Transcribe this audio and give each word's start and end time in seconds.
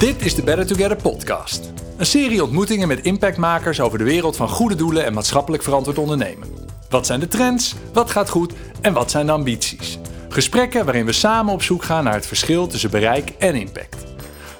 Dit 0.00 0.24
is 0.24 0.34
de 0.34 0.42
Better 0.42 0.66
Together 0.66 0.96
podcast. 0.96 1.72
Een 1.96 2.06
serie 2.06 2.42
ontmoetingen 2.42 2.88
met 2.88 3.00
impactmakers 3.00 3.80
over 3.80 3.98
de 3.98 4.04
wereld 4.04 4.36
van 4.36 4.48
goede 4.48 4.74
doelen 4.74 5.04
en 5.04 5.12
maatschappelijk 5.12 5.62
verantwoord 5.62 5.98
ondernemen. 5.98 6.48
Wat 6.88 7.06
zijn 7.06 7.20
de 7.20 7.28
trends? 7.28 7.74
Wat 7.92 8.10
gaat 8.10 8.28
goed? 8.28 8.52
En 8.80 8.92
wat 8.92 9.10
zijn 9.10 9.26
de 9.26 9.32
ambities? 9.32 9.98
Gesprekken 10.28 10.84
waarin 10.84 11.06
we 11.06 11.12
samen 11.12 11.52
op 11.52 11.62
zoek 11.62 11.84
gaan 11.84 12.04
naar 12.04 12.14
het 12.14 12.26
verschil 12.26 12.66
tussen 12.66 12.90
bereik 12.90 13.30
en 13.38 13.54
impact. 13.54 13.99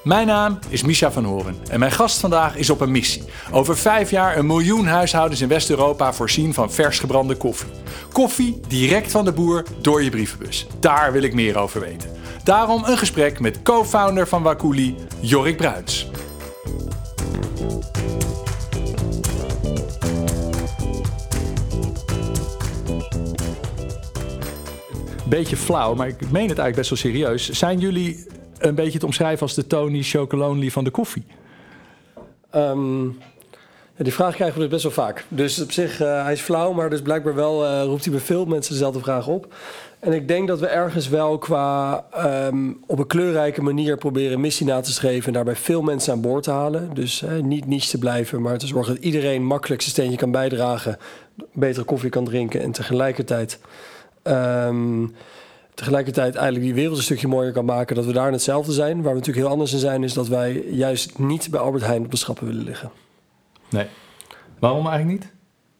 Mijn 0.04 0.26
naam 0.26 0.58
is 0.68 0.82
Misha 0.82 1.12
van 1.12 1.24
Horen 1.24 1.56
en 1.70 1.78
mijn 1.78 1.92
gast 1.92 2.18
vandaag 2.18 2.56
is 2.56 2.70
op 2.70 2.80
een 2.80 2.90
missie. 2.90 3.22
Over 3.50 3.76
vijf 3.76 4.10
jaar 4.10 4.36
een 4.36 4.46
miljoen 4.46 4.86
huishoudens 4.86 5.40
in 5.40 5.48
West-Europa 5.48 6.12
voorzien 6.12 6.54
van 6.54 6.72
vers 6.72 6.98
gebrande 6.98 7.36
koffie. 7.36 7.70
Koffie 8.12 8.60
direct 8.68 9.10
van 9.10 9.24
de 9.24 9.32
boer 9.32 9.64
door 9.80 10.02
je 10.02 10.10
brievenbus. 10.10 10.66
Daar 10.78 11.12
wil 11.12 11.22
ik 11.22 11.34
meer 11.34 11.58
over 11.58 11.80
weten. 11.80 12.10
Daarom 12.44 12.84
een 12.84 12.98
gesprek 12.98 13.40
met 13.40 13.62
co-founder 13.62 14.28
van 14.28 14.42
Wakuli, 14.42 14.96
Jorik 15.20 15.56
Bruins. 15.56 16.10
Beetje 25.24 25.56
flauw, 25.56 25.94
maar 25.94 26.08
ik 26.08 26.20
meen 26.20 26.48
het 26.48 26.58
eigenlijk 26.58 26.76
best 26.76 26.88
wel 26.88 26.98
serieus. 26.98 27.50
Zijn 27.50 27.78
jullie 27.78 28.26
een 28.60 28.74
beetje 28.74 28.98
te 28.98 29.06
omschrijven 29.06 29.42
als 29.42 29.54
de 29.54 29.66
Tony 29.66 30.02
Chocolonely 30.02 30.70
van 30.70 30.84
de 30.84 30.90
koffie? 30.90 31.24
Ehm, 32.50 33.08
die 33.96 34.12
vraag 34.12 34.34
krijgen 34.34 34.56
we 34.56 34.68
dus 34.68 34.82
best 34.82 34.82
wel 34.82 35.04
vaak. 35.06 35.24
Dus 35.28 35.62
op 35.62 35.72
zich, 35.72 36.00
uh, 36.00 36.22
hij 36.22 36.32
is 36.32 36.40
flauw, 36.40 36.72
maar 36.72 36.90
dus 36.90 37.02
blijkbaar 37.02 37.34
wel 37.34 37.64
uh, 37.64 37.82
roept 37.84 38.04
hij 38.04 38.12
bij 38.12 38.22
veel 38.22 38.44
mensen 38.44 38.72
dezelfde 38.72 39.00
vraag 39.00 39.26
op. 39.26 39.54
En 40.00 40.12
ik 40.12 40.28
denk 40.28 40.48
dat 40.48 40.60
we 40.60 40.66
ergens 40.66 41.08
wel 41.08 41.38
qua 41.38 42.04
um, 42.46 42.80
op 42.86 42.98
een 42.98 43.06
kleurrijke 43.06 43.62
manier 43.62 43.96
proberen 43.96 44.40
missie 44.40 44.66
na 44.66 44.80
te 44.80 44.92
streven 44.92 45.26
en 45.26 45.32
daarbij 45.32 45.56
veel 45.56 45.82
mensen 45.82 46.12
aan 46.12 46.20
boord 46.20 46.42
te 46.42 46.50
halen. 46.50 46.90
Dus 46.94 47.22
uh, 47.22 47.42
niet 47.42 47.66
niche 47.66 47.90
te 47.90 47.98
blijven, 47.98 48.42
maar 48.42 48.58
te 48.58 48.66
zorgen 48.66 48.94
dat 48.94 49.04
iedereen 49.04 49.44
makkelijk 49.44 49.82
zijn 49.82 49.94
steentje 49.94 50.16
kan 50.16 50.30
bijdragen, 50.30 50.98
betere 51.52 51.84
koffie 51.84 52.10
kan 52.10 52.24
drinken 52.24 52.60
en 52.60 52.72
tegelijkertijd. 52.72 53.58
Um, 54.22 55.14
tegelijkertijd 55.80 56.34
eigenlijk 56.34 56.64
die 56.64 56.74
wereld 56.74 56.96
een 56.96 57.02
stukje 57.02 57.28
mooier 57.28 57.52
kan 57.52 57.64
maken. 57.64 57.96
Dat 57.96 58.04
we 58.04 58.12
daar 58.12 58.32
hetzelfde 58.32 58.72
zijn. 58.72 58.94
Waar 59.02 59.12
we 59.12 59.18
natuurlijk 59.18 59.46
heel 59.46 59.52
anders 59.54 59.72
in 59.72 59.78
zijn, 59.78 60.02
is 60.02 60.12
dat 60.12 60.28
wij 60.28 60.64
juist 60.70 61.18
niet 61.18 61.50
bij 61.50 61.60
Albert 61.60 61.86
Heijn 61.86 62.04
op 62.04 62.10
de 62.10 62.16
schappen 62.16 62.46
willen 62.46 62.64
liggen. 62.64 62.90
Nee. 63.70 63.86
Waarom 64.58 64.86
eigenlijk 64.86 65.20
niet? 65.20 65.32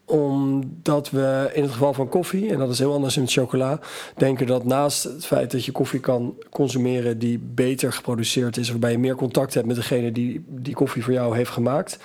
Omdat 0.05 1.11
we 1.11 1.51
in 1.55 1.63
het 1.63 1.73
geval 1.73 1.93
van 1.93 2.09
koffie, 2.09 2.51
en 2.51 2.59
dat 2.59 2.71
is 2.71 2.79
heel 2.79 2.93
anders 2.93 3.17
in 3.17 3.23
het 3.23 3.33
chocola, 3.33 3.81
denken 4.17 4.47
dat 4.47 4.65
naast 4.65 5.05
het 5.05 5.27
feit 5.27 5.51
dat 5.51 5.65
je 5.65 5.73
koffie 5.73 6.01
kan 6.01 6.35
consumeren 6.51 7.19
die 7.19 7.39
beter 7.39 7.93
geproduceerd 7.93 8.57
is, 8.57 8.71
waarbij 8.71 8.91
je 8.91 8.99
meer 8.99 9.15
contact 9.15 9.55
hebt 9.55 9.67
met 9.67 9.77
degene 9.77 10.13
die 10.13 10.45
die 10.49 10.75
koffie 10.75 11.05
voor 11.05 11.13
jou 11.13 11.37
heeft 11.37 11.51
gemaakt, 11.51 11.99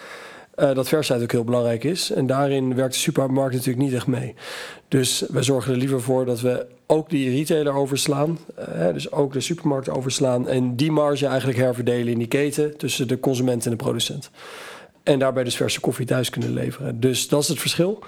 uh, 0.58 0.73
dat 0.75 0.88
versheid 0.88 1.22
ook 1.22 1.31
heel 1.31 1.44
belangrijk 1.44 1.84
is. 1.84 2.11
En 2.11 2.28
daarin 2.28 2.75
werkt 2.75 2.94
de 2.94 3.00
supermarkt 3.00 3.53
natuurlijk 3.53 3.86
niet 3.86 3.94
echt 3.94 4.08
mee. 4.08 4.34
Dus 4.88 5.23
we 5.30 5.44
zorgen 5.44 5.72
er 5.72 5.78
liever 5.78 6.02
voor 6.02 6.25
dat 6.25 6.42
we 6.42 6.66
ook 6.88 7.09
die 7.09 7.30
retailer 7.30 7.73
overslaan. 7.73 8.38
Uh, 8.59 8.94
dus 8.94 9.11
ook 9.11 9.33
de 9.33 9.39
supermarkt 9.39 9.89
overslaan. 9.89 10.48
En 10.48 10.76
die 10.76 10.92
marge 10.92 11.26
eigenlijk 11.26 11.58
herverdelen 11.58 12.11
in 12.14 12.17
die 12.17 12.28
keten 12.28 12.78
tussen 12.78 13.08
de 13.08 13.20
consument 13.20 13.66
en 13.66 13.72
de 13.72 13.78
producent. 13.78 14.30
En 15.03 15.20
daarbij 15.20 15.44
dus 15.44 15.56
verse 15.56 15.80
koffie 15.80 16.06
thuis 16.06 16.30
kunnen 16.30 16.53
leveren. 16.53 17.00
Dus 17.00 17.28
dat 17.28 17.42
is 17.42 17.48
het 17.48 17.59
verschil. 17.59 18.00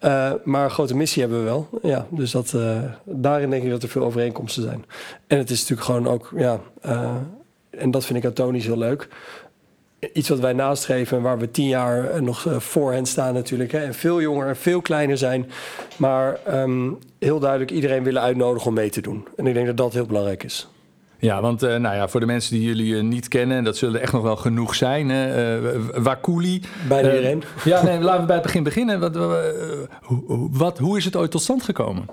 Uh, 0.00 0.32
maar 0.44 0.64
een 0.64 0.70
grote 0.70 0.96
missie 0.96 1.22
hebben 1.22 1.38
we 1.38 1.44
wel. 1.44 1.68
Ja, 1.82 2.06
dus 2.10 2.30
dat, 2.30 2.56
daarin 3.04 3.50
denk 3.50 3.62
ik 3.62 3.70
dat 3.70 3.82
er 3.82 3.88
veel 3.88 4.04
overeenkomsten 4.04 4.62
zijn. 4.62 4.84
En 5.26 5.38
het 5.38 5.50
is 5.50 5.60
natuurlijk 5.60 5.86
gewoon 5.86 6.08
ook, 6.08 6.32
ja, 6.36 6.60
en 7.70 7.90
dat 7.90 8.04
vind 8.04 8.18
ik 8.18 8.24
aan 8.24 8.32
Tony 8.32 8.60
heel 8.60 8.78
leuk 8.78 9.08
iets 10.12 10.28
wat 10.28 10.40
wij 10.40 10.52
nastreven 10.52 11.16
en 11.16 11.22
waar 11.22 11.38
we 11.38 11.50
tien 11.50 11.68
jaar 11.68 12.10
eh, 12.10 12.20
nog 12.20 12.46
eh, 12.46 12.58
voor 12.58 12.92
hen 12.92 13.06
staan 13.06 13.34
natuurlijk. 13.34 13.72
Hè, 13.72 13.78
en 13.78 13.94
veel 13.94 14.20
jonger 14.20 14.46
en 14.46 14.56
veel 14.56 14.80
kleiner 14.80 15.18
zijn. 15.18 15.50
Maar 15.96 16.38
um, 16.52 16.98
heel 17.18 17.38
duidelijk 17.38 17.70
iedereen 17.70 18.02
willen 18.02 18.22
uitnodigen 18.22 18.68
om 18.68 18.74
mee 18.74 18.90
te 18.90 19.00
doen. 19.00 19.26
En 19.36 19.46
ik 19.46 19.54
denk 19.54 19.66
dat 19.66 19.76
dat 19.76 19.92
heel 19.92 20.06
belangrijk 20.06 20.42
is. 20.42 20.68
Ja, 21.18 21.40
want 21.40 21.62
uh, 21.62 21.76
nou 21.76 21.96
ja, 21.96 22.08
voor 22.08 22.20
de 22.20 22.26
mensen 22.26 22.54
die 22.54 22.66
jullie 22.66 22.94
uh, 22.94 23.02
niet 23.02 23.28
kennen, 23.28 23.56
en 23.56 23.64
dat 23.64 23.76
zullen 23.76 23.94
er 23.94 24.00
echt 24.00 24.12
nog 24.12 24.22
wel 24.22 24.36
genoeg 24.36 24.74
zijn. 24.74 25.10
Uh, 25.10 26.02
Wakuli. 26.02 26.60
Bijna 26.88 27.08
iedereen. 27.08 27.42
Ja, 27.64 27.84
nee, 27.84 28.00
laten 28.00 28.20
we 28.20 28.26
bij 28.26 28.34
het 28.34 28.44
begin 28.44 28.62
beginnen. 28.62 29.00
Wat, 29.00 29.16
wat, 30.50 30.78
hoe 30.78 30.96
is 30.96 31.04
het 31.04 31.16
ooit 31.16 31.30
tot 31.30 31.42
stand 31.42 31.62
gekomen? 31.62 32.06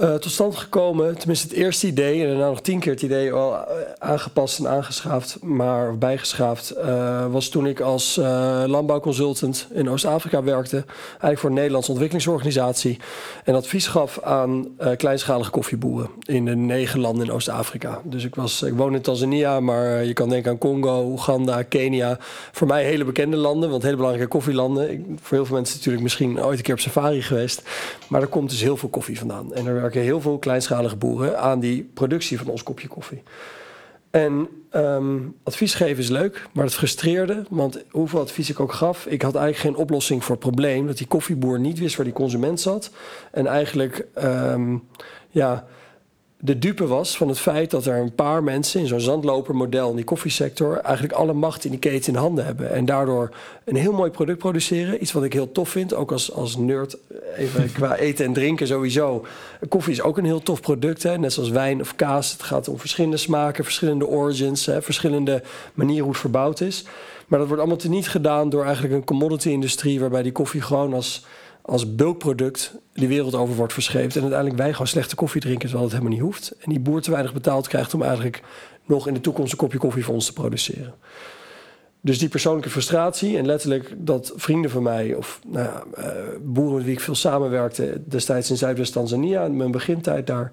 Uh, 0.00 0.14
tot 0.14 0.32
stand 0.32 0.56
gekomen, 0.56 1.18
tenminste 1.18 1.48
het 1.48 1.56
eerste 1.56 1.86
idee 1.86 2.22
en 2.22 2.28
daarna 2.28 2.48
nog 2.48 2.60
tien 2.60 2.80
keer 2.80 2.92
het 2.92 3.02
idee 3.02 3.32
al 3.32 3.52
uh, 3.52 3.58
aangepast 3.98 4.58
en 4.58 4.68
aangeschaafd, 4.68 5.42
maar 5.42 5.98
bijgeschaafd, 5.98 6.76
uh, 6.76 7.26
was 7.26 7.48
toen 7.48 7.66
ik 7.66 7.80
als 7.80 8.16
landbouwconsultant 8.66 9.68
in 9.72 9.90
Oost-Afrika 9.90 10.42
werkte, 10.42 10.84
eigenlijk 11.08 11.38
voor 11.38 11.48
een 11.48 11.56
Nederlandse 11.56 11.90
ontwikkelingsorganisatie 11.90 12.98
en 13.44 13.54
advies 13.54 13.86
gaf 13.86 14.20
aan 14.22 14.76
kleinschalige 14.96 15.50
koffieboeren 15.50 16.10
in 16.22 16.44
de 16.44 16.56
negen 16.56 17.00
landen 17.00 17.26
in 17.26 17.32
Oost-Afrika. 17.32 18.00
Dus 18.04 18.24
ik, 18.24 18.34
was, 18.34 18.62
ik 18.62 18.74
woon 18.74 18.94
in 18.94 19.00
Tanzania, 19.00 19.60
maar 19.60 20.04
je 20.04 20.12
kan 20.12 20.28
denken 20.28 20.50
aan 20.50 20.58
Congo, 20.58 21.04
Oeganda, 21.10 21.62
Kenia. 21.62 22.16
Voor 22.52 22.66
mij 22.66 22.84
hele 22.84 23.04
bekende 23.04 23.36
landen, 23.36 23.70
want 23.70 23.82
hele 23.82 23.96
belangrijke 23.96 24.30
koffielanden. 24.30 24.90
Ik, 24.90 25.00
voor 25.20 25.36
heel 25.36 25.46
veel 25.46 25.56
mensen 25.56 25.76
natuurlijk 25.76 26.02
misschien 26.02 26.42
ooit 26.42 26.58
een 26.58 26.64
keer 26.64 26.74
op 26.74 26.80
safari 26.80 27.22
geweest, 27.22 27.62
maar 28.08 28.20
er 28.20 28.26
komt 28.26 28.50
dus 28.50 28.60
heel 28.60 28.76
veel 28.76 28.88
koffie 28.88 29.18
vandaan. 29.18 29.54
En 29.54 29.66
er 29.66 29.84
heel 29.94 30.20
veel 30.20 30.38
kleinschalige 30.38 30.96
boeren 30.96 31.38
aan 31.38 31.60
die 31.60 31.90
productie 31.94 32.38
van 32.38 32.48
ons 32.48 32.62
kopje 32.62 32.88
koffie. 32.88 33.22
En 34.10 34.48
um, 34.72 35.36
advies 35.42 35.74
geven 35.74 36.02
is 36.02 36.08
leuk, 36.08 36.46
maar 36.52 36.64
het 36.64 36.74
frustreerde. 36.74 37.44
Want 37.48 37.82
hoeveel 37.90 38.20
advies 38.20 38.50
ik 38.50 38.60
ook 38.60 38.72
gaf, 38.72 39.06
ik 39.06 39.22
had 39.22 39.34
eigenlijk 39.34 39.64
geen 39.74 39.82
oplossing 39.82 40.24
voor 40.24 40.34
het 40.34 40.44
probleem. 40.44 40.86
Dat 40.86 40.98
die 40.98 41.06
koffieboer 41.06 41.60
niet 41.60 41.78
wist 41.78 41.96
waar 41.96 42.04
die 42.04 42.14
consument 42.14 42.60
zat. 42.60 42.90
En 43.30 43.46
eigenlijk, 43.46 44.06
um, 44.22 44.82
ja, 45.30 45.66
de 46.40 46.58
dupe 46.58 46.86
was 46.86 47.16
van 47.16 47.28
het 47.28 47.38
feit 47.38 47.70
dat 47.70 47.86
er 47.86 47.96
een 47.96 48.14
paar 48.14 48.42
mensen 48.42 48.80
in 48.80 48.86
zo'n 48.86 49.00
zandlopermodel 49.00 49.90
in 49.90 49.96
die 49.96 50.04
koffiesector 50.04 50.78
eigenlijk 50.78 51.14
alle 51.14 51.32
macht 51.32 51.64
in 51.64 51.70
die 51.70 51.78
keten 51.78 52.12
in 52.12 52.18
handen 52.18 52.44
hebben. 52.44 52.72
En 52.72 52.84
daardoor 52.84 53.30
een 53.64 53.76
heel 53.76 53.92
mooi 53.92 54.10
product 54.10 54.38
produceren. 54.38 55.02
Iets 55.02 55.12
wat 55.12 55.24
ik 55.24 55.32
heel 55.32 55.52
tof 55.52 55.68
vind, 55.68 55.94
ook 55.94 56.12
als, 56.12 56.32
als 56.32 56.56
nerd, 56.56 56.96
even 57.36 57.72
qua 57.72 57.96
eten 57.96 58.24
en 58.24 58.32
drinken 58.32 58.66
sowieso. 58.66 59.26
Koffie 59.68 59.92
is 59.92 60.02
ook 60.02 60.18
een 60.18 60.24
heel 60.24 60.42
tof 60.42 60.60
product, 60.60 61.02
hè? 61.02 61.18
net 61.18 61.32
zoals 61.32 61.50
wijn 61.50 61.80
of 61.80 61.96
kaas. 61.96 62.32
Het 62.32 62.42
gaat 62.42 62.68
om 62.68 62.78
verschillende 62.78 63.16
smaken, 63.16 63.64
verschillende 63.64 64.06
origins, 64.06 64.66
hè? 64.66 64.82
verschillende 64.82 65.42
manieren 65.74 66.02
hoe 66.02 66.12
het 66.12 66.20
verbouwd 66.20 66.60
is. 66.60 66.84
Maar 67.26 67.38
dat 67.38 67.48
wordt 67.48 67.62
allemaal 67.62 67.82
teniet 67.82 68.08
gedaan 68.08 68.48
door 68.48 68.64
eigenlijk 68.64 68.94
een 68.94 69.04
commodity-industrie 69.04 70.00
waarbij 70.00 70.22
die 70.22 70.32
koffie 70.32 70.60
gewoon 70.60 70.94
als 70.94 71.24
als 71.66 71.94
bulkproduct 71.94 72.74
de 72.92 73.06
wereld 73.06 73.34
over 73.34 73.54
wordt 73.54 73.72
verscheept. 73.72 74.14
En 74.16 74.20
uiteindelijk 74.20 74.60
wij 74.60 74.72
gewoon 74.72 74.86
slechte 74.86 75.14
koffie 75.14 75.40
drinken, 75.40 75.68
terwijl 75.68 75.82
het 75.82 75.92
helemaal 75.92 76.14
niet 76.14 76.24
hoeft. 76.24 76.54
En 76.60 76.70
die 76.70 76.80
boer 76.80 77.00
te 77.00 77.10
weinig 77.10 77.32
betaald 77.32 77.68
krijgt 77.68 77.94
om 77.94 78.02
eigenlijk 78.02 78.42
nog 78.84 79.08
in 79.08 79.14
de 79.14 79.20
toekomst 79.20 79.52
een 79.52 79.58
kopje 79.58 79.78
koffie 79.78 80.04
voor 80.04 80.14
ons 80.14 80.26
te 80.26 80.32
produceren. 80.32 80.94
Dus 82.00 82.18
die 82.18 82.28
persoonlijke 82.28 82.70
frustratie 82.70 83.38
en 83.38 83.46
letterlijk 83.46 83.94
dat 83.96 84.32
vrienden 84.36 84.70
van 84.70 84.82
mij, 84.82 85.14
of 85.14 85.40
nou 85.46 85.64
ja, 85.64 85.84
uh, 85.98 86.06
boeren 86.40 86.74
met 86.74 86.84
wie 86.84 86.92
ik 86.92 87.00
veel 87.00 87.14
samenwerkte, 87.14 88.02
destijds 88.04 88.50
in 88.50 88.56
Zuidwest-Tanzania, 88.56 89.48
mijn 89.48 89.70
begintijd 89.70 90.26
daar, 90.26 90.52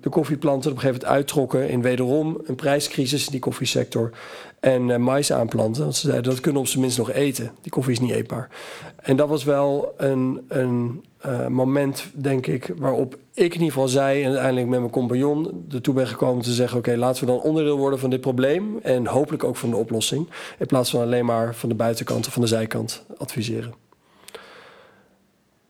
de 0.00 0.08
koffieplanten 0.10 0.70
op 0.70 0.76
een 0.76 0.82
gegeven 0.82 1.00
moment 1.00 1.18
uittrokken 1.18 1.68
in 1.68 1.82
wederom 1.82 2.40
een 2.44 2.54
prijscrisis 2.54 3.24
in 3.24 3.30
die 3.30 3.40
koffiesector. 3.40 4.10
En 4.60 4.88
uh, 4.88 4.96
mais 4.96 5.32
aanplanten, 5.32 5.82
want 5.82 5.96
ze 5.96 6.06
zeiden 6.06 6.30
dat 6.30 6.40
kunnen 6.40 6.60
op 6.60 6.66
zijn 6.66 6.80
minst 6.80 6.98
nog 6.98 7.10
eten. 7.10 7.50
Die 7.60 7.72
koffie 7.72 7.92
is 7.92 8.00
niet 8.00 8.10
eetbaar. 8.10 8.48
En 9.02 9.16
dat 9.16 9.28
was 9.28 9.44
wel 9.44 9.94
een, 9.96 10.44
een 10.48 11.04
uh, 11.26 11.46
moment, 11.46 12.04
denk 12.12 12.46
ik, 12.46 12.72
waarop 12.76 13.14
ik 13.14 13.44
in 13.44 13.52
ieder 13.52 13.66
geval 13.66 13.88
zei... 13.88 14.22
en 14.22 14.28
uiteindelijk 14.28 14.68
met 14.68 14.78
mijn 14.78 14.92
compagnon 14.92 15.66
ertoe 15.72 15.94
ben 15.94 16.06
gekomen 16.06 16.42
te 16.42 16.52
zeggen... 16.52 16.78
oké, 16.78 16.96
laten 16.96 17.24
we 17.24 17.30
dan 17.32 17.40
onderdeel 17.40 17.78
worden 17.78 17.98
van 17.98 18.10
dit 18.10 18.20
probleem... 18.20 18.78
en 18.82 19.06
hopelijk 19.06 19.44
ook 19.44 19.56
van 19.56 19.70
de 19.70 19.76
oplossing... 19.76 20.28
in 20.58 20.66
plaats 20.66 20.90
van 20.90 21.00
alleen 21.00 21.24
maar 21.24 21.54
van 21.54 21.68
de 21.68 21.74
buitenkant 21.74 22.26
of 22.26 22.32
van 22.32 22.42
de 22.42 22.48
zijkant 22.48 23.04
adviseren. 23.16 23.87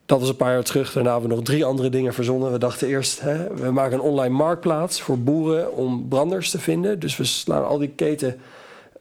Dat 0.08 0.20
was 0.20 0.28
een 0.28 0.36
paar 0.36 0.52
jaar 0.52 0.62
terug. 0.62 0.92
Daarna 0.92 1.10
hebben 1.10 1.28
we 1.28 1.34
nog 1.34 1.44
drie 1.44 1.64
andere 1.64 1.88
dingen 1.88 2.14
verzonnen. 2.14 2.52
We 2.52 2.58
dachten 2.58 2.88
eerst, 2.88 3.20
hè, 3.20 3.54
we 3.54 3.70
maken 3.70 3.92
een 3.92 4.04
online 4.04 4.34
marktplaats 4.34 5.00
voor 5.00 5.18
boeren 5.18 5.74
om 5.74 6.08
branders 6.08 6.50
te 6.50 6.58
vinden. 6.58 7.00
Dus 7.00 7.16
we 7.16 7.24
slaan 7.24 7.66
al 7.66 7.78
die 7.78 7.88
keten, 7.88 8.36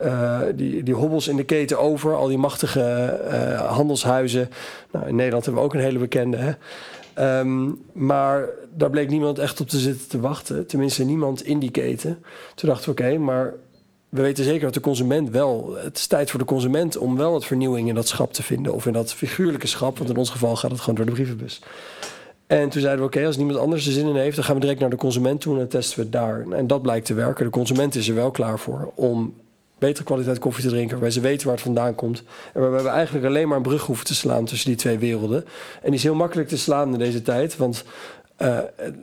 uh, 0.02 0.40
die, 0.56 0.84
die 0.84 0.94
hobbels 0.94 1.28
in 1.28 1.36
de 1.36 1.44
keten 1.44 1.80
over. 1.80 2.16
Al 2.16 2.28
die 2.28 2.38
machtige 2.38 3.20
uh, 3.32 3.62
handelshuizen. 3.72 4.50
Nou, 4.92 5.08
in 5.08 5.16
Nederland 5.16 5.46
hebben 5.46 5.64
we 5.64 5.68
ook 5.68 5.76
een 5.76 5.82
hele 5.84 6.00
bekende. 6.00 6.38
Hè. 6.38 7.40
Um, 7.40 7.82
maar 7.92 8.50
daar 8.76 8.90
bleek 8.90 9.10
niemand 9.10 9.40
echt 9.40 9.62
op 9.62 9.68
te 9.68 9.80
zitten 9.80 10.08
te 10.08 10.20
wachten. 10.20 10.68
Tenminste, 10.68 11.04
niemand 11.04 11.44
in 11.44 11.60
die 11.60 11.72
keten. 11.72 12.24
Toen 12.56 12.70
dachten 12.70 12.96
we, 12.96 13.02
oké, 13.02 13.18
maar 13.18 13.54
we 14.10 14.22
weten 14.22 14.44
zeker 14.44 14.62
dat 14.62 14.74
de 14.74 14.80
consument 14.80 15.30
wel. 15.30 15.76
Het 15.84 15.98
is 15.98 16.08
tijd 16.08 16.30
voor 16.30 16.40
de 16.40 16.46
consument 16.46 16.98
om 16.98 17.18
wel 17.18 17.32
wat 17.32 17.46
vernieuwing 17.46 17.88
in 17.88 17.96
dat 17.96 18.08
schap 18.08 18.34
te 18.34 18.44
vinden. 18.44 18.74
Of 18.74 18.86
in 18.86 18.94
dat 18.94 19.14
figuurlijke 19.14 19.68
schap, 19.68 19.98
want 19.98 20.10
in 20.10 20.18
ons 20.18 20.30
geval 20.30 20.56
gaat 20.56 20.72
het 20.72 20.80
gewoon 20.80 20.96
door 20.96 21.06
de 21.06 21.12
brievenbus. 21.12 21.62
En 22.48 22.70
toen 22.70 22.82
zeiden 22.82 23.02
we, 23.02 23.08
oké, 23.08 23.26
als 23.26 23.38
niemand 23.38 23.60
anders 23.60 23.86
er 23.86 23.92
zin 23.92 24.08
in 24.08 24.16
heeft... 24.16 24.36
dan 24.36 24.46
gaan 24.46 24.56
we 24.56 24.62
direct 24.62 24.80
naar 24.80 24.90
de 24.90 24.96
consument 24.96 25.42
toe 25.42 25.54
en 25.54 25.60
dan 25.60 25.68
testen 25.68 25.98
we 25.98 26.04
het 26.04 26.12
daar. 26.12 26.46
En 26.50 26.68
dat 26.68 26.82
blijkt 26.82 27.06
te 27.06 27.14
werken. 27.14 27.46
De 27.46 27.52
consument 27.52 27.96
is 27.96 28.08
er 28.08 28.16
wel 28.16 28.32
klaar 28.32 28.60
voor 28.60 28.92
om 28.96 29.34
betere 29.78 30.06
kwaliteit 30.06 30.40
koffie 30.40 30.64
te 30.64 30.70
drinken... 30.70 30.92
waarbij 30.92 31.12
ze 31.12 31.20
weten 31.20 31.46
waar 31.46 31.56
het 31.56 31.66
vandaan 31.66 31.96
komt. 31.96 32.24
En 32.54 32.62
waarbij 32.62 32.84
we 32.84 32.90
eigenlijk 32.90 33.26
alleen 33.26 33.48
maar 33.48 33.58
een 33.58 33.64
brug 33.64 33.86
hoeven 33.86 34.06
te 34.06 34.16
slaan 34.16 34.46
tussen 34.46 34.68
die 34.68 34.78
twee 34.78 34.98
werelden. 34.98 35.46
En 35.82 35.86
die 35.86 35.94
is 35.94 36.04
heel 36.04 36.16
makkelijk 36.16 36.48
te 36.48 36.58
slaan 36.58 36.94
in 36.94 37.00
deze 37.00 37.22
tijd, 37.22 37.58
want... 37.58 37.84
Uh, 38.42 38.58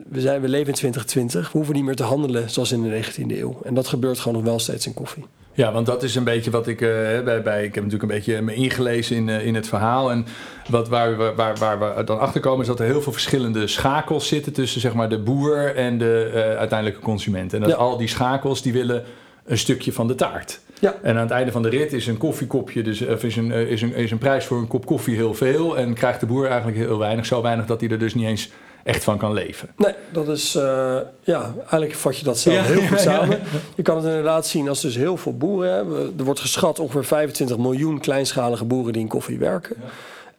we, 0.09 0.21
zijn, 0.21 0.41
we 0.41 0.47
leven 0.47 0.67
in 0.67 0.73
2020. 0.73 1.51
We 1.51 1.57
hoeven 1.57 1.75
niet 1.75 1.83
meer 1.83 1.95
te 1.95 2.03
handelen 2.03 2.49
zoals 2.49 2.71
in 2.71 2.83
de 2.83 3.03
19e 3.03 3.37
eeuw. 3.37 3.59
En 3.63 3.73
dat 3.73 3.87
gebeurt 3.87 4.19
gewoon 4.19 4.37
nog 4.37 4.43
wel 4.43 4.59
steeds 4.59 4.85
in 4.85 4.93
koffie. 4.93 5.25
Ja, 5.53 5.71
want 5.71 5.85
dat 5.85 6.03
is 6.03 6.15
een 6.15 6.23
beetje 6.23 6.51
wat 6.51 6.67
ik 6.67 6.81
uh, 6.81 6.89
bij, 7.23 7.41
bij. 7.41 7.63
Ik 7.63 7.75
heb 7.75 7.83
natuurlijk 7.83 8.11
een 8.11 8.17
beetje 8.17 8.41
me 8.41 8.53
ingelezen 8.53 9.15
in, 9.15 9.27
uh, 9.27 9.45
in 9.45 9.55
het 9.55 9.67
verhaal. 9.67 10.11
En 10.11 10.25
wat, 10.69 10.89
waar, 10.89 11.17
we, 11.17 11.33
waar, 11.35 11.55
waar 11.55 11.95
we 11.95 12.03
dan 12.03 12.19
achter 12.19 12.41
komen 12.41 12.61
is 12.61 12.67
dat 12.67 12.79
er 12.79 12.85
heel 12.85 13.01
veel 13.01 13.11
verschillende 13.11 13.67
schakels 13.67 14.27
zitten 14.27 14.53
tussen 14.53 14.81
zeg 14.81 14.93
maar, 14.93 15.09
de 15.09 15.19
boer 15.19 15.75
en 15.75 15.97
de 15.97 16.55
uiteindelijke 16.57 17.01
consument. 17.03 17.53
En 17.53 17.61
dat 17.61 17.69
ja. 17.69 17.75
al 17.75 17.97
die 17.97 18.07
schakels 18.07 18.61
die 18.61 18.73
willen 18.73 19.03
een 19.45 19.57
stukje 19.57 19.93
van 19.93 20.07
de 20.07 20.15
taart. 20.15 20.59
Ja. 20.79 20.95
En 21.01 21.15
aan 21.15 21.21
het 21.21 21.31
einde 21.31 21.51
van 21.51 21.61
de 21.61 21.69
rit 21.69 21.93
is 21.93 22.07
een 22.07 22.17
koffiekopje, 22.17 22.83
dus 22.83 23.01
of 23.01 23.23
is 23.23 23.35
een, 23.35 23.51
is, 23.51 23.81
een, 23.81 23.93
is 23.93 24.11
een 24.11 24.17
prijs 24.17 24.45
voor 24.45 24.57
een 24.57 24.67
kop 24.67 24.85
koffie 24.85 25.15
heel 25.15 25.33
veel. 25.33 25.77
En 25.77 25.93
krijgt 25.93 26.19
de 26.19 26.25
boer 26.25 26.47
eigenlijk 26.47 26.77
heel 26.77 26.97
weinig, 26.97 27.25
zo 27.25 27.41
weinig 27.41 27.65
dat 27.65 27.79
hij 27.79 27.89
er 27.89 27.99
dus 27.99 28.13
niet 28.13 28.25
eens 28.25 28.49
echt 28.85 29.03
van 29.03 29.17
kan 29.17 29.33
leven. 29.33 29.69
Nee, 29.77 29.93
dat 30.11 30.27
is, 30.27 30.55
uh, 30.55 30.97
ja, 31.23 31.53
eigenlijk 31.57 31.93
vat 31.93 32.17
je 32.17 32.23
dat 32.23 32.37
zelf 32.37 32.55
ja, 32.55 32.63
heel 32.63 32.87
goed 32.87 32.99
samen. 33.11 33.39
Je 33.75 33.81
kan 33.81 33.95
het 33.95 34.05
inderdaad 34.05 34.47
zien 34.47 34.69
als 34.69 34.81
dus 34.81 34.95
heel 34.95 35.17
veel 35.17 35.37
boeren 35.37 35.73
hebben. 35.73 36.13
Er 36.17 36.23
wordt 36.23 36.39
geschat 36.39 36.79
ongeveer 36.79 37.05
25 37.05 37.57
miljoen 37.57 37.99
kleinschalige 37.99 38.65
boeren 38.65 38.93
die 38.93 39.01
in 39.01 39.07
koffie 39.07 39.37
werken. 39.37 39.75
Ja. 39.81 39.87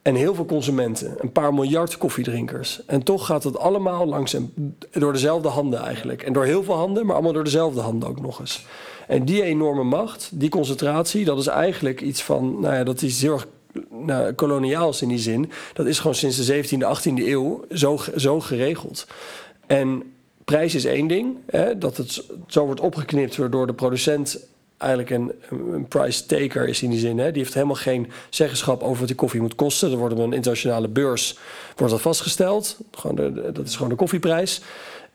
En 0.01 0.15
heel 0.15 0.35
veel 0.35 0.45
consumenten, 0.45 1.15
een 1.17 1.31
paar 1.31 1.53
miljard 1.53 1.97
koffiedrinkers. 1.97 2.85
En 2.85 3.03
toch 3.03 3.25
gaat 3.25 3.43
het 3.43 3.57
allemaal 3.57 4.05
langs 4.05 4.33
en 4.33 4.75
door 4.91 5.13
dezelfde 5.13 5.47
handen 5.47 5.79
eigenlijk. 5.79 6.21
En 6.21 6.33
door 6.33 6.45
heel 6.45 6.63
veel 6.63 6.75
handen, 6.75 7.05
maar 7.05 7.15
allemaal 7.15 7.33
door 7.33 7.43
dezelfde 7.43 7.81
handen 7.81 8.09
ook 8.09 8.21
nog 8.21 8.39
eens. 8.39 8.65
En 9.07 9.25
die 9.25 9.43
enorme 9.43 9.83
macht, 9.83 10.29
die 10.33 10.49
concentratie, 10.49 11.25
dat 11.25 11.37
is 11.37 11.47
eigenlijk 11.47 12.01
iets 12.01 12.23
van, 12.23 12.59
nou 12.59 12.73
ja, 12.73 12.83
dat 12.83 13.01
is 13.01 13.21
heel 13.21 13.33
erg 13.33 13.47
nou, 13.89 14.33
koloniaals 14.33 15.01
in 15.01 15.07
die 15.07 15.19
zin. 15.19 15.51
Dat 15.73 15.85
is 15.85 15.99
gewoon 15.99 16.15
sinds 16.15 16.45
de 16.45 16.63
17e, 16.63 16.97
18e 16.97 17.25
eeuw 17.25 17.65
zo, 17.71 17.99
zo 18.15 18.39
geregeld. 18.39 19.07
En 19.67 20.03
prijs 20.45 20.75
is 20.75 20.85
één 20.85 21.07
ding. 21.07 21.37
Hè, 21.45 21.77
dat 21.77 21.97
het 21.97 22.23
zo 22.47 22.65
wordt 22.65 22.81
opgeknipt 22.81 23.35
waardoor 23.35 23.67
de 23.67 23.73
producent 23.73 24.39
eigenlijk 24.77 25.11
een, 25.11 25.31
een 25.73 25.87
price 25.87 26.25
taker 26.25 26.67
is 26.67 26.81
in 26.81 26.89
die 26.89 26.99
zin. 26.99 27.17
Hè. 27.17 27.31
Die 27.31 27.41
heeft 27.41 27.53
helemaal 27.53 27.75
geen 27.75 28.11
zeggenschap 28.29 28.81
over 28.83 28.97
wat 28.97 29.07
die 29.07 29.15
koffie 29.15 29.41
moet 29.41 29.55
kosten. 29.55 29.91
Er 29.91 29.97
wordt 29.97 30.13
op 30.13 30.19
een 30.19 30.33
internationale 30.33 30.87
beurs 30.87 31.37
wordt 31.75 31.93
dat 31.93 32.01
vastgesteld. 32.01 32.77
Gewoon 32.91 33.33
dat 33.53 33.67
is 33.67 33.75
gewoon 33.75 33.89
de 33.89 33.95
koffieprijs. 33.95 34.61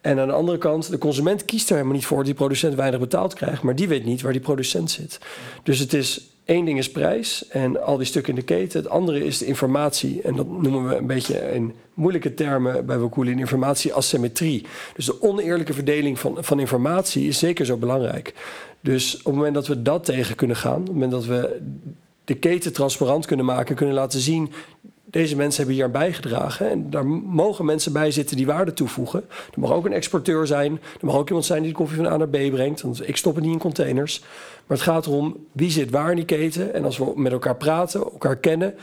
En 0.00 0.18
aan 0.18 0.26
de 0.26 0.32
andere 0.32 0.58
kant, 0.58 0.90
de 0.90 0.98
consument 0.98 1.44
kiest 1.44 1.68
er 1.68 1.74
helemaal 1.74 1.94
niet 1.94 2.06
voor 2.06 2.16
dat 2.16 2.26
die 2.26 2.34
producent 2.34 2.74
weinig 2.74 3.00
betaald 3.00 3.34
krijgt, 3.34 3.62
maar 3.62 3.76
die 3.76 3.88
weet 3.88 4.04
niet 4.04 4.22
waar 4.22 4.32
die 4.32 4.40
producent 4.40 4.90
zit. 4.90 5.18
Dus 5.62 5.78
het 5.78 5.92
is 5.92 6.31
één 6.44 6.64
ding 6.64 6.78
is 6.78 6.90
prijs 6.90 7.48
en 7.48 7.84
al 7.84 7.96
die 7.96 8.06
stukken 8.06 8.32
in 8.32 8.38
de 8.38 8.44
keten. 8.44 8.80
Het 8.80 8.90
andere 8.90 9.24
is 9.24 9.38
de 9.38 9.46
informatie. 9.46 10.22
En 10.22 10.36
dat 10.36 10.48
noemen 10.48 10.88
we 10.88 10.96
een 10.96 11.06
beetje 11.06 11.52
in 11.52 11.74
moeilijke 11.94 12.34
termen 12.34 12.86
bij 12.86 12.98
Wakoolin 12.98 13.38
informatie-asymmetrie. 13.38 14.66
Dus 14.94 15.06
de 15.06 15.22
oneerlijke 15.22 15.72
verdeling 15.72 16.18
van, 16.18 16.36
van 16.40 16.60
informatie 16.60 17.28
is 17.28 17.38
zeker 17.38 17.66
zo 17.66 17.76
belangrijk. 17.76 18.34
Dus 18.80 19.16
op 19.16 19.24
het 19.24 19.34
moment 19.34 19.54
dat 19.54 19.66
we 19.66 19.82
dat 19.82 20.04
tegen 20.04 20.36
kunnen 20.36 20.56
gaan, 20.56 20.80
op 20.80 20.86
het 20.86 20.92
moment 20.92 21.12
dat 21.12 21.24
we 21.24 21.60
de 22.24 22.34
keten 22.34 22.72
transparant 22.72 23.26
kunnen 23.26 23.46
maken, 23.46 23.76
kunnen 23.76 23.94
laten 23.94 24.20
zien 24.20 24.52
deze 25.12 25.36
mensen 25.36 25.56
hebben 25.56 25.74
hier 25.74 25.84
aan 25.84 26.00
bijgedragen. 26.00 26.70
En 26.70 26.90
daar 26.90 27.06
mogen 27.06 27.64
mensen 27.64 27.92
bij 27.92 28.10
zitten 28.10 28.36
die 28.36 28.46
waarde 28.46 28.72
toevoegen. 28.72 29.24
Er 29.28 29.60
mag 29.60 29.72
ook 29.72 29.84
een 29.86 29.92
exporteur 29.92 30.46
zijn. 30.46 30.72
Er 31.00 31.06
mag 31.06 31.14
ook 31.14 31.26
iemand 31.26 31.44
zijn 31.44 31.62
die 31.62 31.70
de 31.70 31.76
koffie 31.76 31.96
van 31.96 32.06
A 32.06 32.16
naar 32.16 32.28
B 32.28 32.50
brengt. 32.50 32.80
Want 32.82 33.08
ik 33.08 33.16
stop 33.16 33.34
het 33.34 33.44
niet 33.44 33.52
in 33.52 33.58
containers. 33.58 34.20
Maar 34.66 34.76
het 34.76 34.86
gaat 34.86 35.06
erom 35.06 35.36
wie 35.52 35.70
zit 35.70 35.90
waar 35.90 36.10
in 36.10 36.16
die 36.16 36.24
keten. 36.24 36.74
En 36.74 36.84
als 36.84 36.98
we 36.98 37.12
met 37.16 37.32
elkaar 37.32 37.56
praten, 37.56 38.00
elkaar 38.00 38.36
kennen, 38.36 38.74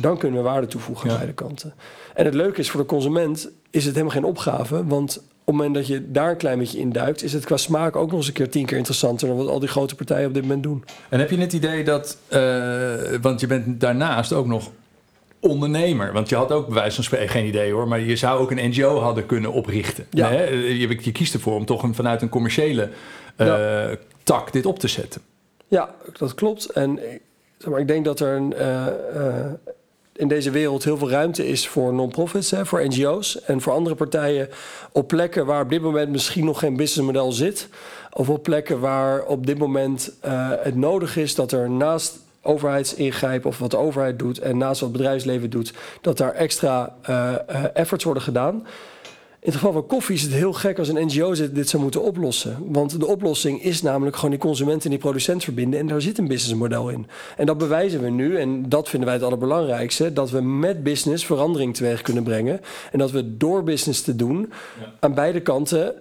dan 0.00 0.18
kunnen 0.18 0.38
we 0.42 0.48
waarde 0.48 0.66
toevoegen 0.66 1.10
aan 1.10 1.16
beide 1.16 1.32
kanten. 1.32 1.74
En 2.14 2.24
het 2.24 2.34
leuke 2.34 2.60
is 2.60 2.70
voor 2.70 2.80
de 2.80 2.86
consument, 2.86 3.50
is 3.70 3.84
het 3.84 3.94
helemaal 3.94 4.14
geen 4.14 4.24
opgave. 4.24 4.86
Want 4.86 5.16
op 5.16 5.24
het 5.44 5.54
moment 5.54 5.74
dat 5.74 5.86
je 5.86 6.10
daar 6.10 6.30
een 6.30 6.36
klein 6.36 6.58
beetje 6.58 6.78
in 6.78 6.92
duikt, 6.92 7.22
is 7.22 7.32
het 7.32 7.44
qua 7.44 7.56
smaak 7.56 7.96
ook 7.96 8.08
nog 8.08 8.18
eens 8.18 8.26
een 8.26 8.32
keer 8.32 8.50
tien 8.50 8.66
keer 8.66 8.76
interessanter 8.76 9.28
dan 9.28 9.36
wat 9.36 9.48
al 9.48 9.58
die 9.58 9.68
grote 9.68 9.94
partijen 9.94 10.28
op 10.28 10.34
dit 10.34 10.42
moment 10.42 10.62
doen. 10.62 10.84
En 11.08 11.18
heb 11.18 11.30
je 11.30 11.38
het 11.38 11.52
idee 11.52 11.84
dat, 11.84 12.18
uh, 12.28 12.94
want 13.20 13.40
je 13.40 13.46
bent 13.46 13.80
daarnaast 13.80 14.32
ook 14.32 14.46
nog 14.46 14.70
ondernemer. 15.40 16.12
Want 16.12 16.28
je 16.28 16.36
had 16.36 16.52
ook 16.52 16.66
bij 16.66 16.74
wijze 16.74 16.94
van 16.94 17.04
spreken 17.04 17.28
geen 17.28 17.46
idee 17.46 17.72
hoor, 17.72 17.88
maar 17.88 18.00
je 18.00 18.16
zou 18.16 18.40
ook 18.40 18.50
een 18.50 18.68
NGO 18.68 18.98
hadden 18.98 19.26
kunnen 19.26 19.52
oprichten. 19.52 20.06
Ja. 20.10 20.28
Hè? 20.28 20.44
Je, 20.44 20.98
je, 21.00 21.12
kiest 21.12 21.34
ervoor 21.34 21.54
om 21.54 21.64
toch 21.64 21.82
een, 21.82 21.94
vanuit 21.94 22.22
een 22.22 22.28
commerciële 22.28 22.88
uh, 23.36 23.46
ja. 23.46 23.96
tak 24.22 24.52
dit 24.52 24.66
op 24.66 24.78
te 24.78 24.88
zetten. 24.88 25.20
Ja, 25.68 25.94
dat 26.18 26.34
klopt. 26.34 26.66
En 26.66 27.00
zeg 27.58 27.70
maar, 27.70 27.80
ik 27.80 27.88
denk 27.88 28.04
dat 28.04 28.20
er 28.20 28.36
een, 28.36 28.54
uh, 28.58 28.86
uh, 29.14 29.46
in 30.12 30.28
deze 30.28 30.50
wereld 30.50 30.84
heel 30.84 30.96
veel 30.96 31.10
ruimte 31.10 31.48
is 31.48 31.68
voor 31.68 31.94
non-profits, 31.94 32.50
hè, 32.50 32.66
voor 32.66 32.86
NGO's 32.86 33.42
en 33.42 33.60
voor 33.60 33.72
andere 33.72 33.94
partijen 33.94 34.48
op 34.92 35.08
plekken 35.08 35.46
waar 35.46 35.62
op 35.62 35.70
dit 35.70 35.82
moment 35.82 36.10
misschien 36.10 36.44
nog 36.44 36.58
geen 36.58 36.76
businessmodel 36.76 37.32
zit. 37.32 37.68
Of 38.12 38.28
op 38.28 38.42
plekken 38.42 38.80
waar 38.80 39.24
op 39.24 39.46
dit 39.46 39.58
moment 39.58 40.12
het 40.62 40.74
nodig 40.74 41.16
is 41.16 41.34
dat 41.34 41.52
er 41.52 41.70
naast 41.70 42.18
overheidsingrijpen 42.42 43.50
of 43.50 43.58
wat 43.58 43.70
de 43.70 43.76
overheid 43.76 44.18
doet 44.18 44.38
en 44.38 44.58
naast 44.58 44.80
wat 44.80 44.88
het 44.88 44.98
bedrijfsleven 44.98 45.50
doet, 45.50 45.72
dat 46.00 46.16
daar 46.16 46.32
extra 46.32 46.96
uh, 47.10 47.34
uh, 47.50 47.64
efforts 47.74 48.04
worden 48.04 48.22
gedaan. 48.22 48.66
In 49.40 49.54
het 49.54 49.54
geval 49.54 49.72
van 49.72 49.86
koffie 49.86 50.14
is 50.14 50.22
het 50.22 50.32
heel 50.32 50.52
gek 50.52 50.78
als 50.78 50.88
een 50.88 51.06
NGO 51.06 51.34
dit 51.52 51.68
zou 51.68 51.82
moeten 51.82 52.02
oplossen. 52.02 52.72
Want 52.72 53.00
de 53.00 53.06
oplossing 53.06 53.62
is 53.62 53.82
namelijk 53.82 54.16
gewoon 54.16 54.30
die 54.30 54.38
consument 54.38 54.84
en 54.84 54.90
die 54.90 54.98
producent 54.98 55.44
verbinden. 55.44 55.80
En 55.80 55.86
daar 55.86 56.00
zit 56.00 56.18
een 56.18 56.28
businessmodel 56.28 56.88
in. 56.88 57.06
En 57.36 57.46
dat 57.46 57.58
bewijzen 57.58 58.02
we 58.02 58.10
nu, 58.10 58.38
en 58.38 58.68
dat 58.68 58.88
vinden 58.88 59.08
wij 59.08 59.16
het 59.16 59.26
allerbelangrijkste, 59.26 60.12
dat 60.12 60.30
we 60.30 60.40
met 60.40 60.82
business 60.82 61.26
verandering 61.26 61.74
teweeg 61.74 62.02
kunnen 62.02 62.22
brengen. 62.22 62.60
En 62.92 62.98
dat 62.98 63.10
we 63.10 63.36
door 63.36 63.62
business 63.64 64.02
te 64.02 64.16
doen 64.16 64.52
ja. 64.80 64.92
aan 65.00 65.14
beide 65.14 65.40
kanten 65.40 65.94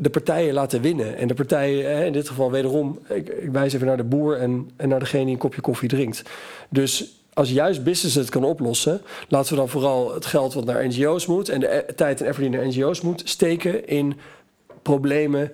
de 0.00 0.10
partijen 0.10 0.54
laten 0.54 0.80
winnen. 0.80 1.16
En 1.16 1.28
de 1.28 1.34
partijen, 1.34 2.06
in 2.06 2.12
dit 2.12 2.28
geval 2.28 2.50
wederom, 2.50 2.98
ik, 3.08 3.28
ik 3.28 3.50
wijs 3.50 3.72
even 3.72 3.86
naar 3.86 3.96
de 3.96 4.04
boer 4.04 4.36
en, 4.36 4.70
en 4.76 4.88
naar 4.88 4.98
degene 4.98 5.24
die 5.24 5.32
een 5.32 5.38
kopje 5.38 5.60
koffie 5.60 5.88
drinkt. 5.88 6.22
Dus 6.68 7.22
als 7.32 7.50
juist 7.50 7.84
business 7.84 8.14
het 8.14 8.28
kan 8.28 8.44
oplossen, 8.44 9.00
laten 9.28 9.50
we 9.50 9.58
dan 9.58 9.68
vooral 9.68 10.14
het 10.14 10.26
geld 10.26 10.54
wat 10.54 10.64
naar 10.64 10.86
NGO's 10.86 11.26
moet 11.26 11.48
en 11.48 11.60
de 11.60 11.76
e-, 11.76 11.94
tijd 11.94 12.20
en 12.20 12.26
effort 12.26 12.50
die 12.50 12.58
naar 12.58 12.66
NGO's 12.66 13.00
moet, 13.00 13.22
steken 13.24 13.86
in 13.86 14.16
problemen 14.82 15.52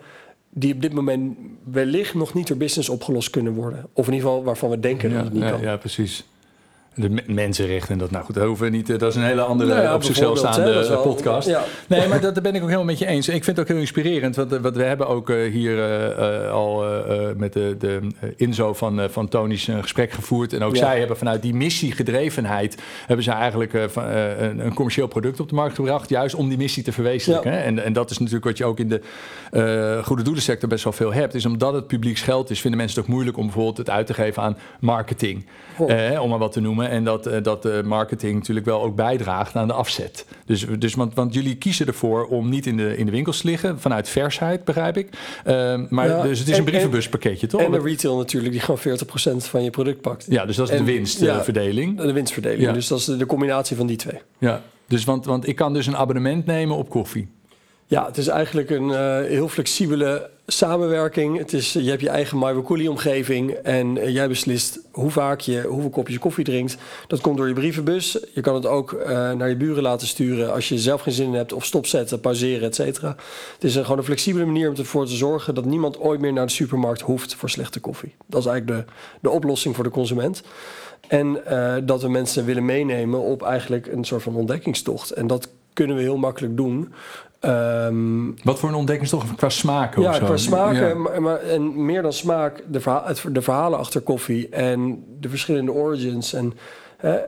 die 0.50 0.74
op 0.74 0.80
dit 0.80 0.92
moment 0.92 1.36
wellicht 1.64 2.14
nog 2.14 2.34
niet 2.34 2.46
door 2.46 2.56
business 2.56 2.88
opgelost 2.88 3.30
kunnen 3.30 3.52
worden. 3.52 3.86
Of 3.92 4.06
in 4.06 4.12
ieder 4.12 4.28
geval 4.28 4.44
waarvan 4.44 4.70
we 4.70 4.80
denken 4.80 5.10
ja, 5.10 5.14
dat 5.14 5.24
het 5.24 5.34
niet 5.34 5.42
ja, 5.42 5.50
kan. 5.50 5.60
Ja, 5.60 5.76
precies 5.76 6.24
de 6.94 7.22
mensenrechten 7.26 7.92
en 7.92 7.98
dat. 7.98 8.10
Nou 8.10 8.24
goed, 8.24 8.34
dat 8.34 8.46
hoeven 8.46 8.64
we 8.70 8.76
niet. 8.76 8.86
Dat 8.86 9.02
is 9.02 9.14
een 9.14 9.22
hele 9.22 9.42
andere 9.42 9.70
nou 9.70 9.82
ja, 9.82 9.94
op 9.94 10.02
zichzelf 10.02 10.38
staande 10.38 10.86
wel, 10.88 11.02
podcast. 11.02 11.48
Ja. 11.48 11.62
Nee, 11.86 12.08
maar 12.08 12.20
dat, 12.20 12.34
daar 12.34 12.42
ben 12.42 12.54
ik 12.54 12.60
ook 12.60 12.68
helemaal 12.68 12.90
met 12.90 12.98
je 12.98 13.06
eens. 13.06 13.28
Ik 13.28 13.44
vind 13.44 13.56
het 13.56 13.60
ook 13.60 13.72
heel 13.72 13.80
inspirerend. 13.80 14.36
Want, 14.36 14.50
want 14.50 14.76
we 14.76 14.82
hebben 14.82 15.08
ook 15.08 15.28
hier 15.28 15.76
uh, 15.76 16.50
al 16.52 16.84
uh, 16.84 17.28
met 17.36 17.52
de, 17.52 17.76
de 17.78 18.00
inzo 18.36 18.72
van, 18.72 19.10
van 19.10 19.28
Tony's 19.28 19.66
een 19.66 19.82
gesprek 19.82 20.12
gevoerd. 20.12 20.52
En 20.52 20.62
ook 20.62 20.74
ja. 20.74 20.84
zij 20.84 20.98
hebben 20.98 21.16
vanuit 21.16 21.42
die 21.42 21.54
missiegedrevenheid... 21.54 22.82
hebben 23.06 23.24
ze 23.24 23.30
eigenlijk 23.30 23.72
een, 23.72 24.58
een, 24.58 24.74
commercieel 24.74 25.06
product 25.06 25.40
op 25.40 25.48
de 25.48 25.54
markt 25.54 25.74
gebracht. 25.74 26.08
Juist 26.08 26.34
om 26.34 26.48
die 26.48 26.58
missie 26.58 26.82
te 26.82 26.92
verwezenlijken. 26.92 27.62
En, 27.62 27.84
en 27.84 27.92
dat 27.92 28.10
is 28.10 28.18
natuurlijk 28.18 28.44
wat 28.44 28.58
je 28.58 28.64
ook 28.64 28.78
in 28.78 28.88
de 28.88 29.00
goede 30.04 30.22
doelensector 30.22 30.68
best 30.68 30.84
wel 30.84 30.92
veel 30.92 31.12
hebt. 31.12 31.34
Is 31.34 31.46
omdat 31.46 31.74
het 31.74 31.86
publieks 31.86 32.22
geld 32.22 32.50
is, 32.50 32.60
vinden 32.60 32.78
mensen 32.78 32.98
het 32.98 33.08
ook 33.08 33.14
moeilijk... 33.14 33.36
om 33.36 33.44
bijvoorbeeld 33.44 33.76
het 33.76 33.90
uit 33.90 34.06
te 34.06 34.14
geven 34.14 34.42
aan 34.42 34.56
marketing. 34.80 35.46
om 36.20 36.28
maar 36.28 36.38
wat 36.38 36.52
te 36.52 36.60
noemen. 36.60 36.83
En 36.90 37.04
dat, 37.04 37.26
uh, 37.26 37.36
dat 37.42 37.62
de 37.62 37.82
marketing 37.84 38.34
natuurlijk 38.34 38.66
wel 38.66 38.82
ook 38.82 38.96
bijdraagt 38.96 39.56
aan 39.56 39.66
de 39.66 39.72
afzet. 39.72 40.26
Dus, 40.46 40.66
dus 40.78 40.94
want, 40.94 41.14
want 41.14 41.34
jullie 41.34 41.56
kiezen 41.56 41.86
ervoor 41.86 42.26
om 42.26 42.48
niet 42.48 42.66
in 42.66 42.76
de, 42.76 42.96
in 42.96 43.06
de 43.06 43.12
winkels 43.12 43.40
te 43.40 43.46
liggen, 43.46 43.80
vanuit 43.80 44.08
versheid, 44.08 44.64
begrijp 44.64 44.96
ik. 44.96 45.08
Uh, 45.46 45.80
maar 45.88 46.08
ja, 46.08 46.22
dus 46.22 46.38
het 46.38 46.48
is 46.48 46.54
en, 46.54 46.58
een 46.58 46.64
brievenbuspakketje, 46.64 47.46
toch? 47.46 47.60
En 47.60 47.70
de 47.70 47.80
retail 47.80 48.16
natuurlijk, 48.16 48.52
die 48.52 48.60
gewoon 48.60 48.98
40% 49.34 49.36
van 49.36 49.62
je 49.62 49.70
product 49.70 50.00
pakt. 50.00 50.26
Ja, 50.28 50.46
dus 50.46 50.56
dat 50.56 50.68
is 50.68 50.78
en, 50.78 50.84
de 50.84 50.92
winstverdeling. 50.92 51.98
Ja, 51.98 52.06
de 52.06 52.12
winstverdeling. 52.12 52.62
Ja. 52.62 52.72
Dus 52.72 52.88
dat 52.88 52.98
is 52.98 53.04
de, 53.04 53.16
de 53.16 53.26
combinatie 53.26 53.76
van 53.76 53.86
die 53.86 53.96
twee. 53.96 54.20
Ja, 54.38 54.62
dus 54.88 55.04
want, 55.04 55.24
want 55.24 55.48
ik 55.48 55.56
kan 55.56 55.72
dus 55.72 55.86
een 55.86 55.96
abonnement 55.96 56.46
nemen 56.46 56.76
op 56.76 56.88
koffie. 56.88 57.28
Ja, 57.86 58.06
het 58.06 58.16
is 58.16 58.26
eigenlijk 58.26 58.70
een 58.70 58.88
uh, 58.88 59.16
heel 59.28 59.48
flexibele 59.48 60.30
samenwerking. 60.46 61.38
Het 61.38 61.52
is, 61.52 61.72
je 61.72 61.88
hebt 61.88 62.00
je 62.00 62.08
eigen 62.08 62.38
MyWakuli-omgeving 62.38 63.50
en 63.50 63.96
uh, 63.96 64.08
jij 64.08 64.28
beslist 64.28 64.80
hoe 64.90 65.10
vaak 65.10 65.40
je 65.40 65.62
hoeveel 65.62 65.90
kopjes 65.90 66.18
koffie 66.18 66.44
drinkt. 66.44 66.76
Dat 67.06 67.20
komt 67.20 67.36
door 67.36 67.48
je 67.48 67.54
brievenbus. 67.54 68.18
Je 68.32 68.40
kan 68.40 68.54
het 68.54 68.66
ook 68.66 68.92
uh, 68.92 69.06
naar 69.32 69.48
je 69.48 69.56
buren 69.56 69.82
laten 69.82 70.06
sturen 70.06 70.52
als 70.52 70.68
je 70.68 70.78
zelf 70.78 71.00
geen 71.00 71.12
zin 71.12 71.26
in 71.26 71.34
hebt 71.34 71.52
of 71.52 71.64
stopzetten, 71.64 72.20
pauzeren, 72.20 72.68
et 72.68 72.74
cetera. 72.74 73.16
Het 73.54 73.64
is 73.64 73.74
een, 73.74 73.82
gewoon 73.82 73.98
een 73.98 74.04
flexibele 74.04 74.44
manier 74.44 74.68
om 74.68 74.76
ervoor 74.76 75.06
te 75.06 75.16
zorgen 75.16 75.54
dat 75.54 75.64
niemand 75.64 75.98
ooit 75.98 76.20
meer 76.20 76.32
naar 76.32 76.46
de 76.46 76.52
supermarkt 76.52 77.00
hoeft 77.00 77.34
voor 77.34 77.50
slechte 77.50 77.80
koffie. 77.80 78.14
Dat 78.26 78.40
is 78.40 78.46
eigenlijk 78.46 78.86
de, 78.86 78.92
de 79.20 79.30
oplossing 79.30 79.74
voor 79.74 79.84
de 79.84 79.90
consument. 79.90 80.42
En 81.08 81.42
dat 81.84 82.02
we 82.02 82.08
mensen 82.08 82.44
willen 82.44 82.64
meenemen 82.64 83.20
op 83.20 83.42
eigenlijk 83.42 83.86
een 83.86 84.04
soort 84.04 84.22
van 84.22 84.36
ontdekkingstocht. 84.36 85.10
En 85.10 85.26
dat 85.26 85.48
kunnen 85.72 85.96
we 85.96 86.02
heel 86.02 86.16
makkelijk 86.16 86.56
doen. 86.56 86.92
Ehm, 87.44 88.30
Wat 88.42 88.58
voor 88.58 88.68
een 88.68 88.74
ontdekkingstocht 88.74 89.34
qua 89.34 89.48
smaken 89.48 90.02
ja, 90.02 90.08
of 90.08 90.16
zo? 90.16 90.24
qua 90.24 90.36
smaken, 90.36 90.88
Ja. 90.88 90.94
maar, 90.94 91.22
maar- 91.22 91.40
en 91.40 91.84
meer 91.84 92.02
dan 92.02 92.12
smaak, 92.12 92.62
de, 92.68 92.80
verha- 92.80 93.04
het, 93.06 93.24
de 93.32 93.42
verhalen 93.42 93.78
achter 93.78 94.00
koffie 94.00 94.48
en 94.48 95.04
de 95.20 95.28
verschillende 95.28 95.72
origins. 95.72 96.32
En 96.32 96.52
hè, 96.96 97.18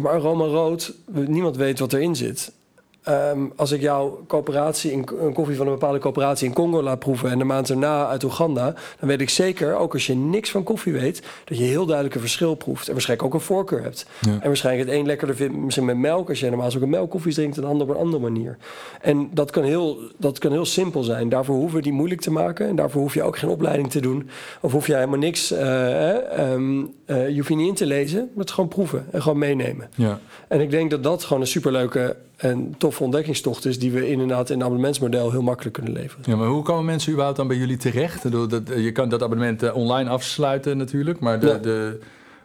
maar 0.00 0.12
aroma 0.12 0.44
rood, 0.44 0.94
niemand 1.10 1.56
weet 1.56 1.78
wat 1.78 1.92
erin 1.92 2.16
zit. 2.16 2.52
Ehm, 3.04 3.38
als 3.56 3.72
ik 3.72 3.80
jouw 3.80 4.24
coöperatie, 4.26 4.92
in, 4.92 5.08
een 5.20 5.32
koffie 5.32 5.56
van 5.56 5.66
een 5.66 5.72
bepaalde 5.72 5.98
coöperatie 5.98 6.48
in 6.48 6.54
Congo 6.54 6.82
laat 6.82 6.98
proeven 6.98 7.30
en 7.30 7.38
de 7.38 7.44
maand 7.44 7.70
erna 7.70 8.06
uit 8.06 8.24
Oeganda, 8.24 8.74
dan 8.98 9.08
weet 9.08 9.20
ik 9.20 9.30
zeker, 9.30 9.76
ook 9.76 9.92
als 9.92 10.06
je 10.06 10.14
niks 10.14 10.50
van 10.50 10.62
koffie 10.62 10.92
weet, 10.92 11.22
dat 11.44 11.58
je 11.58 11.64
heel 11.64 11.84
duidelijk 11.84 12.14
een 12.14 12.20
verschil 12.20 12.54
proeft 12.54 12.86
en 12.86 12.92
waarschijnlijk 12.92 13.28
ook 13.28 13.34
een 13.34 13.46
voorkeur 13.46 13.82
hebt. 13.82 14.06
Ja. 14.20 14.32
En 14.32 14.46
waarschijnlijk 14.46 14.88
het 14.88 14.98
een 14.98 15.06
lekkerder 15.06 15.36
vindt 15.36 15.56
misschien 15.56 15.84
met 15.84 15.96
melk, 15.96 16.28
als 16.28 16.40
je 16.40 16.48
normaal 16.48 16.74
ook 16.74 16.82
een 16.82 16.90
melkkoffie 16.90 17.32
drinkt, 17.34 17.56
en 17.56 17.62
de 17.62 17.68
ander 17.68 17.86
op 17.86 17.94
een 17.94 18.00
andere 18.00 18.22
manier. 18.22 18.56
En 19.00 19.30
dat 19.32 19.50
kan, 19.50 19.62
heel, 19.62 19.98
dat 20.16 20.38
kan 20.38 20.52
heel 20.52 20.64
simpel 20.64 21.02
zijn. 21.02 21.28
Daarvoor 21.28 21.56
hoeven 21.56 21.76
we 21.76 21.82
die 21.82 21.92
moeilijk 21.92 22.20
te 22.20 22.30
maken 22.30 22.68
en 22.68 22.76
daarvoor 22.76 23.00
hoef 23.00 23.14
je 23.14 23.22
ook 23.22 23.38
geen 23.38 23.50
opleiding 23.50 23.90
te 23.90 24.00
doen. 24.00 24.28
Of 24.60 24.72
hoef 24.72 24.86
je 24.86 24.94
helemaal 24.94 25.18
niks, 25.18 25.50
eh, 25.50 25.58
je 27.06 27.34
hoeft 27.34 27.48
je 27.48 27.56
niet 27.56 27.68
in 27.68 27.74
te 27.74 27.86
lezen, 27.86 28.18
maar 28.18 28.44
het 28.44 28.50
gewoon 28.50 28.68
proeven 28.68 29.06
en 29.10 29.22
gewoon 29.22 29.38
meenemen. 29.38 29.90
Ja. 29.94 30.20
En 30.48 30.60
ik 30.60 30.70
denk 30.70 30.90
dat 30.90 31.02
dat 31.02 31.24
gewoon 31.24 31.42
een 31.42 31.48
superleuke 31.48 32.16
en 32.36 32.74
toffe 32.78 33.02
ontdekkingstocht 33.02 33.64
is... 33.64 33.78
die 33.78 33.92
we 33.92 34.10
inderdaad 34.10 34.48
in 34.50 34.54
het 34.56 34.64
abonnementsmodel 34.64 35.30
heel 35.30 35.42
makkelijk 35.42 35.74
kunnen 35.74 35.92
leveren. 35.92 36.24
ja, 36.28 36.36
maar 36.36 36.48
hoe 36.48 36.62
komen 36.62 36.84
mensen 36.84 37.10
überhaupt 37.10 37.38
dan 37.38 37.48
bij 37.48 37.56
jullie 37.56 37.76
terecht? 37.76 38.30
Dat, 38.50 38.62
je 38.76 38.92
kan 38.92 39.08
dat 39.08 39.22
abonnement 39.22 39.62
eh, 39.62 39.76
online 39.76 40.10
afsluiten 40.10 40.76
natuurlijk, 40.76 41.20
maar 41.20 41.40
de... 41.40 41.46
Ja. 41.46 41.58
de, 41.58 41.98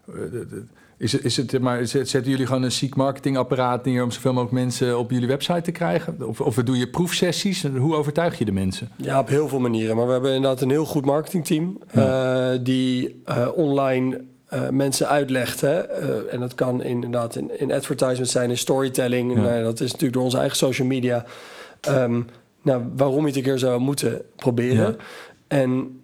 eh, 0.08 0.14
de- 0.14 0.48
de- 0.50 0.64
is 0.98 1.12
het, 1.12 1.24
is 1.24 1.38
het, 1.38 1.60
maar 1.62 1.86
zet- 1.88 2.10
zetten 2.10 2.32
jullie 2.32 2.46
gewoon 2.46 2.64
een 2.64 2.72
ziek 2.72 2.96
marketingapparaat 2.96 3.86
neer 3.86 4.04
om 4.04 4.12
zoveel 4.12 4.34
mogelijk 4.34 4.56
mensen 4.64 4.98
op 5.00 5.12
jullie 5.12 5.28
website 5.28 5.62
te 5.62 5.72
krijgen? 5.72 6.28
Of, 6.28 6.42
of 6.42 6.56
doe 6.56 6.78
je 6.78 6.88
proefsessies? 6.90 7.64
Hoe 7.78 7.96
overtuig 7.96 8.38
je 8.38 8.46
de 8.46 8.52
mensen? 8.52 8.90
Ja, 8.96 9.20
op 9.20 9.28
heel 9.28 9.48
veel 9.48 9.60
manieren. 9.60 9.96
Maar 9.96 10.06
we 10.06 10.12
hebben 10.12 10.34
inderdaad 10.34 10.62
een 10.62 10.70
heel 10.70 10.86
goed 10.86 11.06
marketingteam... 11.06 11.78
eh, 11.88 12.50
die 12.64 13.22
eh, 13.26 13.48
online 13.56 14.22
eh, 14.50 14.70
mensen 14.70 15.08
uitlegt. 15.08 15.62
Hè? 15.62 15.80
Eh, 15.80 16.34
en 16.34 16.40
dat 16.40 16.56
kan 16.56 16.84
inderdaad 16.84 17.36
in, 17.36 17.60
in 17.60 17.72
advertisement 17.72 18.30
zijn, 18.30 18.50
in 18.50 18.58
storytelling. 18.58 19.34
Ja. 19.34 19.42
Nou, 19.42 19.64
dat 19.64 19.80
is 19.80 19.86
natuurlijk 19.86 20.14
door 20.14 20.24
onze 20.24 20.38
eigen 20.38 20.58
social 20.58 20.88
media. 20.88 21.26
Ehm, 21.82 22.22
nou, 22.62 22.84
waarom 22.96 23.22
je 23.22 23.28
het 23.28 23.36
een 23.36 23.44
keer 23.44 23.60
zou 23.60 23.80
moeten 23.80 24.22
proberen. 24.36 24.88
Ja. 24.88 24.96
En 25.48 26.02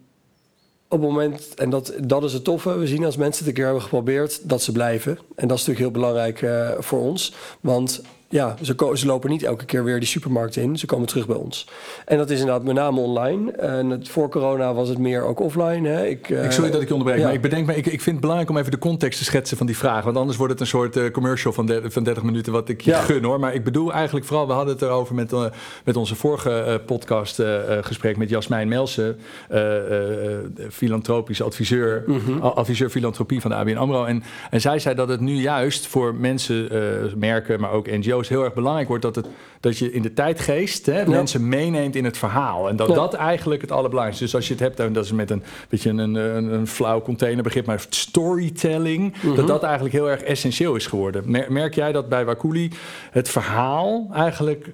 op 0.88 1.00
het 1.00 1.10
moment, 1.10 1.54
en 1.54 1.70
dat, 1.70 1.92
dat 2.00 2.24
is 2.24 2.32
het 2.32 2.44
toffe, 2.44 2.78
we 2.78 2.86
zien 2.86 3.04
als 3.04 3.16
mensen 3.16 3.38
het 3.38 3.48
een 3.48 3.54
keer 3.54 3.64
hebben 3.64 3.82
geprobeerd, 3.82 4.48
dat 4.48 4.62
ze 4.62 4.72
blijven. 4.72 5.18
En 5.34 5.48
dat 5.48 5.58
is 5.58 5.66
natuurlijk 5.66 5.78
heel 5.78 6.02
belangrijk 6.02 6.42
eh, 6.42 6.70
voor 6.78 7.00
ons. 7.00 7.34
Want 7.60 8.02
ja, 8.28 8.56
ze, 8.62 9.06
lopen 9.06 9.30
niet 9.30 9.42
elke 9.42 9.64
keer 9.64 9.84
weer 9.84 9.98
die 9.98 10.08
supermarkt 10.08 10.56
in. 10.56 10.76
Ze 10.78 10.86
komen 10.86 11.06
terug 11.06 11.26
bij 11.26 11.36
ons. 11.36 11.68
En 12.04 12.18
dat 12.18 12.30
is 12.30 12.38
inderdaad 12.40 12.64
met 12.64 12.74
name 12.74 13.00
online. 13.00 13.52
En 13.52 13.90
het, 13.90 14.08
voor 14.08 14.28
corona 14.30 14.74
was 14.74 14.88
het 14.88 14.98
meer 14.98 15.22
ook 15.22 15.40
offline. 15.40 15.88
Hè. 15.88 16.06
Ik, 16.06 16.30
eh, 16.30 16.44
Ik 16.44 16.50
sorry 16.50 16.70
dat 16.70 16.80
ik 16.80 16.86
je 16.88 16.92
onderbreek, 16.94 17.20
ja. 17.20 17.26
maar 17.26 17.34
ik 17.36 17.42
bedenk 17.42 17.66
me, 17.66 17.76
ik, 17.76 17.86
ik 17.86 18.00
vind 18.00 18.06
het 18.06 18.20
belangrijk 18.20 18.50
om 18.50 18.56
even 18.56 18.70
de 18.70 18.78
context 18.78 19.18
te 19.18 19.24
schetsen 19.24 19.56
van 19.56 19.66
die 19.66 19.76
vraag. 19.76 20.04
Want 20.04 20.16
anders 20.16 20.36
wordt 20.36 20.52
het 20.52 20.60
een 20.60 20.66
soort 20.66 20.96
eh, 20.96 21.10
commercial 21.10 21.52
van, 21.52 21.66
de- 21.66 21.82
van 21.90 22.04
30 22.04 22.22
minuten 22.22 22.52
wat 22.52 22.68
ik 22.68 22.80
je 22.80 22.90
Ja. 22.90 23.00
gun 23.00 23.24
hoor. 23.24 23.40
Maar 23.40 23.54
ik 23.54 23.64
bedoel 23.64 23.92
eigenlijk 23.92 24.26
vooral, 24.26 24.46
we 24.46 24.52
hadden 24.52 24.72
het 24.74 24.82
erover 24.82 25.14
met, 25.14 25.32
eh, 25.32 25.44
met 25.84 25.96
onze 25.96 26.14
vorige 26.14 26.50
eh, 26.50 26.74
podcast 26.86 27.38
eh, 27.38 27.78
eh, 27.78 27.84
gesprek 27.84 28.16
met 28.16 28.28
Jasmijn 28.28 28.68
Melsen, 28.68 29.18
eh, 29.48 29.76
eh, 29.76 30.34
eh, 30.34 30.44
filantropisch 30.70 31.42
adviseur, 31.42 32.02
Mhm. 32.06 32.38
adviseur 32.40 32.90
filantropie 32.90 33.40
van 33.40 33.50
de 33.50 33.56
ABN 33.56 33.76
AMRO. 33.76 34.04
En, 34.04 34.22
en 34.50 34.60
zij 34.60 34.78
zei 34.78 34.94
dat 34.94 35.08
het 35.08 35.20
nu 35.20 35.34
juist 35.34 35.86
voor 35.86 36.14
mensen, 36.14 36.70
eh, 36.70 37.14
merken, 37.16 37.60
maar 37.60 37.70
ook 37.70 37.86
NGO's 37.90 38.14
heel 38.28 38.44
erg 38.44 38.54
belangrijk 38.54 38.88
wordt 38.88 39.02
dat, 39.02 39.14
het, 39.16 39.26
dat 39.60 39.78
je 39.78 39.92
in 39.92 40.02
de 40.02 40.12
tijdgeest 40.12 40.86
hè, 40.86 41.06
mensen 41.06 41.48
meeneemt 41.48 41.96
in 41.96 42.04
het 42.04 42.18
verhaal. 42.18 42.68
En 42.68 42.76
dat 42.76 42.88
Ja. 42.88 42.94
dat 42.94 43.14
eigenlijk 43.14 43.60
het 43.60 43.70
allerbelangrijkste 43.72 44.24
is. 44.24 44.30
Dus 44.30 44.40
als 44.40 44.48
je 44.48 44.54
het 44.54 44.62
hebt, 44.62 44.80
en 44.80 44.92
dat 44.92 45.04
is 45.04 45.12
met 45.12 45.30
een 45.30 45.42
beetje 45.68 45.90
een, 45.90 45.98
een, 46.14 46.52
een 46.52 46.66
flauw 46.66 47.00
containerbegrip, 47.02 47.66
maar 47.66 47.86
storytelling, 47.88 49.14
dat 49.34 49.46
dat 49.46 49.62
eigenlijk 49.62 49.94
heel 49.94 50.10
erg 50.10 50.22
essentieel 50.22 50.74
is 50.74 50.86
geworden. 50.86 51.22
Mer- 51.26 51.52
Merk 51.52 51.74
jij 51.74 51.92
dat 51.92 52.08
bij 52.08 52.24
Wakuli 52.24 52.70
het 53.10 53.28
verhaal 53.28 54.08
eigenlijk 54.12 54.72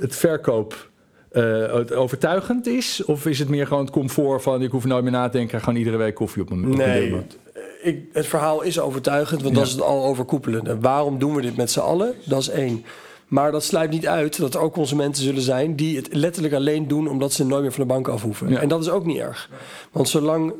het 0.00 0.16
verkoop 0.16 0.90
eh, 1.30 1.72
het 1.74 1.92
overtuigend 1.92 2.66
is? 2.66 3.04
Of 3.04 3.26
is 3.26 3.38
het 3.38 3.48
meer 3.48 3.66
gewoon 3.66 3.82
het 3.84 3.92
comfort 3.92 4.42
van 4.42 4.62
ik 4.62 4.70
hoef 4.70 4.84
nooit 4.84 5.02
meer 5.02 5.12
na 5.12 5.28
te 5.28 5.36
denken, 5.38 5.60
gewoon 5.60 5.76
iedere 5.78 5.96
week 5.96 6.14
koffie 6.14 6.42
op 6.42 6.48
mijn 6.50 6.76
Nee? 6.76 7.22
Ik, 7.82 8.04
het 8.12 8.26
verhaal 8.26 8.62
is 8.62 8.80
overtuigend, 8.80 9.42
want 9.42 9.54
Ja. 9.54 9.60
dat 9.60 9.68
is 9.68 9.74
het 9.74 9.82
al 9.84 10.04
overkoepelende. 10.04 10.78
Waarom 10.80 11.18
doen 11.18 11.34
we 11.34 11.40
dit 11.42 11.56
met 11.56 11.70
z'n 11.70 11.80
allen? 11.80 12.14
Dat 12.24 12.40
is 12.40 12.48
één. 12.48 12.84
Maar 13.28 13.52
dat 13.52 13.64
sluit 13.64 13.90
niet 13.90 14.06
uit 14.06 14.38
dat 14.38 14.54
er 14.54 14.60
ook 14.60 14.72
consumenten 14.72 15.22
zullen 15.22 15.42
zijn 15.42 15.76
die 15.76 15.96
het 15.96 16.08
letterlijk 16.14 16.54
alleen 16.54 16.88
doen 16.88 17.08
omdat 17.08 17.32
ze 17.32 17.44
nooit 17.46 17.62
meer 17.62 17.72
van 17.72 17.86
de 17.86 17.92
bank 17.92 18.08
af 18.08 18.22
hoeven. 18.22 18.48
Ja. 18.48 18.60
En 18.60 18.68
dat 18.68 18.80
is 18.80 18.88
ook 18.88 19.04
niet 19.06 19.18
erg. 19.18 19.50
Want 19.92 20.08
zolang 20.08 20.52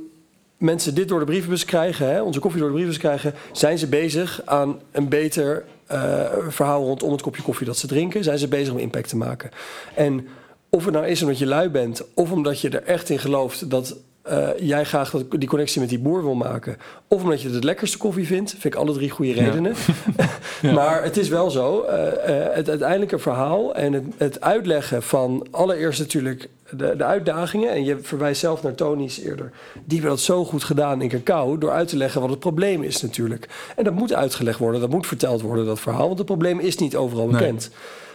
mensen 0.56 0.94
dit 0.94 1.08
door 1.08 1.18
de 1.18 1.24
brievenbus 1.24 1.64
krijgen, 1.64 2.06
hè, 2.12 2.22
onze 2.22 2.40
koffie 2.40 2.60
door 2.60 2.68
de 2.68 2.74
brievenbus 2.74 3.02
krijgen, 3.02 3.34
zijn 3.52 3.78
ze 3.78 3.86
bezig 3.86 4.40
aan 4.44 4.80
een 4.92 5.08
beter 5.08 5.64
eh, 5.86 6.24
verhaal 6.48 6.84
rondom 6.84 7.12
het 7.12 7.22
kopje 7.22 7.42
koffie 7.42 7.66
dat 7.66 7.76
ze 7.76 7.86
drinken. 7.86 8.24
Zijn 8.24 8.38
ze 8.38 8.48
bezig 8.48 8.72
om 8.72 8.78
impact 8.78 9.08
te 9.08 9.16
maken. 9.16 9.50
En 9.94 10.26
of 10.68 10.84
het 10.84 10.94
nou 10.94 11.06
is 11.06 11.22
omdat 11.22 11.38
je 11.38 11.46
lui 11.46 11.68
bent, 11.68 12.02
of 12.14 12.32
omdat 12.32 12.60
je 12.60 12.68
er 12.68 12.82
echt 12.84 13.08
in 13.08 13.18
gelooft 13.18 13.70
dat 13.70 13.96
eh, 14.22 14.48
jij 14.58 14.84
graag 14.84 15.10
dat, 15.10 15.30
die 15.30 15.48
connectie 15.48 15.80
met 15.80 15.88
die 15.88 15.98
boer 15.98 16.22
wil 16.22 16.34
maken, 16.34 16.76
of 17.08 17.22
omdat 17.22 17.40
je 17.40 17.46
het 17.46 17.54
het 17.54 17.64
lekkerste 17.64 17.98
koffie 17.98 18.26
vindt, 18.26 18.50
vind 18.50 18.64
ik 18.64 18.74
alle 18.74 18.92
drie 18.92 19.10
goede 19.10 19.32
redenen. 19.32 19.74
Maar 20.74 21.02
het 21.02 21.16
is 21.16 21.28
wel 21.28 21.50
zo, 21.50 21.82
eh, 21.82 22.06
eh, 22.06 22.54
het 22.54 22.68
uiteindelijke 22.68 23.18
verhaal 23.18 23.74
en 23.74 23.92
het, 23.92 24.04
het 24.16 24.40
uitleggen 24.40 25.02
van 25.02 25.46
allereerst 25.50 25.98
natuurlijk 25.98 26.48
de, 26.70 26.94
de 26.96 27.04
uitdagingen. 27.04 27.70
En 27.70 27.84
je 27.84 27.98
verwijst 28.02 28.40
zelf 28.40 28.62
naar 28.62 28.74
Tony's 28.74 29.18
eerder. 29.18 29.50
Die 29.84 29.98
hebben 29.98 30.16
dat 30.16 30.20
zo 30.20 30.44
goed 30.44 30.64
gedaan 30.64 31.02
in 31.02 31.08
cacao 31.08 31.58
door 31.58 31.70
uit 31.70 31.88
te 31.88 31.96
leggen 31.96 32.20
wat 32.20 32.30
het 32.30 32.38
probleem 32.38 32.82
is 32.82 33.02
natuurlijk. 33.02 33.48
En 33.76 33.84
dat 33.84 33.94
moet 33.94 34.14
uitgelegd 34.14 34.58
worden, 34.58 34.80
dat 34.80 34.90
moet 34.90 35.06
verteld 35.06 35.40
worden, 35.40 35.66
dat 35.66 35.80
verhaal. 35.80 36.06
Want 36.06 36.18
het 36.18 36.26
probleem 36.26 36.60
is 36.60 36.76
niet 36.76 36.96
overal 36.96 37.28
Nee. 37.28 37.56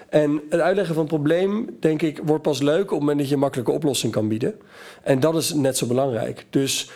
En 0.10 0.42
het 0.50 0.60
uitleggen 0.60 0.96
van 0.96 1.04
het 1.04 1.14
probleem, 1.14 1.78
denk 1.80 2.02
ik, 2.02 2.22
wordt 2.24 2.44
pas 2.44 2.62
leuk 2.62 2.84
op 2.84 2.90
het 2.90 3.00
moment 3.00 3.18
dat 3.18 3.28
je 3.28 3.34
een 3.34 3.40
makkelijke 3.40 3.72
oplossing 3.72 4.12
kan 4.12 4.28
bieden. 4.28 4.56
En 5.04 5.20
dat 5.20 5.36
is 5.36 5.54
net 5.54 5.78
zo 5.78 5.88
belangrijk. 5.88 6.46
Dus 6.50 6.90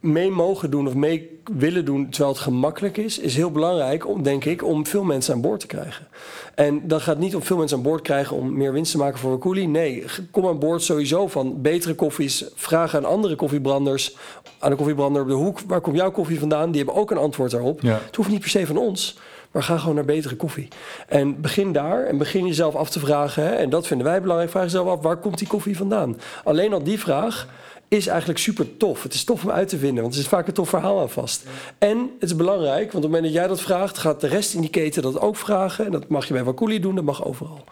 mee 0.00 0.30
mogen 0.30 0.70
doen 0.70 0.86
of 0.86 0.94
mee 0.94 1.40
willen 1.56 1.84
doen 1.84 2.08
terwijl 2.08 2.32
het 2.32 2.42
gemakkelijk 2.42 2.96
is, 2.96 3.18
is 3.18 3.36
heel 3.36 3.50
belangrijk, 3.50 4.08
om, 4.08 4.22
denk 4.22 4.44
ik, 4.44 4.64
om 4.64 4.86
veel 4.86 5.04
mensen 5.04 5.34
aan 5.34 5.40
boord 5.40 5.60
te 5.60 5.66
krijgen. 5.66 6.06
En 6.54 6.88
dat 6.88 7.02
gaat 7.02 7.18
niet 7.18 7.34
om 7.34 7.42
veel 7.42 7.56
mensen 7.56 7.76
aan 7.76 7.82
boord 7.82 8.02
krijgen 8.02 8.36
om 8.36 8.56
meer 8.56 8.72
winst 8.72 8.92
te 8.92 8.98
maken 8.98 9.18
voor 9.18 9.30
Wakuli. 9.30 9.66
Nee, 9.66 10.04
kom 10.30 10.46
aan 10.46 10.58
boord 10.58 10.82
sowieso 10.82 11.26
van 11.26 11.62
betere 11.62 11.94
koffies. 11.94 12.44
Vraag 12.54 12.96
aan 12.96 13.04
andere 13.04 13.34
koffiebranders, 13.34 14.16
aan 14.58 14.70
de 14.70 14.76
koffiebrander 14.76 15.22
op 15.22 15.28
de 15.28 15.34
hoek, 15.34 15.60
waar 15.66 15.80
komt 15.80 15.96
jouw 15.96 16.10
koffie 16.10 16.38
vandaan? 16.38 16.70
Die 16.70 16.82
hebben 16.82 17.00
ook 17.00 17.10
een 17.10 17.16
antwoord 17.16 17.50
daarop. 17.50 17.80
Ja. 17.80 18.00
Het 18.06 18.16
hoeft 18.16 18.30
niet 18.30 18.40
per 18.40 18.48
se 18.48 18.66
van 18.66 18.76
ons. 18.76 19.18
Maar 19.52 19.62
ga 19.62 19.78
gewoon 19.78 19.94
naar 19.94 20.04
betere 20.04 20.36
koffie. 20.36 20.68
En 21.08 21.40
begin 21.40 21.72
daar 21.72 22.04
en 22.04 22.18
begin 22.18 22.46
jezelf 22.46 22.74
af 22.74 22.90
te 22.90 23.00
vragen. 23.00 23.42
Hè, 23.42 23.50
en 23.50 23.70
dat 23.70 23.86
vinden 23.86 24.06
wij 24.06 24.20
belangrijk. 24.20 24.50
Vraag 24.50 24.62
jezelf 24.62 24.88
af, 24.88 25.00
waar 25.00 25.16
komt 25.16 25.38
die 25.38 25.48
koffie 25.48 25.76
vandaan? 25.76 26.16
Alleen 26.44 26.72
al 26.72 26.82
die 26.82 26.98
vraag 26.98 27.48
is 27.88 28.06
eigenlijk 28.06 28.38
super 28.38 28.76
tof. 28.76 29.02
Het 29.02 29.14
is 29.14 29.24
tof 29.24 29.44
om 29.44 29.50
uit 29.50 29.68
te 29.68 29.78
vinden, 29.78 30.02
want 30.02 30.14
er 30.14 30.20
zit 30.20 30.28
vaak 30.30 30.46
een 30.46 30.52
tof 30.52 30.68
verhaal 30.68 31.00
aan 31.00 31.10
vast. 31.10 31.44
En 31.78 31.98
het 32.20 32.30
is 32.30 32.36
belangrijk, 32.36 32.92
want 32.92 32.94
op 32.94 33.02
het 33.02 33.02
moment 33.02 33.22
dat 33.22 33.32
jij 33.32 33.46
dat 33.46 33.60
vraagt... 33.60 33.98
gaat 33.98 34.20
de 34.20 34.26
rest 34.26 34.54
in 34.54 34.60
die 34.60 34.70
keten 34.70 35.02
dat 35.02 35.20
ook 35.20 35.36
vragen. 35.36 35.84
En 35.84 35.90
dat 35.92 36.08
mag 36.08 36.26
je 36.26 36.32
bij 36.32 36.44
Wakuli 36.44 36.80
doen, 36.80 36.94
dat 36.94 37.04
mag 37.04 37.24
overal. 37.24 37.64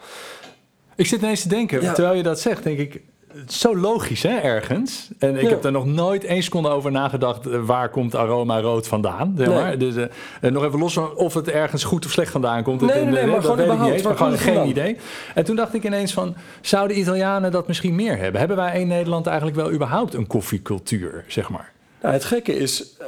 Ik 0.95 1.05
zit 1.05 1.21
ineens 1.21 1.41
te 1.41 1.47
denken, 1.47 1.81
Ja. 1.81 1.93
terwijl 1.93 2.15
je 2.15 2.23
dat 2.23 2.39
zegt, 2.39 2.63
denk 2.63 2.79
ik, 2.79 3.01
het 3.39 3.49
is 3.49 3.59
zo 3.59 3.77
logisch 3.77 4.23
hè, 4.23 4.37
ergens. 4.37 5.09
En 5.19 5.35
ik 5.35 5.41
Ja. 5.41 5.49
heb 5.49 5.63
er 5.65 5.71
nog 5.71 5.85
nooit 5.85 6.23
één 6.23 6.43
seconde 6.43 6.69
over 6.69 6.91
nagedacht, 6.91 7.45
eh, 7.47 7.59
waar 7.65 7.89
komt 7.89 8.15
aroma 8.15 8.59
rood 8.61 8.87
vandaan? 8.87 9.33
Zeg 9.37 9.47
Nee. 9.47 9.55
maar. 9.55 9.77
Dus, 9.77 9.95
eh, 9.95 10.03
eh, 10.41 10.51
nog 10.51 10.63
even 10.63 10.79
los 10.79 10.93
van 10.93 11.15
of 11.15 11.33
het 11.33 11.49
ergens 11.49 11.83
goed 11.83 12.05
of 12.05 12.11
slecht 12.11 12.31
vandaan 12.31 12.63
komt. 12.63 12.81
Nee, 12.81 12.89
Dat- 12.89 12.97
nee, 13.03 13.05
nee, 13.05 13.19
eh, 13.21 13.25
maar 13.25 13.35
dat 13.35 13.43
gewoon 13.51 13.57
weet 13.79 13.89
ik 13.89 14.05
niet 14.05 14.15
gewoon 14.17 14.37
geen 14.37 14.67
idee. 14.67 14.97
En 15.35 15.43
toen 15.43 15.55
dacht 15.55 15.73
ik 15.73 15.83
ineens 15.83 16.13
van, 16.13 16.35
zouden 16.61 16.99
Italianen 16.99 17.51
dat 17.51 17.67
misschien 17.67 17.95
meer 17.95 18.17
hebben? 18.17 18.39
Hebben 18.39 18.57
wij 18.57 18.79
in 18.81 18.87
Nederland 18.87 19.27
eigenlijk 19.27 19.57
wel 19.57 19.71
überhaupt 19.71 20.13
een 20.13 20.27
koffiecultuur, 20.27 21.23
zeg 21.27 21.49
maar? 21.49 21.71
Nou, 22.01 22.13
het 22.13 22.23
gekke 22.23 22.55
is, 22.55 22.95
eh, 22.97 23.05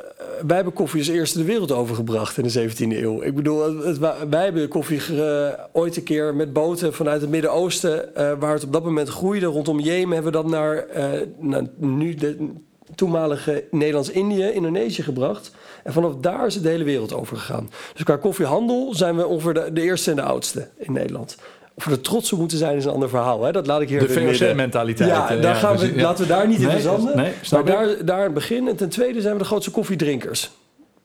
wij 0.47 0.55
hebben 0.55 0.73
koffie 0.73 0.99
als 0.99 1.07
eerste 1.07 1.37
de 1.37 1.43
wereld 1.43 1.71
overgebracht 1.71 2.37
in 2.37 2.43
de 2.43 2.49
17e 2.49 3.01
eeuw. 3.01 3.21
Ik 3.21 3.35
bedoel, 3.35 3.77
het- 3.85 3.97
wij 4.29 4.43
hebben 4.43 4.67
koffie 4.67 4.99
ge- 4.99 5.59
ooit 5.71 5.97
een 5.97 6.03
keer 6.03 6.35
met 6.35 6.53
boten 6.53 6.93
vanuit 6.93 7.21
het 7.21 7.29
Midden-Oosten, 7.29 8.15
eh, 8.15 8.31
waar 8.39 8.53
het 8.53 8.63
op 8.63 8.73
dat 8.73 8.83
moment 8.83 9.09
groeide, 9.09 9.45
rondom 9.45 9.79
Jemen, 9.79 10.13
hebben 10.13 10.31
we 10.31 10.37
dat 10.37 10.47
naar, 10.47 10.77
eh, 10.77 11.21
naar 11.39 11.63
nu 11.77 12.13
de 12.13 12.47
toenmalige 12.95 13.63
Nederlands-Indië, 13.71 14.43
Indonesië 14.49 15.01
gebracht. 15.03 15.51
En 15.83 15.93
vanaf 15.93 16.15
daar 16.15 16.45
is 16.45 16.53
het 16.53 16.63
de 16.63 16.69
hele 16.69 16.83
wereld 16.83 17.13
overgegaan. 17.13 17.69
Dus 17.93 18.03
qua 18.03 18.15
koffiehandel 18.17 18.95
zijn 18.95 19.15
we 19.15 19.27
ongeveer 19.27 19.73
de 19.73 19.81
eerste 19.81 20.09
en 20.09 20.15
de 20.15 20.21
oudste 20.21 20.67
in 20.77 20.93
Nederland. 20.93 21.35
Of 21.75 21.85
we 21.85 21.91
er 21.91 22.01
trots 22.01 22.33
op 22.33 22.39
moeten 22.39 22.57
zijn 22.57 22.77
is 22.77 22.85
een 22.85 22.91
ander 22.91 23.09
verhaal. 23.09 23.43
Hè? 23.43 23.51
Dat 23.51 23.67
laat 23.67 23.81
ik 23.81 23.89
hier 23.89 23.99
De. 23.99 24.35
VOC-mentaliteit. 24.37 25.09
Ja, 25.09 25.29
eh, 25.29 25.41
daar 25.41 25.55
gaan 25.55 25.77
we, 25.77 25.95
ja. 25.95 26.01
laten 26.01 26.23
we 26.23 26.29
daar 26.29 26.47
niet 26.47 26.59
in 26.59 26.69
verzanden. 26.69 27.17
nee, 27.17 27.33
maar 27.51 27.65
daar, 27.65 28.05
daar 28.05 28.23
het 28.23 28.33
begin. 28.33 28.67
En 28.67 28.75
ten 28.75 28.89
tweede 28.89 29.21
zijn 29.21 29.33
we 29.33 29.39
de 29.39 29.45
grootste 29.45 29.71
koffiedrinkers. 29.71 30.51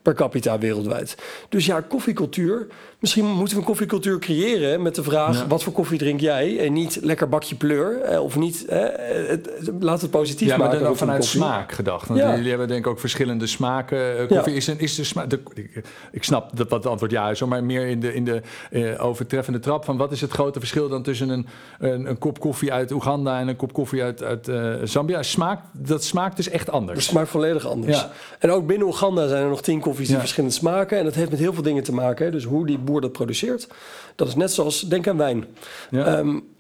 per 0.03 0.15
capita 0.15 0.59
wereldwijd. 0.59 1.15
Dus 1.49 1.67
ja, 1.67 1.81
koffiecultuur. 1.81 2.67
Misschien 2.99 3.27
moeten 3.27 3.55
we 3.55 3.61
een 3.61 3.67
koffiecultuur 3.67 4.19
creëren 4.19 4.83
met 4.83 4.95
de 4.95 5.03
vraag: 5.03 5.45
wat 5.49 5.63
voor 5.63 5.73
koffie 5.73 5.99
drink 5.99 6.21
jij? 6.21 6.59
En 6.59 6.73
niet 6.73 6.99
lekker 7.03 7.29
bakje 7.29 7.55
pleur. 7.55 8.01
Eh, 8.01 8.23
of 8.23 8.37
niet. 8.37 8.67
Eh, 8.67 8.83
het, 9.29 9.51
laat 9.81 10.01
het 10.01 10.11
positief 10.11 10.49
ja, 10.49 10.57
maken. 10.57 10.75
Maar 10.75 10.85
dan 10.85 10.97
vanuit 10.97 11.25
smaak 11.25 11.73
gedacht. 11.73 12.09
Want 12.09 12.21
jullie 12.21 12.49
hebben 12.49 12.69
denk 12.69 12.85
ik 12.85 12.87
ook 12.87 13.01
verschillende 13.01 13.47
smaken. 13.47 14.21
Uh, 14.21 14.27
koffie 14.29 14.55
is, 14.55 14.67
een, 14.67 14.79
is 14.79 14.95
de 14.95 15.05
smaak. 15.05 15.33
ik, 15.55 15.83
ik, 16.13 16.25
snap 16.25 16.57
dat 16.57 16.69
wat 16.69 16.83
het 16.83 16.91
antwoord 16.93 17.11
ja 17.13 17.31
is, 17.31 17.45
maar 17.45 17.65
meer 17.65 17.87
in 17.87 18.01
de, 18.01 18.15
in 18.15 18.25
de 18.25 18.43
uh, 18.71 19.05
overtreffende 19.05 19.59
trap 19.59 19.85
van 19.85 19.97
wat 19.97 20.13
is 20.13 20.21
het 20.21 20.31
grote 20.31 20.59
verschil 20.59 20.89
dan 20.89 21.03
tussen 21.03 21.29
een, 21.29 21.47
een, 21.79 22.09
een 22.09 22.19
kop 22.19 22.41
koffie 22.41 22.73
uit 22.73 22.91
Oeganda 22.91 23.41
en 23.41 23.49
een 23.49 23.57
kop 23.57 23.73
koffie 23.73 24.03
uit, 24.03 24.23
uit 24.23 24.51
Zambia? 24.83 25.23
Smaak, 25.23 25.61
dat 25.73 26.05
smaakt 26.05 26.37
dus 26.37 26.49
echt 26.49 26.71
anders. 26.71 26.99
Het 26.99 27.09
smaakt 27.09 27.29
volledig 27.29 27.67
anders. 27.67 28.07
En 28.39 28.51
ook 28.51 28.67
binnen 28.67 28.87
Oeganda 28.87 29.29
zijn 29.29 29.43
er 29.43 29.49
nog 29.49 29.63
tien 29.63 29.81
koffies 29.81 30.09
die 30.09 30.19
verschillend 30.19 30.55
smaken. 30.55 30.99
En 30.99 31.05
dat 31.05 31.15
heeft 31.15 31.31
met 31.31 31.39
heel 31.39 31.53
veel 31.53 31.63
dingen 31.63 31.83
te 31.83 31.95
maken. 31.95 32.33
Dus 32.33 32.45
hoe 32.45 32.67
die 32.67 32.79
boer 32.89 33.01
dat 33.01 33.13
produceert. 33.13 33.69
Dat 34.15 34.29
is 34.29 34.35
net 34.35 34.53
zoals, 34.53 34.81
denk 34.81 35.09
aan 35.09 35.17
wijn. 35.17 35.45
Ja. 35.91 36.19
Um, 36.19 36.57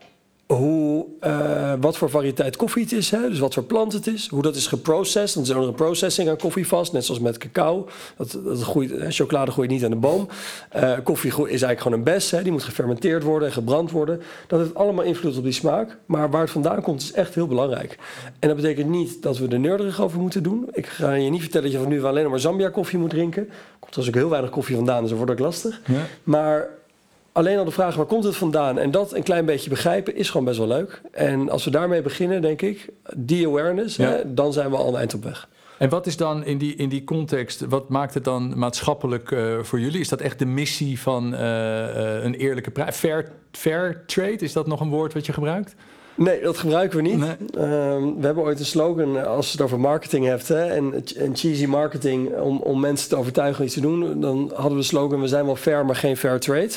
hoe, 0.54 1.06
uh, 1.24 1.72
wat 1.80 1.96
voor 1.96 2.10
variëteit 2.10 2.56
koffie 2.56 2.82
het 2.82 2.92
is, 2.92 3.10
hè? 3.10 3.28
dus 3.28 3.38
wat 3.38 3.54
voor 3.54 3.62
plant 3.62 3.92
het 3.92 4.06
is, 4.06 4.28
hoe 4.28 4.42
dat 4.42 4.56
is 4.56 4.66
geprocessed. 4.66 5.34
Dan 5.34 5.42
is 5.42 5.48
er 5.48 5.68
een 5.68 5.74
processing 5.74 6.28
aan 6.28 6.36
koffie 6.36 6.66
vast, 6.66 6.92
net 6.92 7.04
zoals 7.04 7.20
met 7.20 7.38
cacao. 7.38 7.88
Dat, 8.16 8.38
dat 8.44 8.62
groeit, 8.62 8.90
hè? 8.90 9.10
chocolade 9.10 9.50
groeit 9.50 9.70
niet 9.70 9.84
aan 9.84 9.90
de 9.90 9.96
boom. 9.96 10.28
Uh, 10.76 10.92
koffie 11.04 11.30
is 11.30 11.38
eigenlijk 11.38 11.80
gewoon 11.80 11.98
een 11.98 12.04
bes, 12.04 12.30
hè? 12.30 12.42
die 12.42 12.52
moet 12.52 12.62
gefermenteerd 12.62 13.22
worden 13.22 13.48
en 13.48 13.54
gebrand 13.54 13.90
worden. 13.90 14.22
Dat 14.46 14.60
heeft 14.60 14.74
allemaal 14.74 15.04
invloed 15.04 15.36
op 15.36 15.42
die 15.42 15.52
smaak. 15.52 15.98
Maar 16.06 16.30
waar 16.30 16.40
het 16.40 16.50
vandaan 16.50 16.82
komt 16.82 17.02
is 17.02 17.12
echt 17.12 17.34
heel 17.34 17.46
belangrijk. 17.46 17.98
En 18.38 18.48
dat 18.48 18.56
betekent 18.56 18.88
niet 18.88 19.22
dat 19.22 19.38
we 19.38 19.48
er 19.48 19.60
nerdig 19.60 20.00
over 20.00 20.20
moeten 20.20 20.42
doen. 20.42 20.68
Ik 20.72 20.86
ga 20.86 21.12
je 21.12 21.30
niet 21.30 21.40
vertellen 21.40 21.66
dat 21.70 21.76
je 21.76 21.82
van 21.82 21.92
nu 21.92 22.04
alleen 22.04 22.30
maar 22.30 22.40
Zambia 22.40 22.68
koffie 22.68 22.98
moet 22.98 23.10
drinken. 23.10 23.42
Er 23.48 23.54
komt 23.78 23.96
er 23.96 24.08
ook 24.08 24.14
heel 24.14 24.30
weinig 24.30 24.50
koffie 24.50 24.76
vandaan, 24.76 25.00
dus 25.00 25.08
dat 25.08 25.18
wordt 25.18 25.32
ook 25.32 25.38
lastig. 25.38 25.80
Ja. 25.86 26.06
Maar 26.22 26.77
alleen 27.38 27.58
al 27.58 27.64
de 27.64 27.70
vraag 27.70 27.94
waar 27.94 28.06
komt 28.06 28.24
het 28.24 28.36
vandaan 28.36 28.78
en 28.78 28.90
dat 28.90 29.14
een 29.14 29.22
klein 29.22 29.44
beetje 29.44 29.70
begrijpen 29.70 30.16
is 30.16 30.30
gewoon 30.30 30.46
best 30.46 30.58
wel 30.58 30.66
leuk. 30.66 31.00
En 31.12 31.50
als 31.50 31.64
we 31.64 31.70
daarmee 31.70 32.02
beginnen, 32.02 32.42
denk 32.42 32.62
ik, 32.62 32.88
die 33.16 33.46
awareness, 33.46 33.96
hè, 33.96 34.34
dan 34.34 34.52
zijn 34.52 34.70
we 34.70 34.76
al 34.76 34.88
een 34.88 34.96
eind 34.96 35.14
op 35.14 35.24
weg. 35.24 35.48
En 35.78 35.88
wat 35.88 36.06
is 36.06 36.16
dan 36.16 36.44
in 36.44 36.58
die, 36.58 36.74
in 36.74 36.88
die 36.88 37.04
context, 37.04 37.64
wat 37.68 37.88
maakt 37.88 38.14
het 38.14 38.24
dan 38.24 38.58
maatschappelijk 38.58 39.30
uh, 39.30 39.58
voor 39.62 39.80
jullie? 39.80 40.00
Is 40.00 40.08
dat 40.08 40.20
echt 40.20 40.38
de 40.38 40.46
missie 40.46 41.00
van 41.00 41.34
uh, 41.34 41.40
uh, 41.40 42.24
een 42.24 42.34
eerlijke 42.34 42.70
prijs? 42.70 42.96
Fair, 42.96 43.30
fair 43.52 44.02
trade, 44.06 44.38
is 44.38 44.52
dat 44.52 44.66
nog 44.66 44.80
een 44.80 44.90
woord 44.90 45.14
wat 45.14 45.26
je 45.26 45.32
gebruikt? 45.32 45.74
Nee, 46.14 46.40
dat 46.40 46.58
gebruiken 46.58 46.96
we 46.96 47.02
niet. 47.02 47.18
Nee. 47.18 47.28
Uh, 47.30 47.60
we 48.18 48.26
hebben 48.26 48.44
ooit 48.44 48.58
een 48.58 48.66
slogan 48.66 49.26
als 49.26 49.46
je 49.46 49.52
het 49.52 49.60
over 49.60 49.80
marketing 49.80 50.26
hebt 50.26 50.48
hè, 50.48 50.66
en, 50.66 51.04
en 51.16 51.36
cheesy 51.36 51.66
marketing 51.66 52.36
om, 52.36 52.58
om 52.58 52.80
mensen 52.80 53.08
te 53.08 53.16
overtuigen 53.16 53.64
iets 53.64 53.74
te 53.74 53.80
doen. 53.80 54.20
Dan 54.20 54.50
hadden 54.54 54.72
we 54.72 54.78
de 54.78 54.82
slogan: 54.82 55.20
we 55.20 55.28
zijn 55.28 55.44
wel 55.44 55.56
fair, 55.56 55.86
maar 55.86 55.96
geen 55.96 56.16
fair 56.16 56.40
trade. 56.40 56.70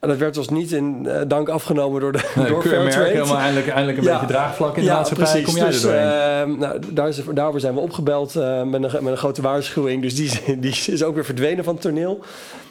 En 0.00 0.08
dat 0.08 0.18
werd 0.18 0.36
ons 0.36 0.48
niet 0.48 0.72
in 0.72 1.04
uh, 1.06 1.20
dank 1.26 1.48
afgenomen 1.48 2.00
door 2.00 2.12
de 2.12 2.32
nee, 2.34 2.46
door 2.46 2.62
Fairtrade. 2.62 3.10
helemaal 3.10 3.36
eindelijk, 3.36 3.68
eindelijk 3.68 3.98
een 3.98 4.04
beetje 4.04 4.26
draagvlak 4.26 4.76
in 4.76 4.82
de 4.82 4.88
ja, 4.88 4.94
maatschappij. 4.94 5.26
Precies. 5.26 5.46
Kom 5.46 5.56
jij 5.56 5.66
dus, 5.66 5.82
er 5.82 6.48
uh, 6.48 6.56
nou, 6.56 6.78
daar 6.90 7.08
is, 7.08 7.20
daarvoor 7.34 7.60
zijn 7.60 7.74
we 7.74 7.80
opgebeld 7.80 8.34
uh, 8.34 8.62
met, 8.62 8.82
een, 8.82 9.04
met 9.04 9.12
een 9.12 9.16
grote 9.16 9.42
waarschuwing. 9.42 10.02
Dus 10.02 10.14
die, 10.14 10.30
die 10.60 10.84
is 10.86 11.02
ook 11.02 11.14
weer 11.14 11.24
verdwenen 11.24 11.64
van 11.64 11.74
het 11.74 11.82
toneel. 11.82 12.20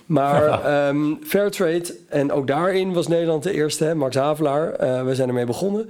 Maar 0.06 0.88
um, 0.88 1.20
Fairtrade, 1.24 1.96
en 2.08 2.32
ook 2.32 2.48
daarin 2.48 2.94
was 2.94 3.08
Nederland 3.08 3.44
de 3.44 3.52
eerste, 3.52 3.84
hè, 3.84 3.96
Max 3.96 4.16
Havelaar. 4.16 4.72
we 5.06 5.16
zijn 5.16 5.28
ermee 5.28 5.46
begonnen. 5.46 5.90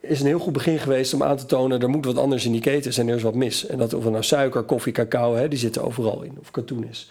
is 0.00 0.20
een 0.20 0.26
heel 0.26 0.38
goed 0.38 0.52
begin 0.52 0.78
geweest 0.78 1.14
om 1.14 1.22
aan 1.22 1.36
te 1.36 1.46
tonen... 1.46 1.80
er 1.80 1.88
moet 1.88 2.04
wat 2.04 2.18
anders 2.18 2.44
in 2.44 2.52
die 2.52 2.60
ketens 2.60 2.98
en 2.98 3.08
er 3.08 3.16
is 3.16 3.22
wat 3.22 3.34
mis. 3.34 3.66
En 3.66 3.78
dat 3.78 3.94
of 3.94 4.04
nou 4.04 4.22
suiker, 4.22 4.62
koffie, 4.62 4.92
cacao, 4.92 5.34
hè, 5.34 5.48
die 5.48 5.58
zitten 5.58 5.84
overal 5.84 6.22
in. 6.22 6.36
Of 6.40 6.50
katoen 6.50 6.86
is. 6.90 7.10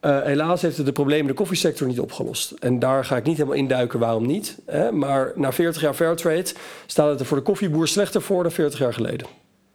Uh, 0.00 0.22
helaas 0.22 0.62
heeft 0.62 0.76
het 0.76 0.86
de 0.86 0.92
problemen 0.92 1.22
in 1.22 1.26
de 1.26 1.34
koffiesector 1.34 1.86
niet 1.86 2.00
opgelost. 2.00 2.50
En 2.50 2.78
daar 2.78 3.04
ga 3.04 3.16
ik 3.16 3.24
niet 3.24 3.36
helemaal 3.36 3.58
induiken 3.58 3.98
waarom 3.98 4.26
niet. 4.26 4.58
Hè? 4.66 4.92
Maar 4.92 5.32
na 5.34 5.52
40 5.52 5.82
jaar 5.82 5.94
Fairtrade 5.94 6.52
staat 6.86 7.10
het 7.10 7.20
er 7.20 7.26
voor 7.26 7.36
de 7.36 7.42
koffieboer 7.42 7.88
slechter 7.88 8.22
voor 8.22 8.42
dan 8.42 8.52
40 8.52 8.78
jaar 8.78 8.94
geleden. 8.94 9.26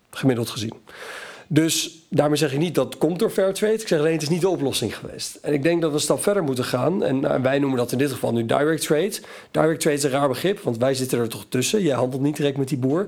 Gemiddeld 0.10 0.50
gezien. 0.50 0.74
Dus 1.48 2.00
daarmee 2.10 2.38
zeg 2.38 2.54
ik 2.54 2.60
niet 2.60 2.76
dat 2.76 2.98
komt 2.98 3.20
door 3.20 3.30
Fairtrade. 3.30 3.74
Ik 3.74 3.88
zeg 3.88 4.00
alleen 4.00 4.14
het 4.14 4.22
is 4.22 4.30
niet 4.30 4.42
de 4.42 4.50
oplossing 4.50 4.98
geweest. 4.98 5.36
En 5.36 5.54
ik 5.54 5.64
denk 5.64 5.82
dat 5.82 5.90
we 5.90 5.96
een 5.96 6.02
stap 6.02 6.24
verder 6.24 6.44
moeten 6.44 6.66
gaan. 6.66 7.04
En 7.04 7.20
nou, 7.20 7.42
wij 7.42 7.60
noemen 7.60 7.78
dat 7.78 7.92
in 7.92 7.98
dit 7.98 8.12
geval 8.12 8.34
nu 8.34 8.46
direct 8.46 8.86
trade. 8.86 9.14
Direct 9.52 9.80
trade 9.80 9.96
is 9.96 10.04
een 10.04 10.10
raar 10.10 10.28
begrip, 10.28 10.60
want 10.60 10.78
wij 10.78 10.94
zitten 10.94 11.20
er 11.20 11.30
toch 11.30 11.46
tussen. 11.50 11.82
Jij 11.82 11.96
handelt 11.96 12.22
niet 12.22 12.36
direct 12.36 12.58
met 12.58 12.68
die 12.68 12.78
boer. 12.78 13.06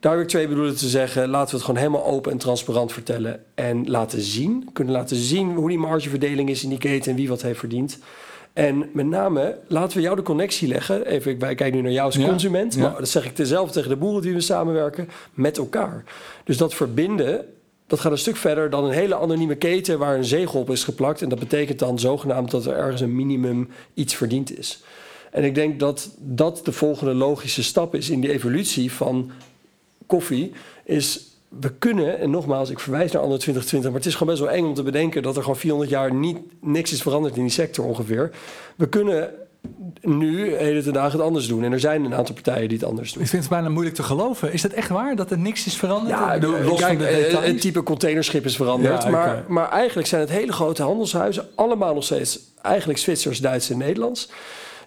Direct 0.00 0.28
trade 0.28 0.48
bedoelde 0.48 0.72
te 0.72 0.88
zeggen, 0.88 1.28
laten 1.28 1.50
we 1.50 1.56
het 1.56 1.64
gewoon 1.64 1.80
helemaal 1.80 2.04
open 2.04 2.32
en 2.32 2.38
transparant 2.38 2.92
vertellen. 2.92 3.44
En 3.54 3.90
laten 3.90 4.20
zien, 4.20 4.68
kunnen 4.72 4.94
laten 4.94 5.16
zien 5.16 5.54
hoe 5.54 5.68
die 5.68 5.78
margeverdeling 5.78 6.48
is 6.48 6.62
in 6.62 6.68
die 6.68 6.78
keten 6.78 7.10
en 7.10 7.16
wie 7.16 7.28
wat 7.28 7.42
heeft 7.42 7.58
verdiend. 7.58 7.98
En 8.52 8.90
met 8.92 9.06
name, 9.06 9.58
laten 9.66 9.96
we 9.96 10.02
jou 10.02 10.16
de 10.16 10.22
connectie 10.22 10.68
leggen. 10.68 11.06
Even, 11.06 11.38
wij 11.38 11.54
kijken 11.54 11.76
nu 11.76 11.82
naar 11.82 11.92
jou 11.92 12.06
als 12.06 12.18
consument. 12.18 12.76
Maar 12.76 12.94
dat 12.98 13.08
zeg 13.08 13.24
ik 13.24 13.36
dezelfde 13.36 13.72
tegen 13.72 13.88
de 13.88 13.96
boeren 13.96 14.22
die 14.22 14.34
we 14.34 14.40
samenwerken. 14.40 15.08
Met 15.32 15.58
elkaar. 15.58 16.04
Dus 16.44 16.56
dat 16.56 16.74
verbinden, 16.74 17.44
dat 17.86 18.00
gaat 18.00 18.12
een 18.12 18.18
stuk 18.18 18.36
verder 18.36 18.70
dan 18.70 18.84
een 18.84 18.90
hele 18.90 19.16
anonieme 19.16 19.56
keten... 19.56 19.98
waar 19.98 20.16
een 20.16 20.24
zegel 20.24 20.60
op 20.60 20.70
is 20.70 20.84
geplakt. 20.84 21.22
En 21.22 21.28
dat 21.28 21.38
betekent 21.38 21.78
dan 21.78 21.98
zogenaamd 21.98 22.50
dat 22.50 22.66
er 22.66 22.76
ergens 22.76 23.00
een 23.00 23.16
minimum 23.16 23.68
iets 23.94 24.14
verdiend 24.14 24.58
is. 24.58 24.82
En 25.30 25.44
ik 25.44 25.54
denk 25.54 25.80
dat 25.80 26.10
dat 26.18 26.60
de 26.64 26.72
volgende 26.72 27.14
logische 27.14 27.62
stap 27.62 27.94
is 27.94 28.10
in 28.10 28.20
die 28.20 28.32
evolutie 28.32 28.92
van 28.92 29.30
koffie, 30.08 30.52
is 30.84 31.28
we 31.48 31.72
kunnen, 31.78 32.18
en 32.18 32.30
nogmaals, 32.30 32.70
ik 32.70 32.78
verwijs 32.78 33.12
naar 33.12 33.22
andere 33.22 33.40
2020, 33.40 33.90
maar 33.90 34.00
het 34.00 34.08
is 34.08 34.16
gewoon 34.16 34.34
best 34.34 34.44
wel 34.44 34.56
eng 34.56 34.64
om 34.64 34.74
te 34.74 34.82
bedenken 34.82 35.22
dat 35.22 35.36
er 35.36 35.42
gewoon 35.42 35.56
400 35.56 35.90
jaar 35.90 36.14
niet, 36.14 36.38
niks 36.60 36.92
is 36.92 37.02
veranderd 37.02 37.36
in 37.36 37.42
die 37.42 37.50
sector 37.50 37.84
ongeveer. 37.84 38.30
We 38.76 38.88
kunnen 38.88 39.30
nu, 40.00 40.54
hele 40.54 40.82
ten 40.82 40.92
dagen, 40.92 41.12
het 41.12 41.20
anders 41.20 41.46
doen. 41.46 41.64
En 41.64 41.72
er 41.72 41.80
zijn 41.80 42.04
een 42.04 42.14
aantal 42.14 42.34
partijen 42.34 42.68
die 42.68 42.78
het 42.78 42.86
anders 42.86 43.12
doen. 43.12 43.22
Ik 43.22 43.28
vind 43.28 43.42
het 43.42 43.52
bijna 43.52 43.68
moeilijk 43.68 43.96
te 43.96 44.02
geloven. 44.02 44.52
Is 44.52 44.62
dat 44.62 44.72
echt 44.72 44.88
waar, 44.88 45.16
dat 45.16 45.30
er 45.30 45.38
niks 45.38 45.66
is 45.66 45.76
veranderd? 45.76 46.18
Ja, 46.18 46.38
los 46.38 46.78
kijk, 46.78 46.98
van 46.98 46.98
de 46.98 47.06
eh, 47.06 47.42
het 47.42 47.60
type 47.60 47.82
containerschip 47.82 48.44
is 48.44 48.56
veranderd. 48.56 49.10
maar, 49.10 49.44
maar 49.48 49.70
eigenlijk 49.70 50.08
zijn 50.08 50.20
het 50.20 50.30
hele 50.30 50.52
grote 50.52 50.82
handelshuizen 50.82 51.48
allemaal 51.54 51.94
nog 51.94 52.04
steeds 52.04 52.40
eigenlijk 52.62 52.98
Zwitsers, 52.98 53.40
Duits 53.40 53.70
en 53.70 53.78
Nederlands 53.78 54.28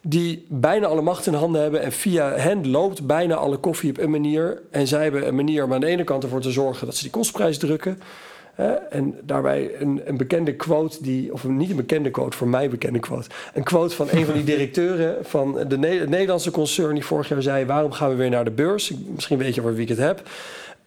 die 0.01 0.45
bijna 0.49 0.87
alle 0.87 1.01
macht 1.01 1.27
in 1.27 1.33
handen 1.33 1.61
hebben. 1.61 1.81
En 1.81 1.91
via 1.91 2.33
hen 2.35 2.69
loopt 2.69 3.05
bijna 3.05 3.35
alle 3.35 3.57
koffie 3.57 3.89
op 3.89 3.97
een 3.97 4.09
manier. 4.09 4.61
En 4.71 4.87
zij 4.87 5.03
hebben 5.03 5.27
een 5.27 5.35
manier 5.35 5.63
om 5.63 5.73
aan 5.73 5.79
de 5.79 5.87
ene 5.87 6.03
kant 6.03 6.23
ervoor 6.23 6.41
te 6.41 6.51
zorgen 6.51 6.85
dat 6.85 6.95
ze 6.95 7.01
die 7.01 7.11
kostprijs 7.11 7.57
drukken. 7.57 7.99
en 8.89 9.15
daarbij 9.23 9.71
een, 9.79 10.01
een, 10.05 10.17
bekende 10.17 10.55
quote, 10.55 11.03
die, 11.03 11.33
of 11.33 11.47
niet 11.47 11.69
een 11.69 11.75
bekende 11.75 12.11
quote, 12.11 12.37
voor 12.37 12.47
mij 12.47 12.69
bekende 12.69 12.99
quote. 12.99 13.29
Een 13.53 13.63
quote 13.63 13.95
van 13.95 14.07
een 14.11 14.25
van 14.25 14.33
die 14.33 14.43
directeuren 14.55 15.25
van 15.25 15.53
de 15.67 15.87
het 15.87 16.09
Nederlandse 16.09 16.51
concern 16.51 16.93
die 16.93 17.05
vorig 17.05 17.29
jaar 17.29 17.41
zei: 17.41 17.65
Waarom 17.65 17.91
gaan 17.91 18.09
we 18.09 18.15
weer 18.15 18.29
naar 18.29 18.43
de 18.43 18.51
beurs? 18.51 18.93
Misschien 19.15 19.37
weet 19.37 19.55
je 19.55 19.61
waar 19.61 19.73
wie 19.73 19.81
ik 19.81 19.89
het 19.89 19.97
heb. 19.97 20.23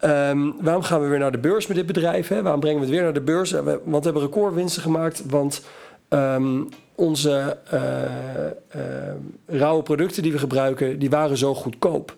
Um, 0.01 0.55
waarom 0.61 0.83
gaan 0.83 1.01
we 1.01 1.07
weer 1.07 1.19
naar 1.19 1.31
de 1.31 1.37
beurs 1.37 1.67
met 1.67 1.77
dit 1.77 1.85
bedrijf? 1.85 2.27
Hè? 2.27 2.41
Waarom 2.41 2.59
brengen 2.59 2.79
we 2.79 2.85
het 2.85 2.95
weer 2.95 3.03
naar 3.03 3.13
de 3.13 3.21
beurs? 3.21 3.51
Want 3.51 3.81
we 3.83 3.99
hebben 4.01 4.21
recordwinsten 4.21 4.81
gemaakt. 4.81 5.23
Want 5.29 5.61
um, 6.09 6.69
onze 6.95 7.57
uh, 7.73 7.81
uh, 8.75 8.81
rauwe 9.45 9.83
producten 9.83 10.23
die 10.23 10.31
we 10.31 10.37
gebruiken, 10.37 10.99
die 10.99 11.09
waren 11.09 11.37
zo 11.37 11.55
goedkoop. 11.55 12.15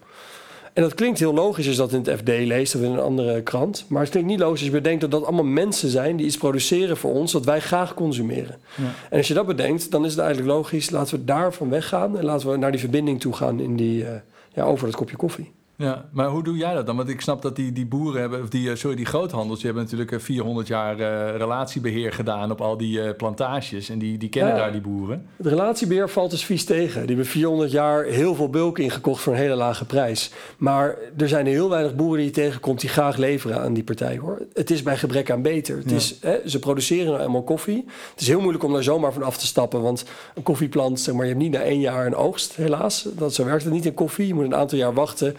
En 0.73 0.83
dat 0.83 0.93
klinkt 0.93 1.19
heel 1.19 1.33
logisch 1.33 1.67
als 1.67 1.75
dat 1.75 1.93
in 1.93 2.03
het 2.03 2.19
FD 2.19 2.27
leest 2.27 2.75
of 2.75 2.81
in 2.81 2.91
een 2.91 2.99
andere 2.99 3.41
krant. 3.41 3.85
Maar 3.87 4.01
het 4.01 4.09
klinkt 4.09 4.29
niet 4.29 4.39
logisch 4.39 4.59
als 4.59 4.69
je 4.69 4.75
bedenkt 4.75 5.01
dat 5.01 5.11
dat 5.11 5.23
allemaal 5.23 5.45
mensen 5.45 5.89
zijn 5.89 6.17
die 6.17 6.25
iets 6.25 6.37
produceren 6.37 6.97
voor 6.97 7.13
ons, 7.13 7.31
dat 7.31 7.45
wij 7.45 7.59
graag 7.59 7.93
consumeren. 7.93 8.55
Ja. 8.75 8.83
En 9.09 9.17
als 9.17 9.27
je 9.27 9.33
dat 9.33 9.45
bedenkt, 9.45 9.91
dan 9.91 10.05
is 10.05 10.11
het 10.11 10.19
eigenlijk 10.19 10.49
logisch, 10.51 10.89
laten 10.89 11.17
we 11.17 11.25
daarvan 11.25 11.69
weggaan 11.69 12.17
en 12.17 12.23
laten 12.23 12.51
we 12.51 12.57
naar 12.57 12.71
die 12.71 12.79
verbinding 12.79 13.19
toe 13.19 13.33
gaan 13.33 13.59
in 13.59 13.75
die, 13.75 14.03
uh, 14.03 14.09
ja, 14.53 14.63
over 14.63 14.85
dat 14.85 14.95
kopje 14.95 15.15
koffie. 15.15 15.51
Ja, 15.77 16.05
maar 16.11 16.27
hoe 16.27 16.43
doe 16.43 16.57
jij 16.57 16.73
dat 16.73 16.85
dan? 16.85 16.95
Want 16.95 17.09
ik 17.09 17.21
snap 17.21 17.41
dat 17.41 17.55
die, 17.55 17.71
die 17.71 17.85
boeren 17.85 18.21
hebben, 18.21 18.41
of 18.41 18.49
die, 18.49 18.69
eh, 18.69 18.75
sorry, 18.75 18.95
die 18.95 19.05
groothandels, 19.05 19.57
die 19.59 19.65
hebben 19.65 19.83
natuurlijk 19.83 20.21
400 20.21 20.67
jaar 20.67 20.99
uh, 20.99 21.35
relatiebeheer 21.35 22.13
gedaan 22.13 22.51
op 22.51 22.61
al 22.61 22.77
die 22.77 22.99
uh, 22.99 23.09
plantages. 23.17 23.89
En 23.89 23.99
die, 23.99 24.17
die 24.17 24.29
kennen 24.29 24.55
daar 24.55 24.71
die 24.71 24.81
boeren. 24.81 25.25
Het 25.35 25.45
relatiebeheer 25.45 26.09
valt 26.09 26.31
dus 26.31 26.45
vies 26.45 26.65
tegen. 26.65 26.99
Die 26.99 27.15
hebben 27.15 27.25
400 27.25 27.71
jaar 27.71 28.03
heel 28.03 28.35
veel 28.35 28.49
bulk 28.49 28.79
ingekocht 28.79 29.21
voor 29.21 29.33
een 29.33 29.39
hele 29.39 29.55
lage 29.55 29.85
prijs. 29.85 30.31
Maar 30.57 30.95
er 31.17 31.27
zijn 31.27 31.45
heel 31.45 31.69
weinig 31.69 31.95
boeren 31.95 32.17
die 32.17 32.25
je 32.25 32.31
tegenkomt 32.31 32.81
die 32.81 32.89
graag 32.89 33.17
leveren 33.17 33.61
aan 33.61 33.73
die 33.73 33.83
partij 33.83 34.17
hoor. 34.17 34.41
Het 34.53 34.71
is 34.71 34.83
bij 34.83 34.97
gebrek 34.97 35.31
aan 35.31 35.41
beter. 35.41 35.77
Het 35.77 35.91
is, 35.91 36.17
hè, 36.21 36.49
ze 36.49 36.59
produceren 36.59 37.11
nou 37.11 37.23
eenmaal 37.23 37.43
koffie. 37.43 37.85
Het 38.11 38.21
is 38.21 38.27
heel 38.27 38.39
moeilijk 38.39 38.63
om 38.63 38.73
daar 38.73 38.83
zomaar 38.83 39.13
van 39.13 39.23
af 39.23 39.37
te 39.37 39.45
stappen. 39.45 39.81
Want 39.81 40.05
een 40.35 40.43
koffieplant, 40.43 40.99
zeg 40.99 41.15
maar, 41.15 41.23
je 41.23 41.31
hebt 41.31 41.43
niet 41.43 41.51
na 41.51 41.61
één 41.61 41.79
jaar 41.79 42.05
een 42.05 42.15
oogst, 42.15 42.55
helaas. 42.55 43.07
Dat, 43.15 43.33
zo 43.33 43.45
werkt 43.45 43.63
het 43.63 43.73
niet 43.73 43.85
in 43.85 43.93
koffie. 43.93 44.27
Je 44.27 44.33
moet 44.33 44.45
een 44.45 44.55
aantal 44.55 44.77
jaar 44.77 44.93
wachten 44.93 45.35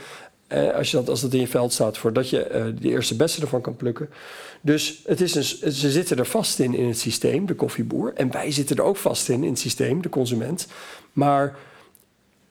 uh, 0.48 0.74
als, 0.74 0.90
je 0.90 0.96
dat, 0.96 1.08
als 1.08 1.20
dat 1.20 1.32
in 1.32 1.40
je 1.40 1.48
veld 1.48 1.72
staat, 1.72 1.98
voordat 1.98 2.30
je 2.30 2.50
uh, 2.54 2.80
de 2.80 2.88
eerste 2.88 3.16
beste 3.16 3.40
ervan 3.40 3.60
kan 3.60 3.76
plukken. 3.76 4.08
Dus 4.60 5.02
het 5.06 5.20
is 5.20 5.34
een, 5.34 5.72
ze 5.72 5.90
zitten 5.90 6.18
er 6.18 6.26
vast 6.26 6.58
in 6.58 6.74
in 6.74 6.86
het 6.86 6.98
systeem, 6.98 7.46
de 7.46 7.54
koffieboer. 7.54 8.12
En 8.14 8.30
wij 8.30 8.50
zitten 8.50 8.76
er 8.76 8.82
ook 8.82 8.96
vast 8.96 9.28
in 9.28 9.42
in 9.42 9.50
het 9.50 9.58
systeem, 9.58 10.02
de 10.02 10.08
consument. 10.08 10.66
Maar 11.12 11.58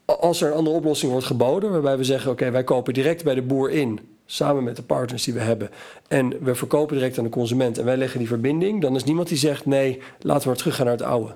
als 0.06 0.42
er 0.42 0.48
een 0.48 0.58
andere 0.58 0.76
oplossing 0.76 1.12
wordt 1.12 1.28
geboden, 1.28 1.72
waarbij 1.72 1.98
we 1.98 2.04
zeggen: 2.04 2.32
oké, 2.32 2.52
wij 2.52 2.64
kopen 2.64 2.94
direct 2.94 3.24
bij 3.24 3.36
de 3.36 3.42
boer 3.42 3.72
in. 3.72 4.00
samen 4.26 4.64
met 4.64 4.76
de 4.76 4.84
partners 4.84 5.24
die 5.24 5.34
we 5.34 5.40
hebben, 5.40 5.70
en 6.08 6.44
we 6.44 6.56
verkopen 6.56 6.96
direct 6.96 7.18
aan 7.18 7.24
de 7.24 7.30
consument 7.30 7.78
en 7.78 7.86
wij 7.86 7.98
leggen 7.98 8.20
die 8.20 8.28
verbinding, 8.28 8.82
dan 8.82 8.96
is 8.96 9.04
niemand 9.04 9.28
die 9.28 9.38
zegt 9.38 9.66
nee, 9.66 10.02
laten 10.20 10.42
we 10.42 10.48
maar 10.48 10.58
teruggaan 10.58 10.86
naar 10.86 10.98
het 10.98 11.04
oude. 11.04 11.36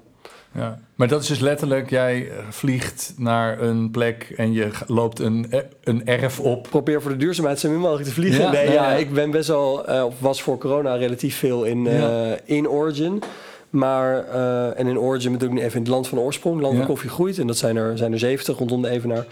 Ja, 0.53 0.79
maar 0.95 1.07
dat 1.07 1.21
is 1.21 1.27
dus 1.27 1.39
letterlijk, 1.39 1.89
jij 1.89 2.31
vliegt 2.49 3.13
naar 3.17 3.61
een 3.61 3.91
plek 3.91 4.33
en 4.37 4.53
je 4.53 4.69
loopt 4.87 5.19
een, 5.19 5.47
eh, 5.51 5.59
een 5.83 6.05
erf 6.05 6.39
op. 6.39 6.67
Probeer 6.69 7.01
voor 7.01 7.11
de 7.11 7.17
duurzaamheid 7.17 7.59
zo 7.59 7.69
min 7.69 7.79
mogelijk 7.79 8.07
te 8.07 8.13
vliegen. 8.13 8.41
Ja, 8.41 8.51
nee, 8.51 8.65
nee, 8.65 8.73
ja, 8.73 8.91
ik 8.93 9.13
ben 9.13 9.31
best 9.31 9.47
wel, 9.47 9.85
eh, 9.87 10.05
of 10.05 10.19
was 10.19 10.41
voor 10.41 10.57
corona 10.57 10.95
relatief 10.95 11.37
veel 11.37 11.63
in, 11.63 11.87
eh, 11.87 12.31
in 12.45 12.69
Origin. 12.69 13.21
Maar, 13.69 14.27
eh, 14.27 14.79
en 14.79 14.87
in 14.87 14.99
Origin 14.99 15.31
bedoel 15.31 15.47
ik 15.47 15.53
nu 15.53 15.61
even 15.61 15.75
in 15.75 15.81
het 15.81 15.91
land 15.91 16.07
van 16.07 16.19
oorsprong, 16.19 16.61
land 16.61 16.77
waar 16.77 16.85
koffie 16.85 17.09
groeit. 17.09 17.37
En 17.39 17.47
dat 17.47 17.57
zijn 17.57 17.75
er, 17.77 17.97
zijn 17.97 18.11
er 18.11 18.19
70 18.19 18.57
rondom 18.57 18.81
de 18.81 18.89
Evenaar. 18.89 19.25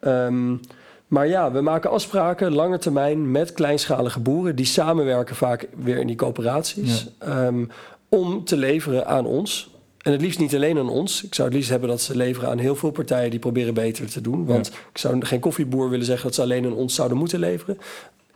Ehm, 0.00 0.56
maar 1.06 1.26
ja, 1.28 1.52
we 1.52 1.60
maken 1.60 1.90
afspraken 1.90 2.54
lange 2.54 2.78
termijn 2.78 3.30
met 3.30 3.52
kleinschalige 3.52 4.20
boeren. 4.20 4.56
Die 4.56 4.66
samenwerken 4.66 5.36
vaak 5.36 5.68
weer 5.76 5.98
in 5.98 6.06
die 6.06 6.16
coöperaties. 6.16 7.06
ehm, 7.18 7.64
om 8.08 8.44
te 8.44 8.56
leveren 8.56 9.06
aan 9.06 9.26
ons. 9.26 9.70
En 10.02 10.12
het 10.12 10.20
liefst 10.20 10.38
niet 10.38 10.54
alleen 10.54 10.78
aan 10.78 10.88
ons. 10.88 11.24
Ik 11.24 11.34
zou 11.34 11.48
het 11.48 11.56
liefst 11.56 11.70
hebben 11.70 11.88
dat 11.88 12.00
ze 12.00 12.16
leveren 12.16 12.48
aan 12.48 12.58
heel 12.58 12.76
veel 12.76 12.90
partijen 12.90 13.30
die 13.30 13.38
proberen 13.38 13.74
beter 13.74 14.10
te 14.10 14.20
doen. 14.20 14.44
Want 14.44 14.68
ik 14.68 14.98
zou 14.98 15.24
geen 15.24 15.40
koffieboer 15.40 15.90
willen 15.90 16.06
zeggen 16.06 16.26
dat 16.26 16.34
ze 16.34 16.42
alleen 16.42 16.64
aan 16.64 16.74
ons 16.74 16.94
zouden 16.94 17.18
moeten 17.18 17.38
leveren. 17.38 17.78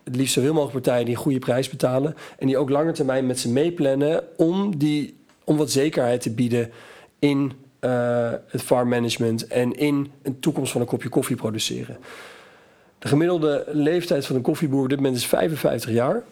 Het 0.04 0.16
liefst 0.16 0.32
zoveel 0.32 0.52
mogelijk 0.52 0.82
partijen 0.82 1.04
die 1.04 1.14
een 1.14 1.20
goede 1.20 1.38
prijs 1.38 1.68
betalen. 1.68 2.16
En 2.38 2.46
die 2.46 2.58
ook 2.58 2.70
langer 2.70 2.94
termijn 2.94 3.26
met 3.26 3.38
ze 3.38 3.50
meeplannen 3.50 4.22
om, 4.36 4.78
die, 4.78 5.16
om 5.44 5.56
wat 5.56 5.70
zekerheid 5.70 6.20
te 6.20 6.30
bieden 6.30 6.70
in 7.18 7.52
eh, 7.78 8.32
het 8.46 8.62
farm 8.62 8.88
management 8.88 9.46
en 9.46 9.72
in 9.72 10.10
een 10.22 10.40
toekomst 10.40 10.72
van 10.72 10.80
een 10.80 10.86
kopje 10.86 11.08
koffie 11.08 11.36
produceren. 11.36 11.96
De 12.98 13.08
gemiddelde 13.08 13.64
leeftijd 13.72 14.26
van 14.26 14.36
een 14.36 14.42
koffieboer 14.42 14.82
op 14.82 14.88
dit 14.88 14.98
moment 14.98 15.16
is 15.16 15.26
55 15.26 15.90
jaar. 15.90 16.22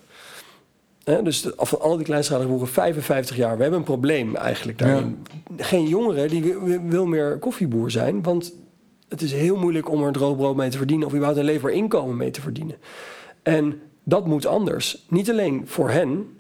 Dus 1.05 1.43
de- 1.43 1.55
van 1.57 1.81
al 1.81 1.97
die 1.97 2.05
kleinschalige 2.07 2.49
boeren 2.49 2.69
55 2.69 3.37
jaar. 3.37 3.57
We 3.57 3.63
hebben 3.63 3.79
een 3.81 3.85
probleem 3.87 4.37
eigenlijk 4.37 4.79
daarin. 4.79 5.27
Geen 5.57 5.89
jongere 5.89 6.29
die 6.29 6.43
wil, 6.43 6.81
wil 6.89 7.07
meer 7.07 7.39
koffieboer 7.39 7.91
zijn. 7.91 8.23
Want 8.23 8.53
het 9.09 9.23
is 9.23 9.33
heel 9.33 9.57
moeilijk 9.57 9.91
om 9.91 10.03
er 10.05 10.13
droog 10.13 10.37
brood 10.37 10.57
mee 10.57 10.71
te 10.71 10.77
verdienen... 10.79 11.07
of 11.07 11.13
überhaupt 11.13 11.39
een 11.41 11.45
leefbaar 11.47 11.71
inkomen 11.73 12.17
mee 12.17 12.31
te 12.31 12.41
verdienen. 12.41 12.77
En 13.43 13.81
dat 14.05 14.27
moet 14.27 14.47
anders. 14.47 15.05
Niet 15.09 15.31
alleen 15.31 15.63
voor 15.67 15.91
hen, 15.91 16.37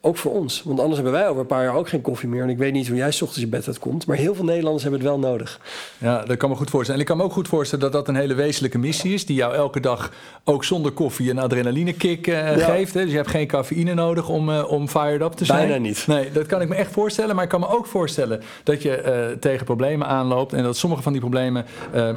ook 0.00 0.16
voor 0.16 0.32
ons. 0.32 0.62
Want 0.64 0.78
anders 0.80 1.00
hebben 1.00 1.20
wij 1.20 1.28
over 1.28 1.40
een 1.40 1.46
paar 1.46 1.64
jaar 1.64 1.74
ook 1.74 1.88
geen 1.88 2.00
koffie 2.00 2.28
meer. 2.28 2.42
En 2.42 2.48
ik 2.48 2.58
weet 2.58 2.72
niet 2.72 2.88
hoe 2.88 2.96
jij 2.96 3.10
's 3.10 3.20
ochtends 3.22 3.40
je 3.44 3.46
bed 3.48 3.66
uitkomt. 3.66 4.06
Maar 4.06 4.16
heel 4.16 4.34
veel 4.34 4.44
Nederlanders 4.44 4.82
hebben 4.82 5.00
het 5.00 5.08
wel 5.10 5.18
nodig. 5.18 5.60
Ja, 5.98 6.24
dat 6.24 6.36
kan 6.36 6.48
me 6.50 6.56
goed 6.56 6.70
voorstellen. 6.70 6.94
En 6.94 7.06
ik 7.06 7.06
kan 7.06 7.16
me 7.16 7.22
ook 7.22 7.32
goed 7.32 7.48
voorstellen 7.48 7.84
dat 7.84 7.92
dat 7.92 8.08
een 8.08 8.20
hele 8.20 8.34
wezenlijke 8.34 8.78
missie 8.78 9.14
is... 9.14 9.26
die 9.26 9.36
jou 9.36 9.54
elke 9.54 9.80
dag 9.80 10.12
ook 10.44 10.64
zonder 10.64 10.92
koffie 10.92 11.30
een 11.30 11.38
adrenalinekick 11.38 12.26
eh, 12.26 12.56
Ja. 12.56 12.64
geeft. 12.64 12.94
Hè? 12.94 13.00
Dus 13.02 13.10
je 13.10 13.16
hebt 13.16 13.28
geen 13.30 13.46
cafeïne 13.46 13.94
nodig 13.94 14.28
om, 14.28 14.50
eh, 14.50 14.70
om 14.70 14.88
fired 14.88 15.20
up 15.22 15.32
te 15.32 15.44
zijn. 15.44 15.68
Bijna 15.68 15.82
niet. 15.82 16.04
Nee, 16.06 16.32
dat 16.32 16.46
kan 16.46 16.60
ik 16.60 16.68
me 16.68 16.74
echt 16.74 16.92
voorstellen. 16.92 17.34
Maar 17.34 17.44
ik 17.44 17.50
kan 17.50 17.60
me 17.60 17.68
ook 17.68 17.86
voorstellen 17.86 18.40
dat 18.62 18.82
je 18.82 18.90
eh, 18.96 19.26
tegen 19.40 19.64
problemen 19.64 20.06
aanloopt... 20.06 20.52
en 20.52 20.62
dat 20.62 20.76
sommige 20.76 21.02
van 21.02 21.12
die 21.12 21.20
problemen 21.20 21.64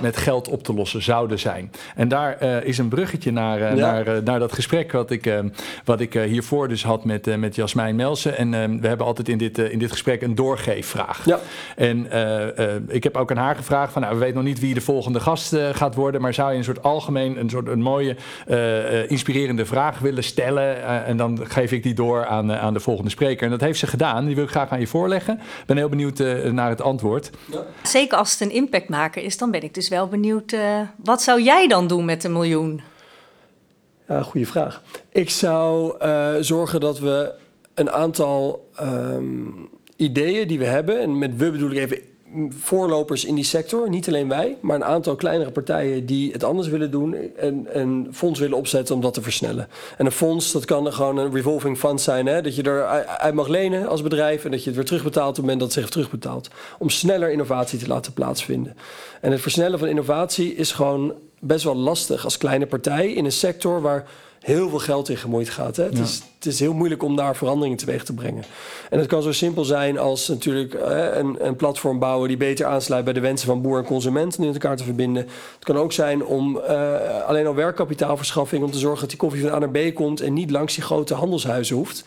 met 0.02 0.18
geld 0.18 0.48
op 0.48 0.64
te 0.64 0.74
lossen 0.74 1.02
zouden 1.04 1.40
zijn. 1.40 1.72
En 1.96 2.08
daar 2.08 2.42
is 2.66 2.78
een 2.78 2.88
bruggetje 2.88 3.32
naar, 3.32 3.60
Ja. 3.60 3.74
naar, 3.74 4.24
naar 4.24 4.40
dat 4.40 4.54
gesprek... 4.54 4.92
wat 4.92 5.12
ik, 5.12 5.34
wat 5.86 6.00
ik 6.00 6.14
hiervoor 6.14 6.68
dus 6.68 6.84
had 6.84 7.06
met, 7.06 7.28
eh, 7.28 7.36
Jasmijn 7.72 7.96
Melsen. 7.96 8.38
En 8.38 8.54
eh, 8.54 8.80
we 8.82 8.88
hebben 8.88 9.06
altijd 9.06 9.30
in 9.30 9.38
dit, 9.38 9.58
eh, 9.58 9.72
in 9.72 9.80
dit 9.80 9.92
gesprek 9.92 10.22
een 10.22 10.36
doorgeefvraag. 10.36 11.26
Ja. 11.26 11.40
En 11.76 12.12
eh, 12.12 12.76
eh, 12.76 12.82
ik 12.88 13.04
heb 13.04 13.18
ook 13.18 13.32
aan 13.32 13.38
haar 13.38 13.56
gevraagd 13.56 13.94
van, 13.94 14.02
nou, 14.02 14.14
we 14.14 14.20
weten 14.20 14.36
nog 14.36 14.44
niet 14.44 14.60
wie 14.60 14.74
de 14.74 14.82
volgende 14.82 15.20
gast 15.20 15.56
gaat 15.72 15.96
worden, 15.96 16.22
maar 16.22 16.34
zou 16.34 16.52
je 16.52 16.58
een 16.58 16.64
soort 16.64 16.84
algemeen, 16.84 17.40
een 17.40 17.50
soort 17.50 17.68
een 17.68 17.82
mooie, 17.82 18.16
eh, 18.48 19.02
eh, 19.04 19.10
inspirerende 19.12 19.66
vraag 19.66 20.00
willen 20.00 20.24
stellen? 20.24 20.84
En 21.06 21.18
dan 21.18 21.40
geef 21.44 21.72
ik 21.72 21.84
die 21.84 21.94
door 21.94 22.26
aan, 22.26 22.52
aan 22.54 22.74
de 22.74 22.80
volgende 22.80 23.10
spreker. 23.10 23.44
En 23.46 23.50
dat 23.52 23.62
heeft 23.62 23.80
ze 23.80 23.88
gedaan. 23.88 24.26
Die 24.26 24.36
wil 24.36 24.44
ik 24.44 24.50
graag 24.50 24.70
aan 24.70 24.80
je 24.80 24.88
voorleggen. 24.88 25.34
Ik 25.34 25.66
ben 25.66 25.78
heel 25.78 25.90
benieuwd 25.90 26.20
naar 26.52 26.70
het 26.70 26.82
antwoord. 26.82 27.30
Zeker 27.84 28.18
als 28.18 28.32
het 28.32 28.42
een 28.42 28.52
impactmaker 28.52 29.24
is, 29.24 29.38
dan 29.38 29.52
ben 29.52 29.64
ik 29.64 29.74
dus 29.74 29.90
wel 29.90 30.08
benieuwd. 30.08 30.52
eh, 30.52 30.80
wat 30.96 31.22
zou 31.22 31.42
jij 31.42 31.68
dan 31.68 31.88
doen 31.88 32.06
met 32.06 32.24
een 32.24 32.32
miljoen? 32.34 32.82
Ja, 34.08 34.22
goede 34.24 34.46
vraag. 34.48 34.82
Ik 35.12 35.30
zou 35.30 35.98
eh, 36.00 36.30
zorgen 36.40 36.80
dat 36.80 37.00
we 37.00 37.32
een 37.74 37.92
aantal 37.92 38.70
ehm, 38.76 39.48
ideeën 39.96 40.48
die 40.48 40.60
we 40.60 40.66
hebben, 40.66 41.00
en 41.00 41.18
met 41.18 41.38
we 41.38 41.52
bedoel 41.52 41.72
ik 41.72 41.78
even 41.78 41.98
voorlopers 42.50 43.26
in 43.26 43.36
die 43.36 43.44
sector, 43.44 43.90
niet 43.90 44.08
alleen 44.08 44.28
wij, 44.28 44.58
maar 44.62 44.76
een 44.76 44.84
aantal 44.84 45.16
kleinere 45.16 45.52
partijen 45.52 46.06
die 46.06 46.32
het 46.32 46.44
anders 46.44 46.68
willen 46.68 46.92
doen 46.92 47.16
en 47.38 47.68
een 47.80 48.08
fonds 48.12 48.40
willen 48.40 48.58
opzetten 48.58 48.96
om 48.96 49.02
dat 49.02 49.14
te 49.14 49.22
versnellen. 49.22 49.68
En 49.98 50.06
een 50.06 50.12
fonds, 50.12 50.52
dat 50.52 50.66
kan 50.66 50.94
gewoon 50.94 51.18
een 51.18 51.34
revolving 51.34 51.78
fund 51.78 52.02
zijn, 52.02 52.26
hè? 52.26 52.42
dat 52.42 52.56
je 52.56 52.64
er 52.64 52.86
uit 53.06 53.34
mag 53.34 53.48
lenen 53.48 53.88
als 53.88 54.02
bedrijf 54.02 54.46
en 54.46 54.52
dat 54.52 54.60
je 54.60 54.66
het 54.66 54.76
weer 54.76 54.86
terugbetaalt 54.86 55.30
op 55.30 55.36
het 55.36 55.42
moment 55.44 55.60
dat 55.60 55.74
het 55.74 55.80
zich 55.80 55.90
terugbetaalt. 55.90 56.50
Om 56.80 56.90
sneller 56.90 57.32
innovatie 57.32 57.80
te 57.80 57.88
laten 57.88 58.14
plaatsvinden. 58.14 58.76
En 59.22 59.32
het 59.32 59.42
versnellen 59.42 59.80
van 59.80 59.88
innovatie 59.88 60.56
is 60.56 60.72
gewoon 60.72 61.14
best 61.40 61.64
wel 61.64 61.76
lastig 61.76 62.24
als 62.24 62.38
kleine 62.38 62.66
partij 62.66 63.12
in 63.14 63.26
een 63.26 63.32
sector 63.32 63.82
waar 63.82 64.08
heel 64.42 64.70
veel 64.70 64.80
geld 64.80 65.10
in 65.10 65.18
gemoeid 65.18 65.50
gaat. 65.50 65.76
Hè? 65.76 65.84
Het, 65.84 65.98
is, 65.98 66.22
het 66.36 66.46
is 66.46 66.60
heel 66.60 66.74
moeilijk 66.74 67.04
om 67.04 67.16
daar 67.16 67.36
veranderingen 67.36 67.78
teweeg 67.78 68.04
te 68.04 68.14
brengen. 68.14 68.44
En 68.90 69.00
het 69.00 69.08
kan 69.08 69.22
zo 69.22 69.32
simpel 69.32 69.64
zijn 69.64 69.98
als 69.98 70.28
natuurlijk 70.28 70.74
eh, 70.74 71.18
een, 71.18 71.46
een 71.46 71.56
platform 71.56 72.00
bouwen 72.00 72.28
die 72.28 72.38
beter 72.38 72.66
aansluit 72.66 73.04
bij 73.04 73.14
de 73.14 73.20
wensen 73.20 73.48
van 73.48 73.62
boer 73.62 73.78
en 73.78 73.86
consument 73.86 74.38
en 74.38 74.44
in 74.44 74.54
elkaar 74.54 74.78
te 74.78 74.84
verbinden. 74.84 75.24
Het 75.56 75.64
kan 75.64 75.78
ook 75.78 75.92
zijn 75.92 76.26
om 76.26 76.60
eh, 76.60 77.24
alleen 77.28 77.48
al 77.48 77.56
werkkapitaalverschaffing 77.56 78.64
om 78.64 78.72
te 78.72 78.78
zorgen 78.78 79.00
dat 79.00 79.10
die 79.10 79.20
koffie 79.20 79.42
van 79.42 79.52
A 79.52 79.60
naar 79.60 79.70
B 79.70 79.96
komt 79.96 80.22
en 80.22 80.34
niet 80.34 80.52
langs 80.52 80.76
die 80.76 80.84
grote 80.84 81.14
handelshuizen 81.14 81.76
hoeft. 81.76 82.04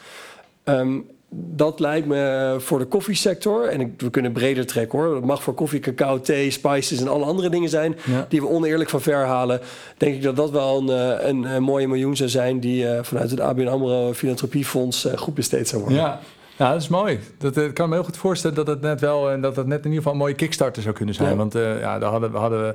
Ehm, 0.65 0.99
dat 1.37 1.81
lijkt 1.81 2.07
me 2.07 2.55
voor 2.59 2.79
de 2.79 2.85
koffiesector, 2.85 3.69
en 3.69 3.95
we 3.99 4.11
kunnen 4.11 4.33
breder 4.33 4.67
trekken 4.67 4.99
hoor. 4.99 5.15
Dat 5.15 5.25
mag 5.25 5.43
voor 5.43 5.55
koffie, 5.55 5.81
cacao, 5.81 6.21
thee, 6.21 6.51
spices 6.51 7.01
en 7.01 7.09
alle 7.09 7.25
andere 7.25 7.49
dingen 7.49 7.69
zijn 7.69 7.97
Ja. 8.05 8.27
die 8.29 8.41
we 8.41 8.49
oneerlijk 8.49 8.91
van 8.91 9.01
ver 9.01 9.25
halen. 9.25 9.61
Denk 9.97 10.15
ik 10.15 10.23
dat 10.23 10.37
dat 10.37 10.51
wel 10.51 10.79
een, 10.79 10.89
eh, 11.19 11.29
een, 11.29 11.43
een 11.45 11.63
mooie 11.63 11.89
miljoen 11.89 12.17
zou 12.17 12.29
zijn 12.29 12.61
die 12.61 12.89
eh, 12.89 13.03
vanuit 13.03 13.31
het 13.31 13.41
ABN 13.41 13.67
AMRO 13.67 14.13
Filantropiefonds 14.15 15.05
eh, 15.05 15.17
goed 15.19 15.35
besteed 15.35 15.69
zou 15.69 15.83
worden. 15.83 16.01
Ja. 16.01 16.21
Ja, 16.57 16.73
dat 16.73 16.81
is 16.83 16.89
mooi. 16.89 17.19
Dat, 17.39 17.57
eh, 17.57 17.65
ik 17.65 17.75
kan 17.75 17.89
me 17.89 17.95
heel 17.95 18.05
goed 18.05 18.17
voorstellen 18.17 18.57
dat 18.57 18.67
het 18.67 18.81
net 18.81 19.01
wel 19.01 19.31
eh, 19.31 19.43
dat 19.43 19.57
het 19.57 19.67
net 19.67 19.79
in 19.79 19.85
ieder 19.85 19.97
geval 19.97 20.13
een 20.13 20.19
mooie 20.19 20.35
kickstarter 20.35 20.83
zou 20.83 20.95
kunnen 20.95 21.15
zijn. 21.15 21.31
Ja. 21.31 21.37
Want 21.37 21.55
eh, 21.55 21.81
ja, 21.81 21.99
daar 21.99 22.11
hadden 22.11 22.33
we, 22.33 22.39
hadden, 22.39 22.63
we, 22.63 22.75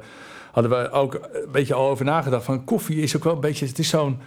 hadden 0.52 0.72
we 0.72 0.92
ook 0.92 1.14
een 1.14 1.52
beetje 1.52 1.74
al 1.74 1.90
over 1.90 2.06
nagedacht. 2.06 2.44
Van 2.46 2.64
koffie 2.64 3.02
is 3.02 3.16
ook 3.16 3.24
wel 3.24 3.34
een 3.34 3.40
beetje, 3.40 3.66
het 3.66 3.80
is 3.80 3.90
zo'n 3.90 4.20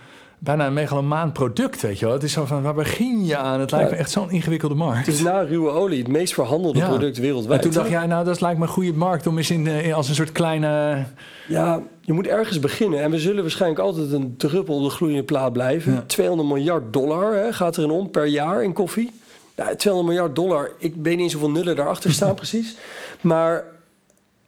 bijna 0.45 0.67
een 0.67 0.73
megalomaan 0.73 1.33
product, 1.33 1.81
weet 1.81 1.99
je 1.99 2.05
wel. 2.05 2.15
Het 2.15 2.23
is 2.23 2.33
zo 2.33 2.45
van, 2.45 2.63
waar 2.63 2.75
begin 2.75 3.25
je 3.25 3.37
aan? 3.37 3.61
Het 3.61 3.71
lijkt 3.71 3.89
Ja. 3.89 3.95
me 3.95 4.01
echt 4.01 4.11
zo'n 4.11 4.31
ingewikkelde 4.31 4.75
markt. 4.75 5.07
Het 5.07 5.15
is 5.15 5.23
na 5.23 5.41
ruwe 5.41 5.71
olie 5.71 5.99
het 5.99 6.09
meest 6.09 6.35
verhandelde 6.35 6.79
Ja. 6.79 6.89
product 6.89 7.17
En 7.17 7.23
wereldwijd. 7.23 7.63
toen 7.63 7.71
dacht 7.71 7.89
jij, 7.91 8.07
nou, 8.07 8.25
dat 8.25 8.41
lijkt 8.41 8.59
me 8.59 8.65
een 8.65 8.71
goede 8.73 8.93
markt 8.93 9.27
om 9.27 9.37
eens 9.39 9.51
in, 9.51 9.67
eh, 9.67 9.95
als 9.95 10.09
een 10.09 10.15
soort 10.15 10.33
kleine... 10.33 11.05
Ja, 11.49 11.81
je 12.01 12.13
moet 12.13 12.27
ergens 12.27 12.59
beginnen. 12.61 13.03
En 13.03 13.11
we 13.11 13.19
zullen 13.19 13.43
waarschijnlijk 13.43 13.81
altijd 13.81 14.13
een 14.13 14.35
druppel 14.37 14.77
op 14.77 14.83
de 14.85 14.91
gloeiende 14.91 15.25
plaat 15.25 15.53
blijven. 15.53 15.93
Ja. 15.93 16.05
200 16.07 16.49
miljard 16.49 16.93
dollar 16.93 17.35
hè, 17.35 17.53
gaat 17.53 17.77
erin 17.79 17.91
om 17.91 18.11
per 18.11 18.27
jaar 18.27 18.63
in 18.65 18.73
koffie. 18.73 19.11
Ja, 19.57 19.75
200 19.77 20.15
miljard 20.15 20.37
dollar. 20.37 20.71
Ik 20.79 20.95
weet 21.03 21.15
niet 21.15 21.23
eens 21.23 21.33
hoeveel 21.33 21.51
nullen 21.51 21.77
daarachter 21.77 22.13
staan 22.13 22.35
precies. 22.45 22.77
Maar 23.21 23.65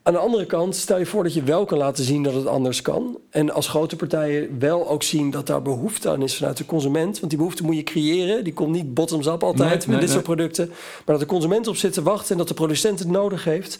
aan 0.05 0.13
de 0.13 0.19
andere 0.19 0.45
kant, 0.45 0.75
stel 0.75 0.97
je 0.97 1.05
voor 1.05 1.23
dat 1.23 1.33
je 1.33 1.43
wel 1.43 1.65
kan 1.65 1.77
laten 1.77 2.03
zien 2.03 2.23
dat 2.23 2.33
het 2.33 2.47
anders 2.47 2.81
kan. 2.81 3.17
En 3.29 3.51
als 3.51 3.67
grote 3.67 3.95
partijen 3.95 4.59
wel 4.59 4.89
ook 4.89 5.03
zien 5.03 5.31
dat 5.31 5.47
daar 5.47 5.61
behoefte 5.61 6.09
aan 6.09 6.21
is 6.21 6.37
vanuit 6.37 6.57
de 6.57 6.65
consument. 6.65 7.17
Want 7.19 7.29
die 7.29 7.37
behoefte 7.37 7.63
moet 7.63 7.75
je 7.75 7.83
creëren. 7.83 8.43
Die 8.43 8.53
komt 8.53 8.71
niet 8.71 8.93
bottoms-up 8.93 9.43
altijd 9.43 9.69
Nee, 9.69 9.77
met 9.77 9.87
nee, 9.87 9.99
dit 9.99 10.09
soort 10.09 10.23
producten. 10.23 10.67
Maar 10.67 11.03
dat 11.05 11.19
de 11.19 11.25
consument 11.25 11.67
op 11.67 11.75
zit 11.75 11.93
te 11.93 12.03
wachten 12.03 12.31
en 12.31 12.37
dat 12.37 12.47
de 12.47 12.53
producent 12.53 12.99
het 12.99 13.07
nodig 13.07 13.43
heeft. 13.43 13.79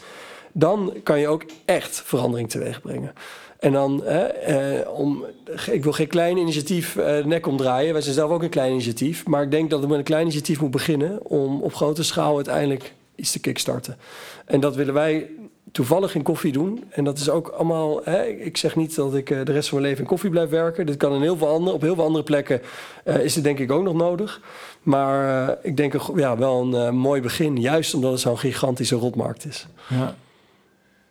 Dan 0.52 0.92
kan 1.02 1.20
je 1.20 1.28
ook 1.28 1.44
echt 1.64 2.02
verandering 2.04 2.50
teweeg 2.50 2.80
brengen. 2.80 3.12
En 3.58 3.72
dan, 3.72 4.02
hè, 4.04 4.24
eh, 4.24 4.90
om, 4.90 5.24
ik 5.70 5.82
wil 5.82 5.92
geen 5.92 6.06
klein 6.06 6.36
initiatief 6.36 6.96
eh, 6.96 7.24
nek 7.24 7.46
omdraaien. 7.46 7.92
Wij 7.92 8.02
zijn 8.02 8.14
zelf 8.14 8.30
ook 8.30 8.42
een 8.42 8.48
klein 8.48 8.72
initiatief. 8.72 9.26
Maar 9.26 9.42
ik 9.42 9.50
denk 9.50 9.70
dat 9.70 9.80
het 9.80 9.88
met 9.88 9.98
een 9.98 10.04
klein 10.04 10.22
initiatief 10.22 10.60
moet 10.60 10.70
beginnen... 10.70 11.24
om 11.24 11.62
op 11.62 11.74
grote 11.74 12.02
schaal 12.02 12.34
uiteindelijk 12.34 12.94
iets 13.14 13.32
te 13.32 13.40
kickstarten. 13.40 13.96
En 14.44 14.60
dat 14.60 14.76
willen 14.76 14.94
wij 14.94 15.30
toevallig 15.76 16.14
in 16.14 16.22
koffie 16.22 16.52
doen. 16.52 16.84
En 16.90 17.04
dat 17.04 17.18
is 17.18 17.28
ook 17.28 17.48
allemaal... 17.48 18.00
Hè, 18.04 18.24
ik 18.24 18.56
zeg 18.56 18.76
niet 18.76 18.94
dat 18.94 19.14
ik 19.14 19.30
eh, 19.30 19.44
de 19.44 19.52
rest 19.52 19.68
van 19.68 19.78
mijn 19.78 19.90
leven 19.90 20.04
in 20.04 20.10
koffie 20.10 20.30
blijf 20.30 20.50
werken. 20.50 20.86
Dit 20.86 20.96
kan 20.96 21.14
in 21.14 21.20
heel 21.20 21.36
veel 21.36 21.48
andere, 21.48 21.72
op 21.72 21.80
heel 21.80 21.94
veel 21.94 22.04
andere 22.04 22.24
plekken 22.24 22.60
eh, 23.04 23.24
is 23.24 23.34
het 23.34 23.44
denk 23.44 23.58
ik 23.58 23.70
ook 23.70 23.82
nog 23.82 23.94
nodig. 23.94 24.40
Maar 24.82 25.48
eh, 25.48 25.54
ik 25.62 25.76
denk 25.76 25.94
ja, 26.14 26.36
wel 26.36 26.74
een 26.74 26.96
mooi 26.96 27.20
begin. 27.20 27.60
Juist 27.60 27.94
omdat 27.94 28.12
het 28.12 28.20
zo'n 28.20 28.38
gigantische 28.38 28.96
rotmarkt 28.96 29.46
is. 29.46 29.66
Ja, 29.88 30.14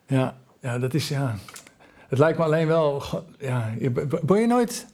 ja, 0.06 0.36
ja 0.60 0.78
dat 0.78 0.94
is, 0.94 1.08
ja... 1.08 1.36
Het 2.08 2.18
lijkt 2.18 2.38
me 2.38 2.44
alleen 2.44 2.66
wel, 2.66 3.02
ja, 3.38 3.74
ben 4.22 4.40
je 4.40 4.46
nooit... 4.46 4.86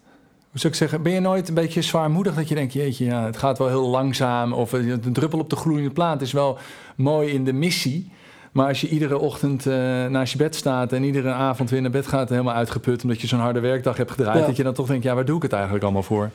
Hoe 0.50 0.60
zou 0.60 0.72
ik 0.72 0.78
zeggen, 0.78 1.02
ben 1.02 1.12
je 1.12 1.20
nooit 1.20 1.48
een 1.48 1.54
beetje 1.54 1.82
zwaarmoedig 1.82 2.34
dat 2.34 2.48
je 2.48 2.54
denkt, 2.54 2.72
jeetje, 2.72 3.04
ja, 3.04 3.24
het 3.24 3.36
gaat 3.36 3.58
wel 3.58 3.68
heel 3.68 3.88
langzaam 3.88 4.52
of 4.52 4.72
een 4.72 5.12
druppel 5.12 5.38
op 5.38 5.50
de 5.50 5.56
gloeiende 5.56 5.90
plaat 5.90 6.20
is 6.20 6.32
wel 6.32 6.58
mooi 6.96 7.32
in 7.32 7.44
de 7.44 7.52
missie, 7.52 8.10
Maar 8.52 8.68
als 8.68 8.80
je 8.80 8.88
iedere 8.88 9.18
ochtend 9.18 9.66
uh, 9.66 9.74
naast 10.06 10.32
je 10.32 10.38
bed 10.38 10.54
staat 10.54 10.92
en 10.92 11.02
iedere 11.02 11.30
avond 11.30 11.70
weer 11.70 11.80
naar 11.80 11.90
bed 11.90 12.06
gaat, 12.06 12.28
helemaal 12.28 12.54
uitgeput 12.54 13.02
omdat 13.02 13.20
je 13.20 13.26
zo'n 13.26 13.40
harde 13.40 13.60
werkdag 13.60 13.96
hebt 13.96 14.10
gedraaid, 14.10 14.46
dat 14.46 14.56
je 14.56 14.62
dan 14.62 14.74
toch 14.74 14.86
denkt, 14.86 15.04
ja, 15.04 15.14
waar 15.14 15.24
doe 15.24 15.36
ik 15.36 15.42
het 15.42 15.52
eigenlijk 15.52 15.84
allemaal 15.84 16.02
voor? 16.02 16.30